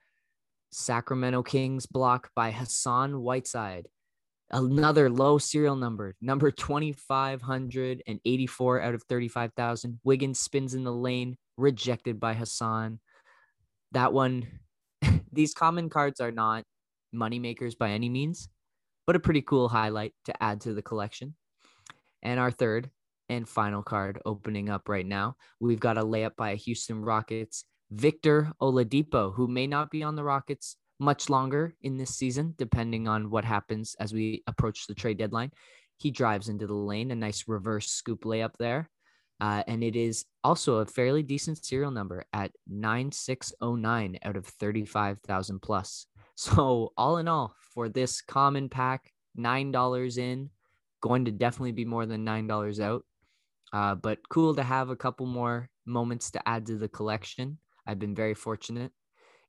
Sacramento 0.71 1.43
Kings 1.43 1.87
block 1.87 2.31
by 2.35 2.51
Hassan 2.51 3.21
Whiteside. 3.21 3.89
Another 4.51 5.11
low 5.11 5.39
serial 5.39 5.75
number, 5.75 6.15
number 6.21 6.53
2,584 6.53 8.81
out 8.81 8.95
of 8.95 9.03
35,000. 9.03 9.99
Wiggins 10.05 10.39
spins 10.39 10.75
in 10.75 10.85
the 10.85 10.93
lane, 10.93 11.37
rejected 11.57 12.21
by 12.21 12.35
Hassan. 12.35 13.01
That 13.93 14.13
one, 14.13 14.47
these 15.33 15.53
common 15.53 15.91
cards 15.91 16.21
are 16.21 16.31
not 16.31 16.63
money 17.13 17.41
makers 17.41 17.75
by 17.75 17.91
any 17.91 18.09
means, 18.09 18.49
but 19.07 19.17
a 19.17 19.21
pretty 19.21 19.43
cool 19.43 19.69
highlight 19.69 20.15
to 20.27 20.43
add 20.43 20.61
to 20.63 20.75
the 20.75 20.83
collection. 20.83 21.35
And 22.27 22.41
our 22.41 22.51
third 22.51 22.91
and 23.29 23.49
final 23.49 23.85
card 23.85 24.21
opening 24.27 24.69
up 24.69 24.89
right 24.89 25.07
now, 25.07 25.37
we've 25.61 25.79
got 25.79 25.97
a 25.97 26.03
layup 26.03 26.35
by 26.37 26.51
a 26.51 26.57
Houston 26.57 27.01
Rockets 27.03 27.65
Victor 27.93 28.53
Oladipo, 28.61 29.33
who 29.33 29.47
may 29.47 29.69
not 29.69 29.93
be 29.93 30.03
on 30.03 30.17
the 30.17 30.25
Rockets 30.25 30.77
much 30.99 31.31
longer 31.31 31.77
in 31.83 31.97
this 31.97 32.17
season, 32.17 32.53
depending 32.59 33.07
on 33.07 33.31
what 33.31 33.45
happens 33.45 33.95
as 34.01 34.13
we 34.13 34.43
approach 34.49 34.89
the 34.89 34.95
trade 34.95 35.19
deadline. 35.19 35.53
He 35.99 36.11
drives 36.11 36.49
into 36.49 36.67
the 36.67 36.75
lane, 36.75 37.13
a 37.13 37.15
nice 37.15 37.45
reverse 37.47 37.89
scoop 37.91 38.25
layup 38.25 38.57
there. 38.59 38.91
Uh, 39.41 39.63
and 39.69 39.85
it 39.85 39.95
is 39.95 40.25
also 40.43 40.79
a 40.79 40.87
fairly 40.87 41.23
decent 41.23 41.65
serial 41.65 41.93
number 41.93 42.25
at 42.33 42.51
9609 42.67 44.19
out 44.25 44.37
of 44.37 44.47
35,000 44.47 45.61
plus. 45.61 46.07
So, 46.39 46.93
all 46.99 47.17
in 47.17 47.29
all, 47.29 47.55
for 47.73 47.89
this 47.89 48.21
common 48.21 48.69
pack, 48.69 49.11
$9 49.39 50.19
in, 50.19 50.51
going 51.07 51.25
to 51.25 51.31
definitely 51.31 51.73
be 51.73 51.85
more 51.85 52.07
than 52.07 52.27
$9 52.27 52.81
out. 52.81 53.05
Uh, 53.73 53.95
but 53.95 54.19
cool 54.29 54.55
to 54.55 54.63
have 54.63 54.91
a 54.91 54.97
couple 54.97 55.27
more 55.27 55.69
moments 55.85 56.31
to 56.33 56.49
add 56.49 56.67
to 56.67 56.77
the 56.77 56.89
collection. 56.89 57.59
I've 57.87 57.99
been 57.99 58.15
very 58.15 58.35
fortunate 58.35 58.93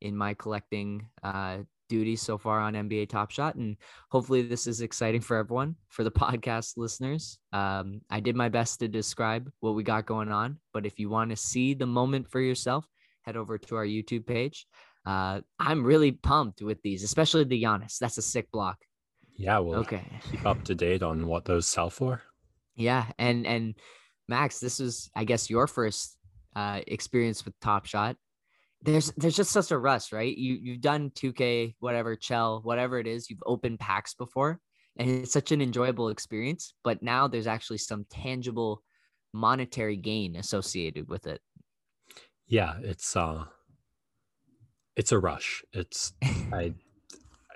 in 0.01 0.16
my 0.16 0.34
collecting 0.34 1.08
uh, 1.24 1.60
duties 1.89 2.22
so 2.22 2.38
far 2.38 2.60
on 2.60 2.74
NBA 2.74 3.10
Top 3.10 3.32
Shot, 3.32 3.55
and 3.55 3.78
hopefully 4.12 4.41
this 4.41 4.68
is 4.68 4.82
exciting 4.82 5.22
for 5.22 5.38
everyone, 5.38 5.76
for 5.89 6.03
the 6.03 6.12
podcast 6.24 6.74
listeners. 6.78 7.39
Um, 7.53 8.01
I 8.10 8.20
did 8.20 8.36
my 8.36 8.49
best 8.49 8.80
to 8.80 8.88
describe 8.88 9.49
what 9.60 9.76
we 9.76 9.84
got 9.84 10.05
going 10.05 10.32
on, 10.32 10.60
but 10.74 10.86
if 10.86 10.99
you 10.99 11.10
want 11.10 11.32
to 11.32 11.36
see 11.36 11.74
the 11.74 11.88
moment 11.88 12.30
for 12.30 12.39
yourself, 12.39 12.86
head 13.24 13.38
over 13.38 13.58
to 13.58 13.76
our 13.76 13.86
YouTube 13.86 14.26
page. 14.26 14.68
Uh, 15.05 15.41
I'm 15.60 15.86
really 15.86 16.12
pumped 16.12 16.62
with 16.62 16.82
these, 16.82 17.03
especially 17.03 17.45
the 17.45 17.64
Giannis. 17.64 17.97
That's 17.97 18.18
a 18.18 18.22
sick 18.22 18.51
block. 18.51 18.78
Yeah, 19.38 19.59
well, 19.59 19.79
okay. 19.79 20.03
Keep 20.31 20.45
up 20.45 20.63
to 20.65 20.75
date 20.75 21.03
on 21.03 21.27
what 21.27 21.45
those 21.45 21.67
sell 21.67 21.89
for. 21.89 22.21
Yeah, 22.75 23.05
and 23.17 23.45
and 23.45 23.75
Max, 24.27 24.59
this 24.59 24.79
is 24.79 25.09
I 25.15 25.23
guess 25.23 25.49
your 25.49 25.67
first 25.67 26.17
uh, 26.55 26.81
experience 26.88 27.45
with 27.45 27.53
Top 27.61 27.85
Shot 27.85 28.17
there's 28.81 29.11
there's 29.17 29.35
just 29.35 29.51
such 29.51 29.71
a 29.71 29.77
rush, 29.77 30.11
right? 30.11 30.35
You 30.35 30.57
you've 30.61 30.81
done 30.81 31.09
2K, 31.11 31.75
whatever, 31.79 32.15
Chell, 32.15 32.61
whatever 32.63 32.99
it 32.99 33.07
is, 33.07 33.29
you've 33.29 33.43
opened 33.45 33.79
packs 33.79 34.13
before, 34.13 34.59
and 34.97 35.09
it's 35.09 35.33
such 35.33 35.51
an 35.51 35.61
enjoyable 35.61 36.09
experience. 36.09 36.73
But 36.83 37.01
now 37.01 37.27
there's 37.27 37.47
actually 37.47 37.79
some 37.79 38.05
tangible 38.09 38.83
monetary 39.33 39.97
gain 39.97 40.35
associated 40.35 41.07
with 41.09 41.27
it. 41.27 41.41
Yeah, 42.45 42.75
it's 42.81 43.15
uh 43.15 43.45
it's 44.95 45.11
a 45.11 45.19
rush. 45.19 45.63
It's 45.73 46.13
I 46.53 46.73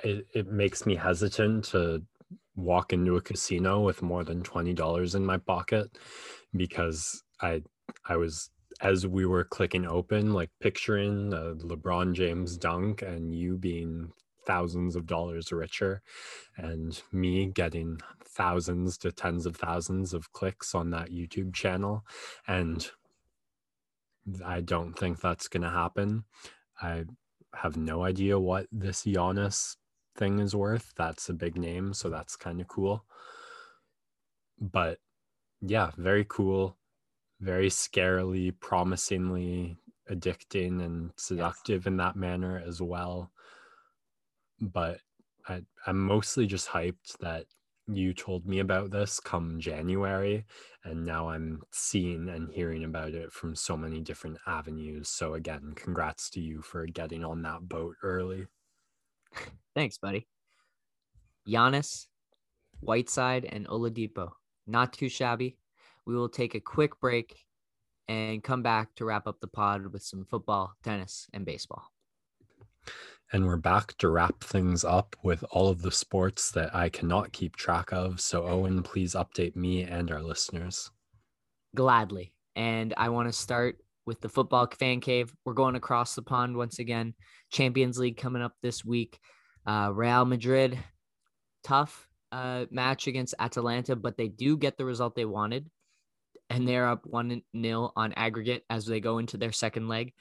it, 0.04 0.26
it 0.34 0.48
makes 0.48 0.86
me 0.86 0.96
hesitant 0.96 1.66
to 1.66 2.04
walk 2.56 2.94
into 2.94 3.16
a 3.16 3.22
casino 3.22 3.82
with 3.82 4.02
more 4.02 4.24
than 4.24 4.44
$20 4.44 5.16
in 5.16 5.26
my 5.26 5.38
pocket 5.38 5.98
because 6.56 7.24
I 7.42 7.62
I 8.08 8.18
was 8.18 8.50
as 8.82 9.06
we 9.06 9.26
were 9.26 9.44
clicking 9.44 9.86
open, 9.86 10.34
like 10.34 10.50
picturing 10.60 11.34
a 11.34 11.56
LeBron 11.56 12.14
James 12.14 12.58
dunk 12.58 13.02
and 13.02 13.34
you 13.34 13.58
being 13.58 14.12
thousands 14.48 14.96
of 14.96 15.06
dollars 15.06 15.52
richer 15.52 16.02
and 16.58 17.00
me 17.12 17.46
getting 17.46 18.00
thousands 18.26 18.98
to 18.98 19.12
tens 19.12 19.46
of 19.46 19.56
thousands 19.56 20.14
of 20.14 20.32
clicks 20.32 20.74
on 20.74 20.90
that 20.90 21.12
YouTube 21.12 21.54
channel. 21.54 22.04
And 22.48 22.90
I 24.44 24.62
don't 24.62 24.94
think 24.94 25.20
that's 25.20 25.48
going 25.48 25.64
to 25.64 25.70
happen. 25.70 26.24
I 26.82 27.06
have 27.54 27.78
no 27.78 28.04
idea 28.04 28.40
what 28.40 28.66
this 28.72 29.04
Giannis 29.04 29.76
thing 30.16 30.40
is 30.40 30.56
worth. 30.56 30.94
That's 30.98 31.30
a 31.30 31.34
big 31.34 31.58
name, 31.58 31.94
so 31.94 32.10
that's 32.10 32.36
kind 32.36 32.62
of 32.62 32.68
cool. 32.68 33.06
But 34.60 35.00
yeah, 35.62 35.92
very 35.98 36.26
cool 36.28 36.78
very 37.42 37.70
scarily, 37.70 38.54
promisingly 38.60 39.76
addicting 40.10 40.84
and 40.84 41.12
seductive 41.18 41.82
yes. 41.82 41.88
in 41.88 41.98
that 41.98 42.16
manner 42.16 42.62
as 42.66 42.82
well. 42.82 43.32
But 44.60 45.00
I, 45.50 45.64
I'm 45.88 46.00
mostly 46.00 46.46
just 46.46 46.70
hyped 46.70 47.18
that 47.20 47.46
you 47.88 48.14
told 48.14 48.46
me 48.46 48.60
about 48.60 48.92
this 48.92 49.20
come 49.20 49.60
January, 49.60 50.46
and 50.84 51.04
now 51.04 51.30
I'm 51.30 51.64
seeing 51.72 52.30
and 52.30 52.52
hearing 52.52 52.84
about 52.84 53.14
it 53.14 53.32
from 53.32 53.56
so 53.56 53.76
many 53.76 54.00
different 54.00 54.38
avenues. 54.46 55.10
So, 55.10 55.34
again, 55.34 55.74
congrats 55.76 56.30
to 56.32 56.40
you 56.40 56.62
for 56.62 56.86
getting 56.86 57.26
on 57.26 57.42
that 57.42 57.68
boat 57.68 57.96
early. 58.04 58.46
Thanks, 59.76 59.98
buddy. 59.98 60.28
Giannis, 61.48 62.08
Whiteside, 62.82 63.46
and 63.46 63.68
Oladipo. 63.68 64.32
Not 64.68 64.94
too 64.94 65.10
shabby. 65.10 65.58
We 66.06 66.16
will 66.16 66.30
take 66.30 66.56
a 66.56 66.60
quick 66.60 67.00
break 67.00 67.36
and 68.08 68.44
come 68.44 68.62
back 68.64 68.94
to 68.96 69.06
wrap 69.06 69.28
up 69.28 69.40
the 69.40 69.48
pod 69.48 69.88
with 69.94 70.04
some 70.04 70.26
football, 70.26 70.74
tennis, 70.84 71.28
and 71.34 71.46
baseball. 71.46 71.84
And 73.34 73.46
we're 73.46 73.58
back 73.58 73.96
to 74.00 74.10
wrap 74.10 74.44
things 74.44 74.84
up 74.84 75.16
with 75.24 75.46
all 75.52 75.70
of 75.70 75.82
the 75.82 75.92
sports 75.92 76.52
that 76.52 76.76
I 76.76 76.90
cannot 76.90 77.32
keep 77.32 77.56
track 77.56 77.94
of. 77.94 78.20
So, 78.20 78.46
Owen, 78.46 78.84
please 78.84 79.14
update 79.14 79.56
me 79.56 79.84
and 79.84 80.12
our 80.12 80.22
listeners. 80.22 80.92
Gladly. 81.74 82.34
And 82.58 82.94
I 82.98 83.08
want 83.10 83.30
to 83.30 83.34
start 83.34 83.78
with 84.12 84.20
the 84.20 84.28
football 84.28 84.68
fan 84.78 85.00
cave. 85.00 85.34
We're 85.46 85.54
going 85.54 85.78
across 85.78 86.16
the 86.16 86.22
pond 86.22 86.58
once 86.58 86.80
again. 86.80 87.14
Champions 87.50 87.98
League 87.98 88.18
coming 88.18 88.42
up 88.42 88.56
this 88.62 88.84
week. 88.84 89.18
Uh, 89.66 89.90
Real 89.94 90.26
Madrid, 90.26 90.78
tough 91.64 92.10
uh, 92.34 92.66
match 92.72 93.08
against 93.08 93.36
Atalanta, 93.40 93.96
but 93.96 94.18
they 94.18 94.28
do 94.28 94.58
get 94.58 94.78
the 94.78 94.84
result 94.84 95.16
they 95.16 95.24
wanted 95.24 95.70
and 96.50 96.68
they're 96.68 96.90
up 96.90 97.06
one 97.06 97.42
nil 97.54 97.94
on 97.96 98.12
aggregate 98.18 98.66
as 98.70 98.86
they 98.86 99.00
go 99.00 99.20
into 99.20 99.38
their 99.38 99.54
second 99.54 99.88
leg. 99.88 100.12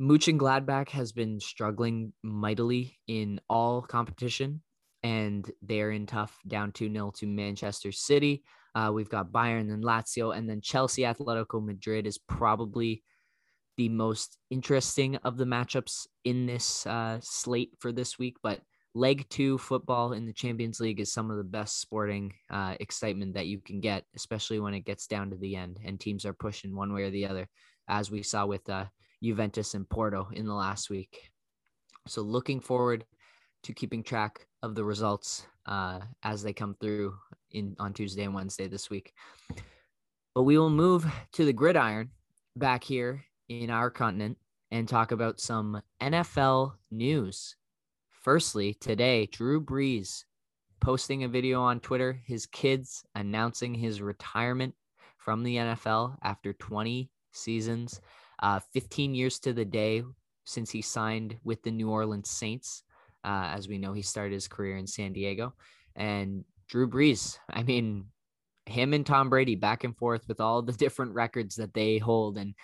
Gladbach 0.00 0.88
has 0.88 1.12
been 1.12 1.40
struggling 1.40 2.14
mightily 2.22 2.98
in 3.06 3.38
all 3.50 3.82
competition, 3.82 4.62
and 5.02 5.48
they're 5.60 5.90
in 5.90 6.06
tough 6.06 6.34
down 6.46 6.72
2 6.72 6.90
0 6.90 7.12
to 7.16 7.26
Manchester 7.26 7.92
City. 7.92 8.44
Uh, 8.74 8.92
we've 8.94 9.10
got 9.10 9.30
Bayern 9.30 9.70
and 9.72 9.84
Lazio, 9.84 10.34
and 10.34 10.48
then 10.48 10.62
Chelsea 10.62 11.02
Atletico 11.02 11.62
Madrid 11.62 12.06
is 12.06 12.16
probably 12.16 13.02
the 13.78 13.88
most 13.88 14.36
interesting 14.50 15.16
of 15.22 15.38
the 15.38 15.44
matchups 15.44 16.08
in 16.24 16.46
this 16.46 16.84
uh, 16.84 17.18
slate 17.22 17.70
for 17.78 17.92
this 17.92 18.18
week. 18.18 18.36
But 18.42 18.60
leg 18.94 19.24
two 19.30 19.56
football 19.56 20.12
in 20.12 20.26
the 20.26 20.32
Champions 20.32 20.80
League 20.80 21.00
is 21.00 21.12
some 21.12 21.30
of 21.30 21.36
the 21.36 21.44
best 21.44 21.80
sporting 21.80 22.34
uh, 22.50 22.74
excitement 22.80 23.34
that 23.34 23.46
you 23.46 23.60
can 23.60 23.80
get, 23.80 24.04
especially 24.16 24.58
when 24.58 24.74
it 24.74 24.84
gets 24.84 25.06
down 25.06 25.30
to 25.30 25.36
the 25.36 25.54
end 25.54 25.78
and 25.84 25.98
teams 25.98 26.26
are 26.26 26.32
pushing 26.32 26.74
one 26.74 26.92
way 26.92 27.04
or 27.04 27.10
the 27.10 27.26
other, 27.26 27.48
as 27.88 28.10
we 28.10 28.22
saw 28.22 28.44
with 28.44 28.68
uh, 28.68 28.84
Juventus 29.22 29.74
and 29.74 29.88
Porto 29.88 30.28
in 30.32 30.44
the 30.44 30.54
last 30.54 30.90
week. 30.90 31.30
So, 32.08 32.22
looking 32.22 32.60
forward 32.60 33.04
to 33.62 33.72
keeping 33.72 34.02
track 34.02 34.46
of 34.62 34.74
the 34.74 34.84
results 34.84 35.46
uh, 35.66 36.00
as 36.24 36.42
they 36.42 36.52
come 36.52 36.74
through 36.80 37.14
in 37.52 37.76
on 37.78 37.92
Tuesday 37.92 38.24
and 38.24 38.34
Wednesday 38.34 38.66
this 38.66 38.90
week. 38.90 39.12
But 40.34 40.42
we 40.42 40.58
will 40.58 40.70
move 40.70 41.06
to 41.34 41.44
the 41.44 41.52
gridiron 41.52 42.10
back 42.56 42.82
here 42.82 43.24
in 43.48 43.70
our 43.70 43.90
continent 43.90 44.38
and 44.70 44.88
talk 44.88 45.12
about 45.12 45.40
some 45.40 45.80
NFL 46.00 46.72
news 46.90 47.56
Firstly, 48.28 48.74
today, 48.74 49.26
Drew 49.26 49.58
Brees 49.58 50.24
posting 50.80 51.24
a 51.24 51.28
video 51.28 51.62
on 51.62 51.80
Twitter, 51.80 52.20
his 52.26 52.46
kids 52.46 53.04
announcing 53.14 53.72
his 53.72 54.02
retirement 54.02 54.74
from 55.16 55.42
the 55.42 55.56
NFL 55.56 56.16
after 56.22 56.52
20 56.52 57.10
seasons, 57.32 58.02
uh, 58.42 58.60
15 58.74 59.14
years 59.14 59.38
to 59.38 59.52
the 59.52 59.64
day 59.64 60.02
since 60.44 60.70
he 60.70 60.82
signed 60.82 61.38
with 61.44 61.62
the 61.62 61.70
New 61.70 61.90
Orleans 61.90 62.28
Saints. 62.28 62.82
Uh, 63.24 63.48
as 63.54 63.66
we 63.66 63.78
know, 63.78 63.94
he 63.94 64.02
started 64.02 64.34
his 64.34 64.48
career 64.48 64.76
in 64.76 64.86
San 64.86 65.14
Diego. 65.14 65.54
And 65.96 66.44
Drew 66.68 66.86
Brees, 66.86 67.38
I 67.48 67.62
mean, 67.62 68.06
him 68.66 68.92
and 68.92 69.06
Tom 69.06 69.30
Brady 69.30 69.54
back 69.54 69.84
and 69.84 69.96
forth 69.96 70.26
with 70.28 70.40
all 70.40 70.60
the 70.60 70.72
different 70.84 71.14
records 71.14 71.54
that 71.56 71.72
they 71.72 71.98
hold, 71.98 72.36
and 72.36 72.54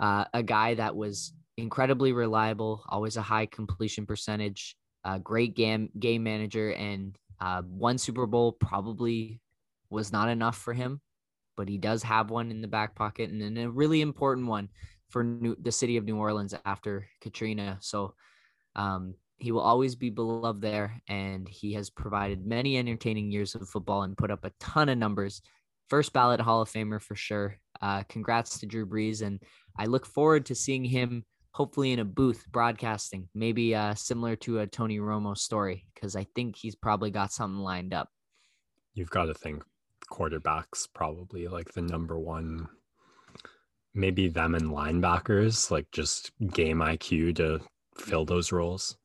uh, 0.00 0.24
a 0.32 0.42
guy 0.42 0.74
that 0.74 0.94
was 0.94 1.32
incredibly 1.56 2.12
reliable, 2.12 2.84
always 2.88 3.16
a 3.16 3.22
high 3.22 3.46
completion 3.46 4.06
percentage, 4.06 4.76
great 5.22 5.54
game 5.54 5.88
game 5.98 6.22
manager, 6.22 6.72
and 6.72 7.18
uh, 7.40 7.62
one 7.62 7.98
Super 7.98 8.26
Bowl 8.26 8.52
probably 8.52 9.40
was 9.90 10.12
not 10.12 10.28
enough 10.28 10.58
for 10.58 10.74
him, 10.74 11.00
but 11.56 11.68
he 11.68 11.78
does 11.78 12.02
have 12.02 12.30
one 12.30 12.50
in 12.50 12.60
the 12.60 12.68
back 12.68 12.94
pocket, 12.94 13.30
and 13.30 13.58
a 13.58 13.70
really 13.70 14.02
important 14.02 14.46
one 14.46 14.68
for 15.08 15.24
New, 15.24 15.56
the 15.62 15.72
city 15.72 15.96
of 15.96 16.04
New 16.04 16.16
Orleans 16.16 16.54
after 16.66 17.08
Katrina. 17.22 17.78
So 17.80 18.14
um, 18.76 19.14
he 19.38 19.52
will 19.52 19.62
always 19.62 19.94
be 19.94 20.10
beloved 20.10 20.60
there, 20.60 21.00
and 21.08 21.48
he 21.48 21.72
has 21.72 21.90
provided 21.90 22.46
many 22.46 22.76
entertaining 22.76 23.30
years 23.30 23.54
of 23.54 23.68
football 23.68 24.02
and 24.02 24.18
put 24.18 24.30
up 24.30 24.44
a 24.44 24.52
ton 24.60 24.88
of 24.90 24.98
numbers. 24.98 25.40
First 25.88 26.12
ballot 26.12 26.40
Hall 26.40 26.60
of 26.60 26.70
Famer 26.70 27.00
for 27.00 27.16
sure. 27.16 27.58
Uh, 27.80 28.02
congrats 28.10 28.58
to 28.58 28.66
Drew 28.66 28.84
Brees, 28.84 29.22
and 29.22 29.40
I 29.78 29.86
look 29.86 30.06
forward 30.06 30.46
to 30.46 30.54
seeing 30.54 30.84
him 30.84 31.24
hopefully 31.52 31.92
in 31.92 31.98
a 31.98 32.04
booth 32.04 32.44
broadcasting, 32.50 33.28
maybe 33.34 33.74
uh, 33.74 33.94
similar 33.94 34.36
to 34.36 34.60
a 34.60 34.66
Tony 34.66 34.98
Romo 34.98 35.36
story, 35.36 35.86
because 35.94 36.14
I 36.16 36.26
think 36.34 36.56
he's 36.56 36.76
probably 36.76 37.10
got 37.10 37.32
something 37.32 37.60
lined 37.60 37.94
up. 37.94 38.10
You've 38.94 39.10
got 39.10 39.26
to 39.26 39.34
think 39.34 39.62
quarterbacks 40.10 40.86
probably 40.92 41.48
like 41.48 41.72
the 41.72 41.82
number 41.82 42.18
one, 42.18 42.68
maybe 43.94 44.28
them 44.28 44.54
and 44.54 44.70
linebackers, 44.70 45.70
like 45.70 45.90
just 45.92 46.32
game 46.52 46.78
IQ 46.78 47.36
to 47.36 47.60
fill 47.96 48.24
those 48.24 48.52
roles 48.52 48.96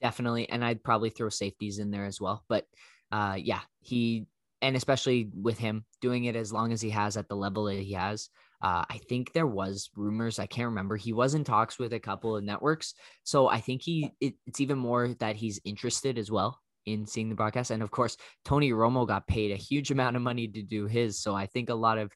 definitely. 0.00 0.48
And 0.48 0.64
I'd 0.64 0.82
probably 0.82 1.10
throw 1.10 1.28
safeties 1.28 1.78
in 1.78 1.90
there 1.90 2.06
as 2.06 2.20
well. 2.20 2.44
But 2.48 2.66
uh, 3.12 3.36
yeah, 3.38 3.60
he 3.80 4.26
and 4.62 4.76
especially 4.76 5.30
with 5.34 5.58
him 5.58 5.84
doing 6.00 6.24
it 6.24 6.36
as 6.36 6.52
long 6.52 6.72
as 6.72 6.80
he 6.82 6.90
has 6.90 7.16
at 7.16 7.28
the 7.28 7.36
level 7.36 7.64
that 7.64 7.78
he 7.78 7.92
has. 7.92 8.28
Uh, 8.62 8.84
I 8.88 8.98
think 9.08 9.32
there 9.32 9.46
was 9.46 9.90
rumors. 9.96 10.38
I 10.38 10.46
can't 10.46 10.68
remember. 10.68 10.96
He 10.96 11.12
was 11.12 11.34
in 11.34 11.44
talks 11.44 11.78
with 11.78 11.92
a 11.92 12.00
couple 12.00 12.36
of 12.36 12.44
networks, 12.44 12.94
so 13.24 13.48
I 13.48 13.60
think 13.60 13.82
he. 13.82 14.12
It, 14.20 14.34
it's 14.46 14.60
even 14.60 14.78
more 14.78 15.08
that 15.20 15.36
he's 15.36 15.60
interested 15.64 16.18
as 16.18 16.30
well 16.30 16.60
in 16.86 17.06
seeing 17.06 17.28
the 17.28 17.34
broadcast. 17.34 17.70
And 17.70 17.82
of 17.82 17.90
course, 17.90 18.16
Tony 18.44 18.70
Romo 18.70 19.06
got 19.06 19.26
paid 19.26 19.52
a 19.52 19.56
huge 19.56 19.90
amount 19.90 20.16
of 20.16 20.22
money 20.22 20.48
to 20.48 20.62
do 20.62 20.86
his. 20.86 21.20
So 21.20 21.34
I 21.34 21.46
think 21.46 21.68
a 21.68 21.74
lot 21.74 21.98
of 21.98 22.12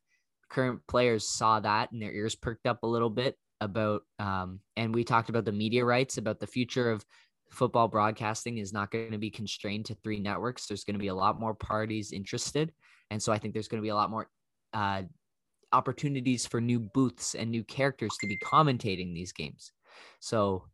current 0.51 0.81
players 0.89 1.29
saw 1.29 1.61
that 1.61 1.93
and 1.93 2.01
their 2.01 2.13
ears 2.13 2.35
perked 2.35 2.67
up 2.67 2.83
a 2.83 2.87
little 2.87 3.11
bit 3.11 3.37
about. 3.61 4.03
Um, 4.19 4.61
and 4.77 4.95
we 4.95 5.05
talked 5.05 5.29
about 5.29 5.45
the 5.45 5.53
media 5.53 5.85
rights, 5.85 6.19
about 6.19 6.41
the 6.41 6.47
future 6.47 6.91
of 6.91 7.05
football 7.51 7.89
broadcasting 7.89 8.59
is 8.59 8.73
not 8.73 8.91
going 8.91 9.13
to 9.13 9.19
be 9.19 9.31
constrained 9.31 9.87
to 9.87 9.95
three 9.95 10.19
networks. 10.19 10.67
There's 10.67 10.85
going 10.85 10.95
to 10.95 11.01
be 11.01 11.09
a 11.09 11.15
lot 11.15 11.41
more 11.41 11.55
parties 11.55 12.13
interested. 12.13 12.73
And 13.11 13.23
so 13.23 13.33
I 13.33 13.39
think 13.39 13.55
there's 13.55 13.69
going 13.69 13.81
to 13.81 13.87
be 13.87 13.91
a 13.91 13.95
lot 13.95 14.11
more 14.11 14.29
uh, 14.73 15.03
opportunities 15.75 16.47
for 16.47 16.61
new 16.61 16.79
booths 16.79 17.35
and 17.35 17.51
new 17.51 17.65
characters 17.65 18.17
to 18.21 18.27
be 18.27 18.37
commentating 18.39 19.13
these 19.13 19.33
games. 19.33 19.73
So 20.21 20.65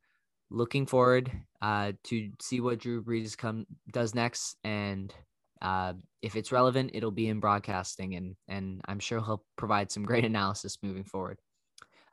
looking 0.51 0.87
forward 0.87 1.31
uh, 1.63 1.93
to 2.05 2.31
see 2.41 2.61
what 2.61 2.79
Drew 2.79 3.03
Brees 3.03 3.37
come 3.37 3.67
does 3.93 4.15
next. 4.15 4.57
And 4.65 5.15
uh, 5.63 5.95
if 6.23 6.37
it's 6.37 6.53
relevant, 6.53 6.91
it'll 6.95 7.11
be 7.11 7.29
in 7.29 7.41
broadcasting 7.41 8.15
and, 8.15 8.37
and 8.49 8.81
I'm 8.87 8.99
sure 8.99 9.21
he'll 9.21 9.45
provide 9.57 9.91
some 9.91 10.05
great 10.05 10.25
analysis 10.33 10.79
moving 10.83 11.05
forward. 11.05 11.39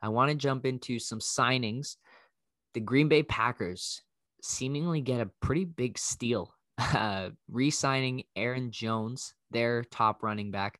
I 0.00 0.08
want 0.08 0.30
to 0.30 0.36
jump 0.36 0.64
into 0.64 0.98
some 0.98 1.18
signings. 1.18 1.96
The 2.74 2.80
Green 2.80 3.08
Bay 3.08 3.22
Packers 3.22 4.02
seemingly 4.42 5.00
get 5.00 5.20
a 5.20 5.30
pretty 5.42 5.64
big 5.64 5.98
steal, 5.98 6.54
uh, 6.78 7.30
re 7.50 7.70
signing 7.70 8.22
Aaron 8.36 8.70
Jones, 8.70 9.34
their 9.50 9.82
top 9.84 10.22
running 10.22 10.50
back, 10.50 10.78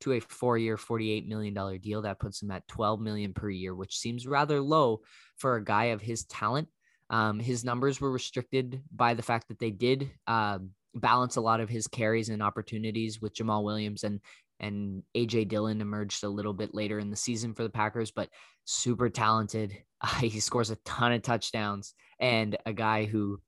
to 0.00 0.12
a 0.12 0.20
four 0.20 0.58
year, 0.58 0.76
$48 0.76 1.26
million 1.28 1.54
deal. 1.80 2.02
That 2.02 2.20
puts 2.20 2.42
him 2.42 2.50
at 2.50 2.66
12 2.68 3.00
million 3.00 3.32
per 3.32 3.48
year, 3.48 3.74
which 3.74 3.98
seems 3.98 4.26
rather 4.26 4.60
low 4.60 5.00
for 5.36 5.56
a 5.56 5.64
guy 5.64 5.86
of 5.86 6.00
his 6.00 6.24
talent. 6.24 6.68
Um, 7.08 7.40
his 7.40 7.64
numbers 7.64 8.00
were 8.00 8.10
restricted 8.10 8.82
by 8.94 9.14
the 9.14 9.22
fact 9.22 9.48
that 9.48 9.58
they 9.58 9.70
did 9.70 10.10
uh, 10.26 10.58
balance 10.94 11.36
a 11.36 11.40
lot 11.40 11.60
of 11.60 11.68
his 11.68 11.86
carries 11.86 12.28
and 12.28 12.42
opportunities 12.42 13.20
with 13.20 13.34
Jamaal 13.34 13.64
Williams 13.64 14.04
and 14.04 14.20
and 14.60 15.02
AJ 15.16 15.48
Dillon 15.48 15.80
emerged 15.80 16.22
a 16.22 16.28
little 16.28 16.52
bit 16.52 16.74
later 16.74 16.98
in 16.98 17.10
the 17.10 17.16
season 17.16 17.54
for 17.54 17.62
the 17.62 17.70
Packers, 17.70 18.10
but 18.10 18.28
super 18.64 19.08
talented. 19.08 19.76
Uh, 20.02 20.08
he 20.20 20.40
scores 20.40 20.70
a 20.70 20.76
ton 20.76 21.12
of 21.12 21.20
touchdowns 21.20 21.92
and 22.18 22.56
a 22.64 22.72
guy 22.72 23.04
who 23.04 23.38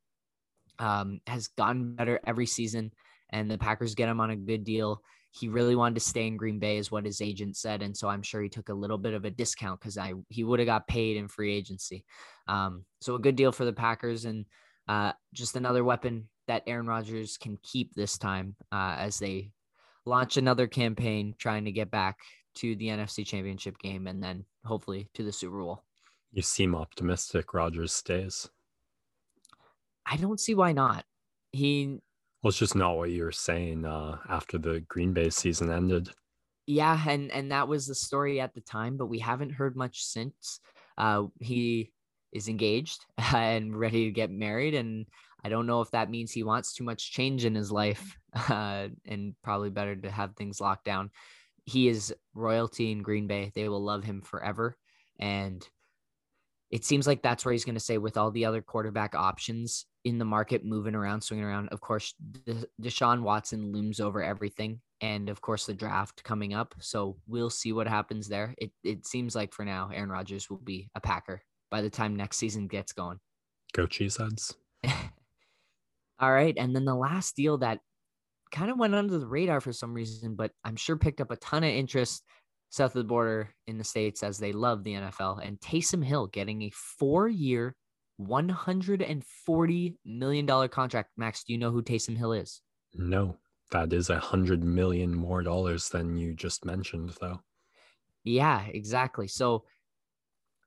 um, 0.78 1.18
has 1.26 1.48
gotten 1.48 1.94
better 1.94 2.20
every 2.26 2.44
season. 2.44 2.92
And 3.30 3.50
the 3.50 3.56
Packers 3.56 3.94
get 3.94 4.10
him 4.10 4.20
on 4.20 4.28
a 4.28 4.36
good 4.36 4.62
deal. 4.62 5.02
He 5.32 5.48
really 5.48 5.74
wanted 5.74 5.94
to 5.94 6.00
stay 6.00 6.26
in 6.26 6.36
Green 6.36 6.58
Bay, 6.58 6.76
is 6.76 6.90
what 6.90 7.06
his 7.06 7.20
agent 7.20 7.56
said, 7.56 7.82
and 7.82 7.96
so 7.96 8.08
I'm 8.08 8.22
sure 8.22 8.42
he 8.42 8.48
took 8.48 8.68
a 8.68 8.74
little 8.74 8.98
bit 8.98 9.14
of 9.14 9.24
a 9.24 9.30
discount 9.30 9.80
because 9.80 9.96
I 9.96 10.12
he 10.28 10.44
would 10.44 10.60
have 10.60 10.66
got 10.66 10.86
paid 10.86 11.16
in 11.16 11.26
free 11.26 11.54
agency. 11.54 12.04
Um, 12.48 12.84
so 13.00 13.14
a 13.14 13.18
good 13.18 13.36
deal 13.36 13.50
for 13.50 13.64
the 13.64 13.72
Packers, 13.72 14.26
and 14.26 14.44
uh, 14.88 15.12
just 15.32 15.56
another 15.56 15.84
weapon 15.84 16.28
that 16.48 16.64
Aaron 16.66 16.86
Rodgers 16.86 17.38
can 17.38 17.58
keep 17.62 17.94
this 17.94 18.18
time 18.18 18.56
uh, 18.70 18.96
as 18.98 19.18
they 19.18 19.52
launch 20.04 20.36
another 20.36 20.66
campaign 20.66 21.34
trying 21.38 21.64
to 21.64 21.72
get 21.72 21.90
back 21.90 22.18
to 22.56 22.76
the 22.76 22.88
NFC 22.88 23.24
Championship 23.24 23.78
game 23.78 24.06
and 24.06 24.22
then 24.22 24.44
hopefully 24.64 25.08
to 25.14 25.22
the 25.22 25.32
Super 25.32 25.60
Bowl. 25.60 25.84
You 26.32 26.42
seem 26.42 26.74
optimistic 26.74 27.54
Rodgers 27.54 27.92
stays. 27.92 28.48
I 30.04 30.16
don't 30.16 30.40
see 30.40 30.54
why 30.54 30.72
not. 30.72 31.04
He 31.52 32.00
well, 32.42 32.48
it's 32.48 32.58
just 32.58 32.74
not 32.74 32.96
what 32.96 33.10
you 33.10 33.24
were 33.24 33.32
saying 33.32 33.84
uh, 33.84 34.18
after 34.28 34.58
the 34.58 34.80
Green 34.88 35.12
Bay 35.12 35.30
season 35.30 35.70
ended. 35.70 36.10
Yeah, 36.66 37.00
and 37.08 37.30
and 37.30 37.52
that 37.52 37.68
was 37.68 37.86
the 37.86 37.94
story 37.94 38.40
at 38.40 38.54
the 38.54 38.60
time, 38.60 38.96
but 38.96 39.06
we 39.06 39.18
haven't 39.18 39.50
heard 39.50 39.76
much 39.76 40.04
since. 40.04 40.60
Uh, 40.98 41.24
he 41.40 41.92
is 42.32 42.48
engaged 42.48 43.04
and 43.34 43.76
ready 43.76 44.06
to 44.06 44.10
get 44.10 44.30
married, 44.30 44.74
and 44.74 45.06
I 45.44 45.48
don't 45.48 45.66
know 45.66 45.80
if 45.80 45.90
that 45.92 46.10
means 46.10 46.32
he 46.32 46.42
wants 46.42 46.72
too 46.72 46.84
much 46.84 47.12
change 47.12 47.44
in 47.44 47.54
his 47.54 47.70
life 47.70 48.16
uh, 48.48 48.88
and 49.06 49.34
probably 49.42 49.70
better 49.70 49.96
to 49.96 50.10
have 50.10 50.34
things 50.34 50.60
locked 50.60 50.84
down. 50.84 51.10
He 51.64 51.88
is 51.88 52.14
royalty 52.34 52.90
in 52.90 53.02
Green 53.02 53.28
Bay. 53.28 53.52
They 53.54 53.68
will 53.68 53.82
love 53.82 54.02
him 54.02 54.20
forever. 54.20 54.76
And 55.18 55.66
it 56.72 56.86
seems 56.86 57.06
like 57.06 57.22
that's 57.22 57.44
where 57.44 57.52
he's 57.52 57.66
going 57.66 57.76
to 57.76 57.80
say 57.80 57.98
with 57.98 58.16
all 58.16 58.30
the 58.30 58.46
other 58.46 58.62
quarterback 58.62 59.14
options 59.14 59.84
in 60.04 60.16
the 60.16 60.24
market 60.24 60.64
moving 60.64 60.94
around, 60.94 61.20
swinging 61.20 61.44
around. 61.44 61.68
Of 61.68 61.82
course, 61.82 62.14
Deshaun 62.80 63.20
Watson 63.20 63.72
looms 63.72 64.00
over 64.00 64.22
everything. 64.22 64.80
And 65.02 65.28
of 65.28 65.42
course, 65.42 65.66
the 65.66 65.74
draft 65.74 66.24
coming 66.24 66.54
up. 66.54 66.74
So 66.80 67.18
we'll 67.28 67.50
see 67.50 67.74
what 67.74 67.86
happens 67.86 68.26
there. 68.26 68.54
It, 68.56 68.72
it 68.82 69.06
seems 69.06 69.36
like 69.36 69.52
for 69.52 69.66
now, 69.66 69.90
Aaron 69.92 70.08
Rodgers 70.08 70.48
will 70.48 70.62
be 70.64 70.88
a 70.94 71.00
Packer 71.00 71.42
by 71.70 71.82
the 71.82 71.90
time 71.90 72.16
next 72.16 72.38
season 72.38 72.68
gets 72.68 72.94
going. 72.94 73.18
Go 73.74 73.86
Cheeseheads. 73.86 74.54
All 76.18 76.32
right. 76.32 76.54
And 76.56 76.74
then 76.74 76.86
the 76.86 76.94
last 76.94 77.36
deal 77.36 77.58
that 77.58 77.80
kind 78.50 78.70
of 78.70 78.78
went 78.78 78.94
under 78.94 79.18
the 79.18 79.26
radar 79.26 79.60
for 79.60 79.74
some 79.74 79.92
reason, 79.92 80.36
but 80.36 80.52
I'm 80.64 80.76
sure 80.76 80.96
picked 80.96 81.20
up 81.20 81.30
a 81.30 81.36
ton 81.36 81.64
of 81.64 81.70
interest 81.70 82.22
south 82.72 82.96
of 82.96 83.02
the 83.02 83.04
border 83.04 83.50
in 83.66 83.76
the 83.76 83.84
States 83.84 84.22
as 84.22 84.38
they 84.38 84.50
love 84.50 84.82
the 84.82 84.94
NFL. 84.94 85.46
And 85.46 85.60
Taysom 85.60 86.02
Hill 86.02 86.26
getting 86.28 86.62
a 86.62 86.70
four 86.70 87.28
year, 87.28 87.76
$140 88.18 89.94
million 90.06 90.68
contract. 90.68 91.10
Max, 91.18 91.44
do 91.44 91.52
you 91.52 91.58
know 91.58 91.70
who 91.70 91.82
Taysom 91.82 92.16
Hill 92.16 92.32
is? 92.32 92.62
No, 92.94 93.36
that 93.72 93.92
is 93.92 94.08
a 94.08 94.18
hundred 94.18 94.64
million 94.64 95.14
more 95.14 95.42
dollars 95.42 95.90
than 95.90 96.16
you 96.16 96.32
just 96.32 96.64
mentioned, 96.64 97.12
though. 97.20 97.40
Yeah, 98.24 98.64
exactly. 98.64 99.28
So 99.28 99.64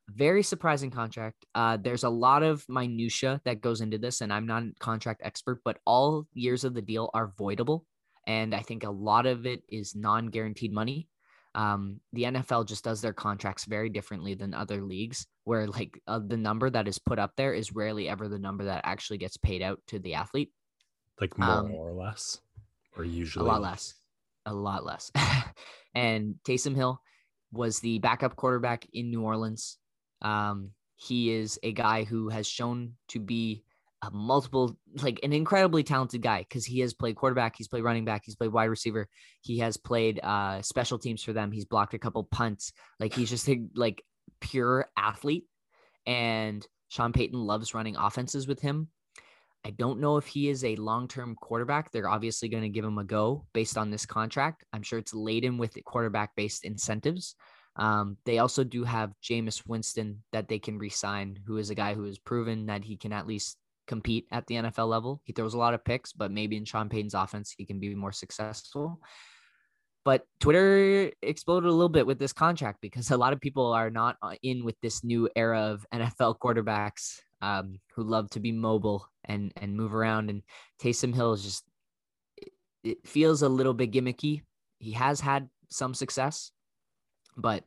very 0.08 0.44
surprising 0.44 0.92
contract. 0.92 1.44
Uh, 1.56 1.78
there's 1.78 2.04
a 2.04 2.10
lot 2.10 2.44
of 2.44 2.64
minutia 2.70 3.42
that 3.46 3.62
goes 3.62 3.82
into 3.82 3.98
this, 3.98 4.22
and 4.22 4.32
I'm 4.32 4.46
not 4.46 4.62
a 4.62 4.72
contract 4.80 5.22
expert, 5.24 5.62
but 5.66 5.80
all 5.86 6.28
years 6.34 6.64
of 6.66 6.76
the 6.76 6.84
deal 6.84 7.10
are 7.16 7.34
voidable, 7.40 7.82
and 8.28 8.54
I 8.54 8.60
think 8.60 8.84
a 8.84 8.92
lot 8.92 9.26
of 9.26 9.48
it 9.48 9.64
is 9.68 9.96
non-guaranteed 9.96 10.72
money. 10.72 11.08
Um, 11.56 12.00
the 12.14 12.24
NFL 12.24 12.68
just 12.68 12.84
does 12.84 13.02
their 13.02 13.14
contracts 13.14 13.66
very 13.66 13.90
differently 13.90 14.36
than 14.36 14.54
other 14.54 14.84
leagues, 14.84 15.26
where 15.46 15.68
like 15.68 16.00
uh, 16.08 16.20
the 16.26 16.38
number 16.38 16.70
that 16.70 16.88
is 16.88 17.00
put 17.00 17.18
up 17.18 17.32
there 17.36 17.54
is 17.54 17.74
rarely 17.74 18.08
ever 18.08 18.28
the 18.28 18.40
number 18.40 18.66
that 18.66 18.82
actually 18.84 19.18
gets 19.18 19.38
paid 19.38 19.62
out 19.62 19.80
to 19.88 20.00
the 20.00 20.14
athlete. 20.14 20.52
Like 21.20 21.38
more 21.40 21.50
um, 21.50 21.72
or 21.72 21.94
less, 21.94 22.40
or 22.98 23.06
usually 23.06 23.46
a 23.46 23.48
lot 23.48 23.62
less, 23.62 23.96
a 24.46 24.54
lot 24.54 24.86
less. 24.86 25.12
and 25.96 26.36
Taysom 26.44 26.76
Hill 26.76 27.00
was 27.52 27.80
the 27.80 28.00
backup 28.00 28.36
quarterback 28.36 28.86
in 28.92 29.10
New 29.10 29.24
Orleans 29.24 29.78
um, 30.22 30.72
he 30.96 31.32
is 31.32 31.60
a 31.64 31.72
guy 31.72 32.04
who 32.04 32.30
has 32.30 32.48
shown 32.48 32.94
to 33.10 33.20
be 33.20 33.64
a 34.06 34.12
multiple, 34.12 34.78
like 35.02 35.20
an 35.24 35.34
incredibly 35.34 35.84
talented 35.84 36.22
guy 36.22 36.40
because 36.40 36.66
he 36.66 36.80
has 36.80 36.94
played 36.94 37.16
quarterback, 37.16 37.56
he's 37.58 37.68
played 37.68 37.84
running 37.84 38.06
back, 38.06 38.24
he's 38.26 38.36
played 38.36 38.52
wide 38.52 38.66
receiver, 38.66 39.08
he 39.42 39.60
has 39.60 39.78
played 39.78 40.20
uh, 40.24 40.62
special 40.62 41.00
teams 41.00 41.24
for 41.24 41.34
them, 41.34 41.52
he's 41.52 41.66
blocked 41.66 41.94
a 41.94 42.00
couple 42.00 42.24
punts. 42.24 42.74
Like 43.00 43.14
he's 43.14 43.30
just 43.30 43.50
a 43.50 43.62
like 43.76 44.04
pure 44.42 44.88
athlete, 44.98 45.46
and 46.06 46.66
Sean 46.90 47.14
Payton 47.14 47.40
loves 47.40 47.74
running 47.74 47.96
offenses 47.96 48.48
with 48.48 48.62
him. 48.62 48.90
I 49.66 49.72
don't 49.72 50.00
know 50.00 50.18
if 50.18 50.28
he 50.28 50.50
is 50.50 50.64
a 50.64 50.76
long 50.76 51.08
term 51.08 51.36
quarterback. 51.36 51.92
They're 51.92 52.10
obviously 52.10 52.50
going 52.50 52.64
to 52.64 52.70
give 52.70 52.86
him 52.86 53.00
a 53.00 53.04
go 53.04 53.48
based 53.52 53.78
on 53.78 53.90
this 53.90 54.06
contract. 54.06 54.64
I'm 54.72 54.84
sure 54.84 55.00
it's 55.00 55.14
laden 55.14 55.58
with 55.58 55.76
quarterback 55.86 56.36
based 56.36 56.66
incentives. 56.66 57.36
Um, 57.76 58.18
they 58.26 58.38
also 58.38 58.64
do 58.64 58.84
have 58.84 59.14
Jameis 59.24 59.64
Winston 59.68 60.24
that 60.32 60.48
they 60.48 60.60
can 60.60 60.78
resign, 60.78 61.40
who 61.46 61.58
is 61.58 61.70
a 61.70 61.76
guy 61.76 61.94
who 61.94 62.04
has 62.04 62.18
proven 62.18 62.68
that 62.68 62.84
he 62.84 62.96
can 62.96 63.12
at 63.12 63.28
least 63.28 63.58
compete 63.88 64.28
at 64.32 64.48
the 64.48 64.56
NFL 64.56 64.90
level. 64.90 65.22
He 65.24 65.34
throws 65.34 65.54
a 65.54 65.58
lot 65.58 65.74
of 65.74 65.84
picks, 65.84 66.14
but 66.14 66.32
maybe 66.32 66.58
in 66.58 66.66
Sean 66.66 66.90
Payton's 66.90 67.14
offense, 67.14 67.54
he 67.58 67.66
can 67.66 67.80
be 67.80 67.94
more 67.96 68.12
successful. 68.12 69.00
But 70.04 70.28
Twitter 70.40 71.12
exploded 71.24 71.68
a 71.68 71.74
little 71.74 71.90
bit 71.90 72.06
with 72.06 72.20
this 72.20 72.34
contract 72.34 72.80
because 72.82 73.12
a 73.12 73.18
lot 73.18 73.34
of 73.34 73.42
people 73.42 73.74
are 73.74 73.90
not 73.90 74.18
uh, 74.22 74.36
in 74.44 74.64
with 74.64 74.80
this 74.82 75.04
new 75.04 75.30
era 75.36 75.62
of 75.62 75.86
NFL 75.94 76.38
quarterbacks 76.40 77.20
um, 77.42 77.80
who 77.96 78.04
love 78.04 78.30
to 78.32 78.40
be 78.40 78.52
mobile 78.52 79.08
and 79.26 79.52
and 79.58 79.76
move 79.76 79.94
around. 79.94 80.30
And 80.30 80.44
Taysom 80.82 81.14
Hill 81.14 81.34
is 81.34 81.44
just 81.44 81.64
it 82.84 83.06
feels 83.06 83.42
a 83.42 83.50
little 83.50 83.74
bit 83.74 83.92
gimmicky. 83.92 84.44
He 84.78 84.92
has 84.92 85.20
had 85.20 85.50
some 85.70 85.96
success, 85.96 86.52
but 87.36 87.64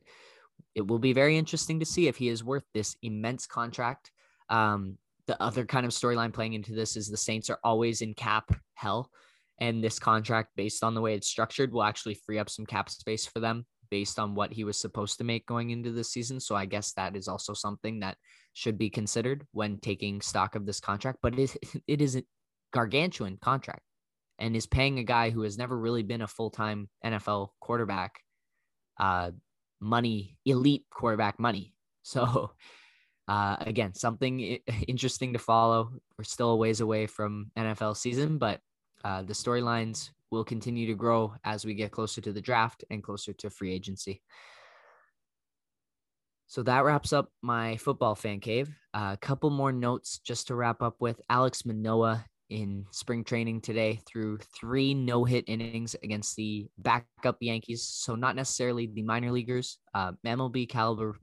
it 0.75 0.87
will 0.87 0.99
be 0.99 1.13
very 1.13 1.37
interesting 1.37 1.79
to 1.79 1.85
see 1.85 2.07
if 2.07 2.15
he 2.15 2.29
is 2.29 2.43
worth 2.43 2.63
this 2.73 2.95
immense 3.01 3.45
contract. 3.45 4.11
Um, 4.49 4.97
the 5.29 5.39
other 5.39 5.63
kind 5.63 5.85
of 5.85 5.91
storyline 5.91 6.33
playing 6.33 6.53
into 6.53 6.73
this 6.73 6.97
is 6.97 7.07
the 7.07 7.15
Saints 7.15 7.51
are 7.51 7.59
always 7.63 8.01
in 8.01 8.15
cap 8.15 8.51
hell. 8.73 9.11
And 9.59 9.83
this 9.83 9.99
contract, 9.99 10.49
based 10.55 10.83
on 10.83 10.95
the 10.95 11.01
way 11.01 11.13
it's 11.13 11.27
structured, 11.27 11.71
will 11.71 11.83
actually 11.83 12.15
free 12.15 12.39
up 12.39 12.49
some 12.49 12.65
cap 12.65 12.89
space 12.89 13.27
for 13.27 13.39
them 13.39 13.67
based 13.91 14.17
on 14.17 14.33
what 14.33 14.51
he 14.51 14.63
was 14.63 14.81
supposed 14.81 15.19
to 15.19 15.23
make 15.23 15.45
going 15.45 15.69
into 15.69 15.91
the 15.91 16.03
season. 16.03 16.39
So 16.39 16.55
I 16.55 16.65
guess 16.65 16.93
that 16.93 17.15
is 17.15 17.27
also 17.27 17.53
something 17.53 17.99
that 17.99 18.17
should 18.53 18.79
be 18.79 18.89
considered 18.89 19.45
when 19.51 19.77
taking 19.77 20.19
stock 20.19 20.55
of 20.55 20.65
this 20.65 20.79
contract. 20.79 21.19
But 21.21 21.37
it, 21.37 21.55
it 21.87 22.01
is 22.01 22.15
a 22.15 22.23
gargantuan 22.73 23.37
contract 23.39 23.83
and 24.39 24.55
is 24.55 24.65
paying 24.65 24.97
a 24.97 25.03
guy 25.03 25.29
who 25.29 25.43
has 25.43 25.59
never 25.59 25.77
really 25.77 26.01
been 26.01 26.23
a 26.23 26.27
full 26.27 26.49
time 26.49 26.89
NFL 27.05 27.49
quarterback 27.59 28.19
uh, 28.99 29.29
money, 29.79 30.37
elite 30.43 30.85
quarterback 30.89 31.39
money. 31.39 31.75
So 32.01 32.53
uh, 33.29 33.57
again, 33.61 33.93
something 33.93 34.39
interesting 34.87 35.33
to 35.33 35.39
follow. 35.39 35.91
We're 36.17 36.23
still 36.23 36.49
a 36.49 36.55
ways 36.55 36.81
away 36.81 37.05
from 37.05 37.51
NFL 37.55 37.95
season, 37.95 38.39
but 38.39 38.59
uh, 39.03 39.21
the 39.21 39.33
storylines 39.33 40.09
will 40.31 40.43
continue 40.43 40.87
to 40.87 40.95
grow 40.95 41.35
as 41.43 41.63
we 41.63 41.75
get 41.75 41.91
closer 41.91 42.21
to 42.21 42.33
the 42.33 42.41
draft 42.41 42.83
and 42.89 43.03
closer 43.03 43.31
to 43.33 43.51
free 43.51 43.71
agency. 43.71 44.21
So 46.47 46.63
that 46.63 46.83
wraps 46.83 47.13
up 47.13 47.29
my 47.43 47.77
football 47.77 48.15
fan 48.15 48.39
cave. 48.39 48.75
A 48.95 48.97
uh, 48.97 49.15
couple 49.17 49.51
more 49.51 49.71
notes 49.71 50.17
just 50.17 50.47
to 50.47 50.55
wrap 50.55 50.81
up 50.81 50.95
with. 50.99 51.21
Alek 51.29 51.63
Manoah 51.67 52.25
in 52.49 52.87
spring 52.89 53.23
training 53.23 53.61
today 53.61 53.99
threw 54.07 54.39
three 54.59 54.95
no 54.95 55.23
hit 55.23 55.45
innings 55.47 55.95
against 56.01 56.35
the 56.35 56.67
backup 56.79 57.37
Yankees. 57.41 57.83
So, 57.83 58.15
not 58.15 58.35
necessarily 58.35 58.87
the 58.87 59.03
minor 59.03 59.31
leaguers, 59.31 59.77
uh, 59.93 60.13
MLB 60.25 60.67
caliber 60.67 61.15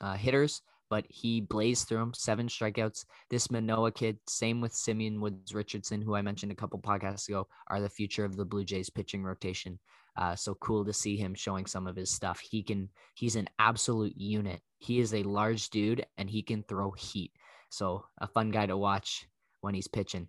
uh, 0.00 0.14
hitters, 0.14 0.62
but 0.90 1.04
he 1.08 1.40
blazed 1.40 1.88
through 1.88 1.98
them, 1.98 2.14
seven 2.14 2.48
strikeouts. 2.48 3.04
This 3.30 3.50
Manoah 3.50 3.92
kid, 3.92 4.18
same 4.26 4.60
with 4.60 4.72
Simeon 4.72 5.20
Woods 5.20 5.54
Richardson, 5.54 6.02
who 6.02 6.14
I 6.14 6.22
mentioned 6.22 6.52
a 6.52 6.56
couple 6.56 6.78
podcasts 6.80 7.28
ago, 7.28 7.46
are 7.68 7.80
the 7.80 7.88
future 7.88 8.24
of 8.24 8.36
the 8.36 8.44
Blue 8.44 8.64
Jays 8.64 8.90
pitching 8.90 9.22
rotation. 9.22 9.78
Uh, 10.16 10.34
so 10.34 10.54
cool 10.54 10.84
to 10.84 10.92
see 10.92 11.16
him 11.16 11.34
showing 11.34 11.66
some 11.66 11.86
of 11.86 11.96
his 11.96 12.10
stuff. 12.10 12.40
He 12.40 12.62
can, 12.62 12.88
he's 13.14 13.36
an 13.36 13.48
absolute 13.58 14.16
unit. 14.16 14.60
He 14.78 14.98
is 14.98 15.14
a 15.14 15.22
large 15.22 15.70
dude 15.70 16.04
and 16.16 16.28
he 16.28 16.42
can 16.42 16.64
throw 16.64 16.90
heat. 16.92 17.32
So 17.70 18.04
a 18.18 18.26
fun 18.26 18.50
guy 18.50 18.66
to 18.66 18.76
watch 18.76 19.28
when 19.60 19.74
he's 19.74 19.88
pitching. 19.88 20.28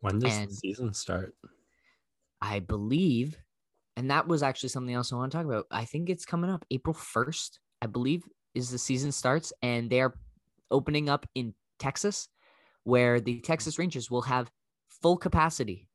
When 0.00 0.18
does 0.18 0.36
and 0.36 0.50
the 0.50 0.54
season 0.54 0.94
start? 0.94 1.34
I 2.40 2.60
believe, 2.60 3.36
and 3.96 4.10
that 4.10 4.28
was 4.28 4.42
actually 4.42 4.68
something 4.68 4.94
else 4.94 5.12
I 5.12 5.16
want 5.16 5.32
to 5.32 5.38
talk 5.38 5.46
about. 5.46 5.66
I 5.70 5.84
think 5.84 6.08
it's 6.08 6.24
coming 6.24 6.50
up 6.50 6.64
April 6.70 6.94
1st. 6.94 7.58
I 7.82 7.86
believe 7.86 8.22
is 8.58 8.70
the 8.70 8.78
season 8.78 9.12
starts, 9.12 9.52
and 9.62 9.88
they 9.88 10.00
are 10.00 10.14
opening 10.70 11.08
up 11.08 11.26
in 11.34 11.54
Texas, 11.78 12.28
where 12.84 13.20
the 13.20 13.40
Texas 13.40 13.78
Rangers 13.78 14.10
will 14.10 14.22
have 14.22 14.50
full 15.00 15.16
capacity 15.16 15.88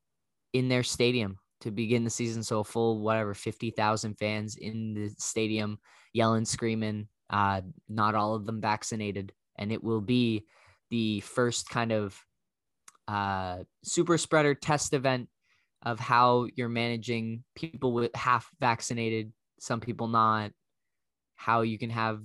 in 0.54 0.70
their 0.70 0.84
stadium 0.84 1.38
to 1.62 1.72
begin 1.72 2.04
the 2.04 2.10
season. 2.10 2.44
So 2.44 2.60
a 2.60 2.64
full 2.64 3.02
whatever 3.02 3.34
fifty 3.34 3.72
thousand 3.72 4.16
fans 4.16 4.56
in 4.56 4.94
the 4.94 5.10
stadium, 5.18 5.80
yelling, 6.14 6.46
screaming. 6.46 7.08
Uh, 7.30 7.62
not 7.90 8.16
all 8.16 8.36
of 8.36 8.46
them 8.46 8.62
vaccinated, 8.62 9.34
and 9.58 9.72
it 9.72 9.84
will 9.84 10.02
be 10.02 10.46
the 10.92 11.20
first 11.22 11.68
kind 11.68 11.92
of 11.92 12.20
uh, 13.08 13.64
super 13.84 14.18
spreader 14.18 14.54
test 14.54 14.94
event 14.94 15.30
of 15.82 16.00
how 16.00 16.48
you're 16.56 16.70
managing 16.70 17.44
people 17.56 17.92
with 17.92 18.14
half 18.16 18.50
vaccinated, 18.60 19.34
some 19.60 19.80
people 19.80 20.08
not, 20.08 20.52
how 21.36 21.62
you 21.62 21.80
can 21.80 21.90
have 21.90 22.22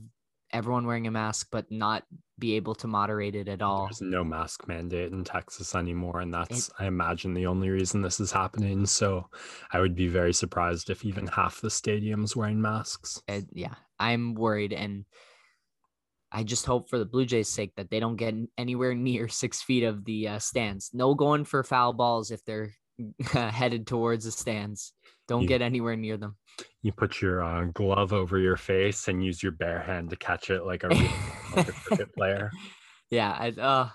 everyone 0.53 0.87
wearing 0.87 1.07
a 1.07 1.11
mask 1.11 1.49
but 1.51 1.71
not 1.71 2.05
be 2.39 2.55
able 2.55 2.75
to 2.77 2.87
moderate 2.87 3.35
it 3.35 3.49
at 3.49 3.63
all. 3.63 3.87
There's 3.87 4.01
no 4.01 4.25
mask 4.25 4.69
mandate 4.69 5.13
in 5.13 5.25
Texas 5.25 5.75
anymore, 5.75 6.21
and 6.21 6.33
that's 6.33 6.69
it, 6.69 6.75
I 6.79 6.87
imagine 6.87 7.35
the 7.35 7.47
only 7.47 7.69
reason 7.69 8.03
this 8.03 8.21
is 8.21 8.33
happening. 8.33 8.87
So 8.87 9.29
I 9.73 9.81
would 9.81 9.95
be 9.95 10.09
very 10.09 10.33
surprised 10.33 10.91
if 10.91 11.05
even 11.05 11.27
half 11.27 11.61
the 11.61 11.69
stadiums 11.69 12.37
wearing 12.37 12.61
masks. 12.61 13.23
It, 13.27 13.47
yeah, 13.53 13.75
I'm 13.99 14.35
worried, 14.35 14.73
and 14.73 15.05
I 16.31 16.45
just 16.45 16.67
hope 16.67 16.89
for 16.89 16.99
the 16.99 17.05
Blue 17.05 17.27
Jays' 17.27 17.49
sake 17.49 17.75
that 17.77 17.91
they 17.91 18.01
don't 18.01 18.17
get 18.17 18.35
anywhere 18.57 18.95
near 18.95 19.29
six 19.29 19.63
feet 19.63 19.83
of 19.85 20.05
the 20.05 20.29
uh, 20.29 20.39
stands. 20.39 20.91
No 20.93 21.15
going 21.15 21.45
for 21.45 21.63
foul 21.65 21.93
balls 21.93 22.31
if 22.31 22.45
they're 22.45 22.73
headed 23.33 23.87
towards 23.87 24.25
the 24.25 24.31
stands. 24.31 24.93
Don't 25.27 25.43
you, 25.43 25.49
get 25.49 25.63
anywhere 25.63 25.97
near 25.97 26.17
them. 26.17 26.37
You 26.83 26.93
put 26.93 27.21
your 27.21 27.43
uh, 27.43 27.65
glove 27.75 28.13
over 28.13 28.39
your 28.39 28.57
face 28.57 29.09
and 29.09 29.25
use 29.25 29.43
your 29.43 29.53
bare 29.53 29.81
hand 29.81 30.11
to 30.11 30.17
catch 30.17 30.51
it 30.51 30.65
like 30.65 30.85
a, 30.85 30.89
like 31.55 31.69
a 31.69 31.73
cricket 31.85 32.15
player. 32.15 32.51
Yeah, 33.11 33.31
I, 33.31 33.49
uh, 33.61 33.89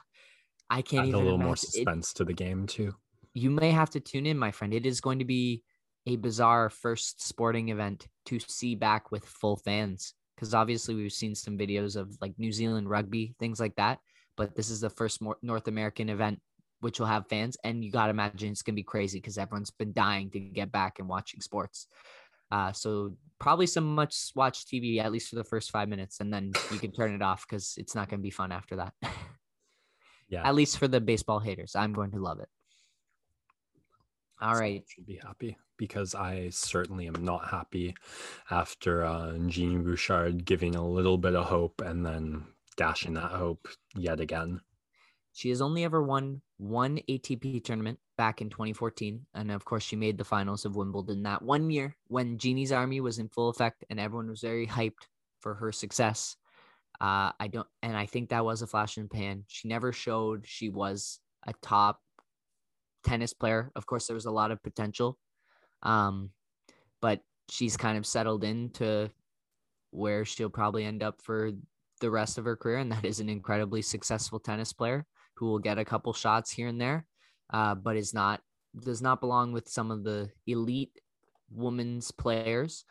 I 0.69 0.81
can't 0.81 1.03
Add 1.03 1.09
even. 1.09 1.15
A 1.15 1.23
little 1.23 1.35
imagine. 1.35 1.47
more 1.47 1.55
suspense 1.55 2.11
it, 2.11 2.17
to 2.17 2.25
the 2.25 2.33
game 2.33 2.67
too. 2.67 2.93
You 3.33 3.49
may 3.49 3.71
have 3.71 3.89
to 3.91 3.99
tune 3.99 4.25
in, 4.25 4.37
my 4.37 4.51
friend. 4.51 4.73
It 4.73 4.85
is 4.85 5.01
going 5.01 5.19
to 5.19 5.25
be 5.25 5.63
a 6.05 6.17
bizarre 6.17 6.69
first 6.69 7.25
sporting 7.25 7.69
event 7.69 8.07
to 8.25 8.39
see 8.39 8.75
back 8.75 9.11
with 9.11 9.25
full 9.25 9.57
fans 9.57 10.13
because 10.35 10.53
obviously 10.53 10.95
we've 10.95 11.13
seen 11.13 11.35
some 11.35 11.57
videos 11.57 11.95
of 11.95 12.15
like 12.21 12.33
New 12.37 12.51
Zealand 12.51 12.89
rugby, 12.89 13.35
things 13.39 13.59
like 13.59 13.75
that. 13.75 13.99
But 14.35 14.55
this 14.55 14.69
is 14.69 14.81
the 14.81 14.89
first 14.89 15.21
North 15.41 15.67
American 15.67 16.09
event 16.09 16.39
which 16.83 16.99
will 16.99 17.07
have 17.07 17.27
fans. 17.27 17.57
And 17.63 17.83
you 17.83 17.91
got 17.91 18.07
to 18.07 18.11
imagine 18.11 18.51
it's 18.51 18.61
going 18.61 18.75
to 18.75 18.79
be 18.79 18.83
crazy 18.83 19.19
because 19.19 19.37
everyone's 19.37 19.71
been 19.71 19.93
dying 19.93 20.29
to 20.31 20.39
get 20.39 20.71
back 20.71 20.99
and 20.99 21.07
watching 21.07 21.41
sports. 21.41 21.87
Uh, 22.51 22.71
so 22.71 23.15
probably 23.39 23.65
some 23.65 23.95
much 23.95 24.31
watch 24.35 24.65
TV 24.65 24.99
at 24.99 25.11
least 25.11 25.29
for 25.29 25.37
the 25.37 25.43
first 25.43 25.71
five 25.71 25.89
minutes, 25.89 26.19
and 26.19 26.31
then 26.31 26.51
you 26.71 26.77
can 26.77 26.91
turn 26.91 27.13
it 27.13 27.21
off 27.21 27.45
because 27.47 27.75
it's 27.77 27.95
not 27.95 28.09
going 28.09 28.19
to 28.19 28.23
be 28.23 28.29
fun 28.29 28.51
after 28.51 28.75
that. 28.75 28.93
yeah. 30.29 30.47
At 30.47 30.55
least 30.55 30.77
for 30.77 30.87
the 30.87 31.01
baseball 31.01 31.39
haters, 31.39 31.75
I'm 31.75 31.93
going 31.93 32.11
to 32.11 32.19
love 32.19 32.39
it. 32.39 32.49
All 34.41 34.55
right. 34.55 34.83
Should 34.87 35.05
be 35.05 35.19
happy 35.23 35.57
because 35.77 36.13
I 36.13 36.49
certainly 36.49 37.07
am 37.07 37.23
not 37.23 37.49
happy 37.49 37.95
after 38.51 39.05
uh, 39.05 39.37
Genie 39.47 39.77
Bouchard 39.77 40.45
giving 40.45 40.75
a 40.75 40.85
little 40.85 41.17
bit 41.17 41.35
of 41.35 41.45
hope 41.45 41.81
and 41.81 42.05
then 42.05 42.45
dashing 42.75 43.13
that 43.13 43.31
hope 43.31 43.67
yet 43.95 44.19
again. 44.19 44.61
She 45.33 45.49
has 45.49 45.61
only 45.61 45.83
ever 45.83 46.01
won 46.01 46.41
one 46.57 46.99
ATP 47.09 47.63
tournament 47.63 47.99
back 48.17 48.39
in 48.39 48.49
2014. 48.49 49.25
And 49.33 49.51
of 49.51 49.65
course, 49.65 49.83
she 49.83 49.95
made 49.95 50.17
the 50.17 50.23
finals 50.23 50.63
of 50.63 50.75
Wimbledon 50.75 51.23
that 51.23 51.41
one 51.41 51.71
year 51.71 51.97
when 52.07 52.37
Genie's 52.37 52.71
army 52.71 53.01
was 53.01 53.17
in 53.17 53.29
full 53.29 53.49
effect 53.49 53.83
and 53.89 53.99
everyone 53.99 54.29
was 54.29 54.41
very 54.41 54.67
hyped 54.67 55.07
for 55.39 55.55
her 55.55 55.71
success. 55.71 56.37
Uh, 57.01 57.31
I 57.39 57.47
don't, 57.47 57.67
and 57.81 57.97
I 57.97 58.05
think 58.05 58.29
that 58.29 58.45
was 58.45 58.61
a 58.61 58.67
flash 58.67 58.97
in 58.97 59.03
the 59.03 59.09
pan. 59.09 59.43
She 59.47 59.67
never 59.67 59.91
showed 59.91 60.45
she 60.45 60.69
was 60.69 61.19
a 61.47 61.53
top 61.63 61.99
tennis 63.03 63.33
player. 63.33 63.71
Of 63.75 63.87
course, 63.87 64.05
there 64.05 64.13
was 64.13 64.27
a 64.27 64.31
lot 64.31 64.51
of 64.51 64.61
potential, 64.61 65.17
um, 65.81 66.29
but 67.01 67.21
she's 67.49 67.75
kind 67.75 67.97
of 67.97 68.05
settled 68.05 68.43
into 68.43 69.09
where 69.89 70.23
she'll 70.23 70.49
probably 70.49 70.85
end 70.85 71.01
up 71.01 71.21
for 71.21 71.51
the 71.99 72.11
rest 72.11 72.37
of 72.37 72.45
her 72.45 72.55
career, 72.55 72.77
and 72.77 72.91
that 72.91 73.03
is 73.03 73.19
an 73.19 73.29
incredibly 73.29 73.81
successful 73.81 74.39
tennis 74.39 74.71
player 74.71 75.05
who 75.35 75.47
will 75.47 75.59
get 75.59 75.79
a 75.79 75.85
couple 75.85 76.13
shots 76.13 76.51
here 76.51 76.67
and 76.67 76.79
there, 76.79 77.05
uh, 77.51 77.75
but 77.75 77.97
is 77.97 78.13
not 78.13 78.41
does 78.79 79.01
not 79.01 79.21
belong 79.21 79.53
with 79.53 79.69
some 79.69 79.91
of 79.91 80.03
the 80.03 80.29
elite 80.47 80.99
women's 81.51 82.11
players, 82.11 82.85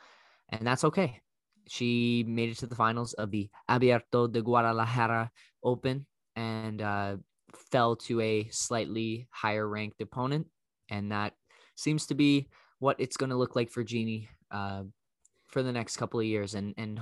and 0.49 0.66
that's 0.66 0.84
okay. 0.84 1.20
She 1.68 2.24
made 2.26 2.51
it 2.51 2.59
to 2.59 2.66
the 2.66 2.74
finals 2.74 3.12
of 3.14 3.30
the 3.30 3.49
Abierto 3.70 4.30
de 4.30 4.43
Guadalajara 4.43 5.30
Open, 5.62 6.07
and 6.36 6.82
uh, 6.82 7.16
fell 7.70 7.97
to 7.97 8.20
a 8.20 8.49
slightly 8.51 9.28
higher 9.30 9.68
ranked 9.68 10.01
opponent. 10.01 10.47
And 10.88 11.12
that 11.12 11.34
seems 11.74 12.07
to 12.07 12.14
be 12.14 12.49
what 12.78 12.97
it's 12.99 13.16
going 13.16 13.30
to 13.30 13.36
look 13.36 13.57
like 13.57 13.70
for 13.70 13.84
Genie 13.84 14.28
uh, 14.51 14.82
for 15.47 15.62
the 15.62 15.72
next 15.72 15.97
couple 15.97 16.20
of 16.20 16.26
years. 16.26 16.55
And, 16.55 16.74
and 16.76 17.01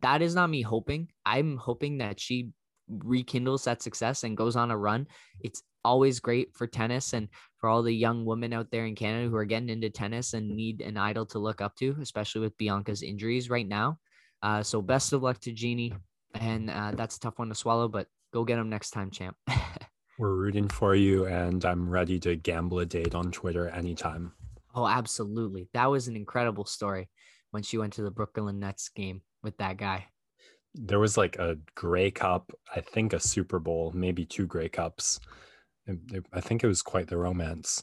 that 0.00 0.22
is 0.22 0.34
not 0.34 0.50
me 0.50 0.62
hoping. 0.62 1.08
I'm 1.24 1.56
hoping 1.56 1.98
that 1.98 2.20
she 2.20 2.50
rekindles 2.88 3.64
that 3.64 3.82
success 3.82 4.24
and 4.24 4.36
goes 4.36 4.56
on 4.56 4.70
a 4.70 4.76
run. 4.76 5.06
It's 5.40 5.62
always 5.84 6.20
great 6.20 6.54
for 6.54 6.66
tennis 6.66 7.12
and 7.12 7.28
for 7.58 7.68
all 7.68 7.82
the 7.82 7.92
young 7.92 8.24
women 8.24 8.52
out 8.52 8.70
there 8.70 8.86
in 8.86 8.94
Canada 8.94 9.28
who 9.28 9.36
are 9.36 9.44
getting 9.44 9.68
into 9.68 9.90
tennis 9.90 10.34
and 10.34 10.48
need 10.48 10.80
an 10.80 10.96
idol 10.96 11.26
to 11.26 11.38
look 11.38 11.60
up 11.60 11.76
to, 11.76 11.96
especially 12.00 12.40
with 12.40 12.56
Bianca's 12.58 13.02
injuries 13.02 13.50
right 13.50 13.68
now. 13.68 13.98
Uh, 14.42 14.62
so 14.62 14.82
best 14.82 15.12
of 15.12 15.22
luck 15.22 15.38
to 15.40 15.52
Genie. 15.52 15.94
And 16.34 16.70
uh, 16.70 16.92
that's 16.94 17.16
a 17.16 17.20
tough 17.20 17.38
one 17.38 17.48
to 17.48 17.54
swallow, 17.54 17.88
but 17.88 18.08
go 18.32 18.44
get 18.44 18.58
him 18.58 18.68
next 18.68 18.90
time, 18.90 19.10
champ. 19.10 19.36
We're 20.18 20.34
rooting 20.34 20.68
for 20.68 20.94
you, 20.94 21.26
and 21.26 21.64
I'm 21.64 21.88
ready 21.88 22.20
to 22.20 22.36
gamble 22.36 22.78
a 22.78 22.86
date 22.86 23.14
on 23.14 23.32
Twitter 23.32 23.68
anytime. 23.70 24.32
Oh, 24.74 24.86
absolutely. 24.86 25.68
That 25.72 25.86
was 25.86 26.08
an 26.08 26.16
incredible 26.16 26.64
story 26.64 27.08
when 27.50 27.62
she 27.62 27.78
went 27.78 27.94
to 27.94 28.02
the 28.02 28.10
Brooklyn 28.10 28.60
Nets 28.60 28.88
game 28.88 29.22
with 29.42 29.56
that 29.58 29.76
guy. 29.76 30.06
There 30.74 30.98
was 30.98 31.16
like 31.16 31.36
a 31.36 31.56
Grey 31.74 32.10
Cup, 32.10 32.52
I 32.74 32.80
think 32.80 33.12
a 33.12 33.20
Super 33.20 33.58
Bowl, 33.58 33.92
maybe 33.94 34.24
two 34.24 34.46
Grey 34.46 34.68
Cups. 34.68 35.20
I 36.32 36.40
think 36.40 36.64
it 36.64 36.66
was 36.66 36.82
quite 36.82 37.08
the 37.08 37.16
romance. 37.16 37.82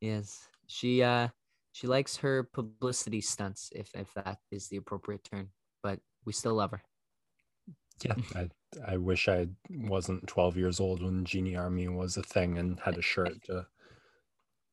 Yes, 0.00 0.48
she 0.66 1.02
uh 1.02 1.28
she 1.72 1.86
likes 1.86 2.16
her 2.18 2.44
publicity 2.44 3.20
stunts, 3.20 3.70
if 3.74 3.90
if 3.94 4.12
that 4.14 4.38
is 4.50 4.68
the 4.68 4.76
appropriate 4.76 5.24
term. 5.24 5.50
But 5.82 6.00
we 6.24 6.32
still 6.32 6.54
love 6.54 6.70
her. 6.70 6.82
Yeah, 8.02 8.14
I 8.34 8.48
I 8.86 8.96
wish 8.96 9.28
I 9.28 9.48
wasn't 9.68 10.26
12 10.26 10.56
years 10.56 10.80
old 10.80 11.02
when 11.02 11.24
Genie 11.24 11.56
Army 11.56 11.88
was 11.88 12.16
a 12.16 12.22
thing 12.22 12.56
and 12.58 12.80
had 12.80 12.96
a 12.96 13.02
shirt 13.02 13.42
to 13.44 13.66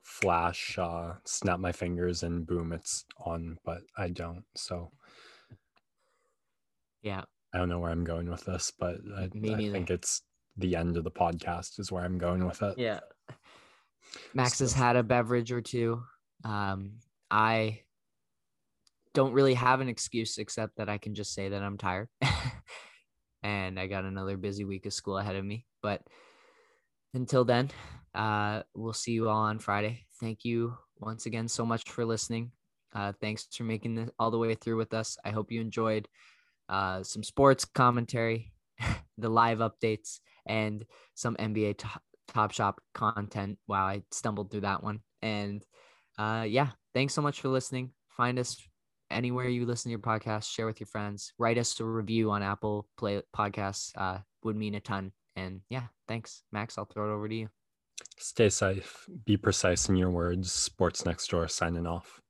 flash, 0.04 0.78
uh, 0.78 1.16
snap 1.26 1.60
my 1.60 1.72
fingers, 1.72 2.24
and 2.24 2.48
boom, 2.48 2.72
it's 2.72 3.06
on. 3.26 3.58
But 3.66 3.82
I 3.98 4.10
don't. 4.10 4.46
So 4.56 4.92
yeah, 7.02 7.24
I 7.54 7.58
don't 7.58 7.70
know 7.70 7.80
where 7.80 7.92
I'm 7.92 8.04
going 8.04 8.30
with 8.30 8.46
this, 8.46 8.72
but 8.78 8.98
I, 9.18 9.24
I 9.24 9.28
think 9.28 9.90
it's 9.90 10.22
the 10.58 10.76
end 10.76 10.98
of 10.98 11.04
the 11.04 11.12
podcast 11.12 11.80
is 11.80 11.92
where 11.92 12.04
I'm 12.04 12.18
going 12.18 12.46
with 12.46 12.62
it. 12.62 12.78
Yeah. 12.78 13.00
Max 14.34 14.58
so. 14.58 14.64
has 14.66 14.74
had 14.74 14.96
a 14.96 15.04
beverage 15.04 15.52
or 15.52 15.62
two. 15.62 16.02
Um, 16.44 16.94
I 17.30 17.82
don't 19.14 19.34
really 19.34 19.54
have 19.54 19.82
an 19.82 19.90
excuse 19.90 20.38
except 20.38 20.78
that 20.78 20.90
I 20.90 20.98
can 20.98 21.16
just 21.16 21.34
say 21.34 21.50
that 21.50 21.64
I'm 21.64 21.78
tired. 21.78 22.10
and 23.44 23.80
I 23.80 23.88
got 23.88 24.04
another 24.04 24.38
busy 24.38 24.66
week 24.66 24.86
of 24.86 24.94
school 24.94 25.18
ahead 25.18 25.36
of 25.36 25.46
me. 25.46 25.66
But 25.82 26.02
until 27.14 27.46
then, 27.46 27.72
uh, 28.14 28.64
we'll 28.76 28.94
see 28.94 29.14
you 29.14 29.30
all 29.30 29.44
on 29.44 29.60
Friday. 29.60 30.06
Thank 30.20 30.44
you 30.44 30.78
once 31.00 31.26
again 31.26 31.48
so 31.48 31.66
much 31.66 31.90
for 31.90 32.06
listening. 32.06 32.52
Uh, 32.94 33.14
thanks 33.22 33.48
for 33.56 33.64
making 33.64 33.96
this 33.96 34.10
all 34.18 34.32
the 34.32 34.38
way 34.38 34.56
through 34.56 34.78
with 34.78 34.94
us. 34.94 35.18
I 35.24 35.30
hope 35.32 35.52
you 35.52 35.62
enjoyed 35.62 36.08
uh, 36.70 37.04
some 37.04 37.24
sports 37.24 37.66
commentary, 37.66 38.54
the 39.18 39.30
live 39.30 39.60
updates, 39.60 40.20
and 40.46 40.86
some 41.16 41.36
NBA 41.36 41.78
Top 42.28 42.52
Shop 42.52 42.82
content. 42.94 43.58
Wow, 43.68 43.86
I 43.86 44.04
stumbled 44.12 44.52
through 44.52 44.62
that 44.62 44.84
one. 44.84 45.00
And 45.22 45.66
uh, 46.18 46.46
yeah, 46.48 46.70
thanks 46.94 47.14
so 47.14 47.22
much 47.22 47.42
for 47.42 47.50
listening. 47.50 47.92
Find 48.10 48.40
us 48.40 48.58
anywhere 49.10 49.48
you 49.48 49.66
listen 49.66 49.90
to 49.90 49.92
your 49.92 50.00
podcast. 50.00 50.52
Share 50.52 50.66
with 50.66 50.80
your 50.80 50.88
friends. 50.88 51.34
Write 51.38 51.58
us 51.58 51.80
a 51.80 51.86
review 51.86 52.32
on 52.32 52.44
Apple 52.44 52.88
Play 52.98 53.22
Podcasts. 53.36 53.92
Uh, 53.96 54.20
would 54.44 54.56
mean 54.56 54.76
a 54.76 54.80
ton. 54.80 55.12
And 55.36 55.62
yeah, 55.70 55.84
thanks, 56.08 56.44
Max. 56.52 56.78
I'll 56.78 56.86
throw 56.86 57.12
it 57.12 57.16
over 57.16 57.28
to 57.28 57.36
you. 57.36 57.50
Stay 58.18 58.50
safe. 58.50 59.08
Be 59.26 59.38
precise 59.38 59.90
in 59.90 59.96
your 59.96 60.10
words. 60.10 60.52
Sports 60.52 61.06
Next 61.06 61.30
Door 61.30 61.48
signing 61.50 61.86
off. 61.86 62.22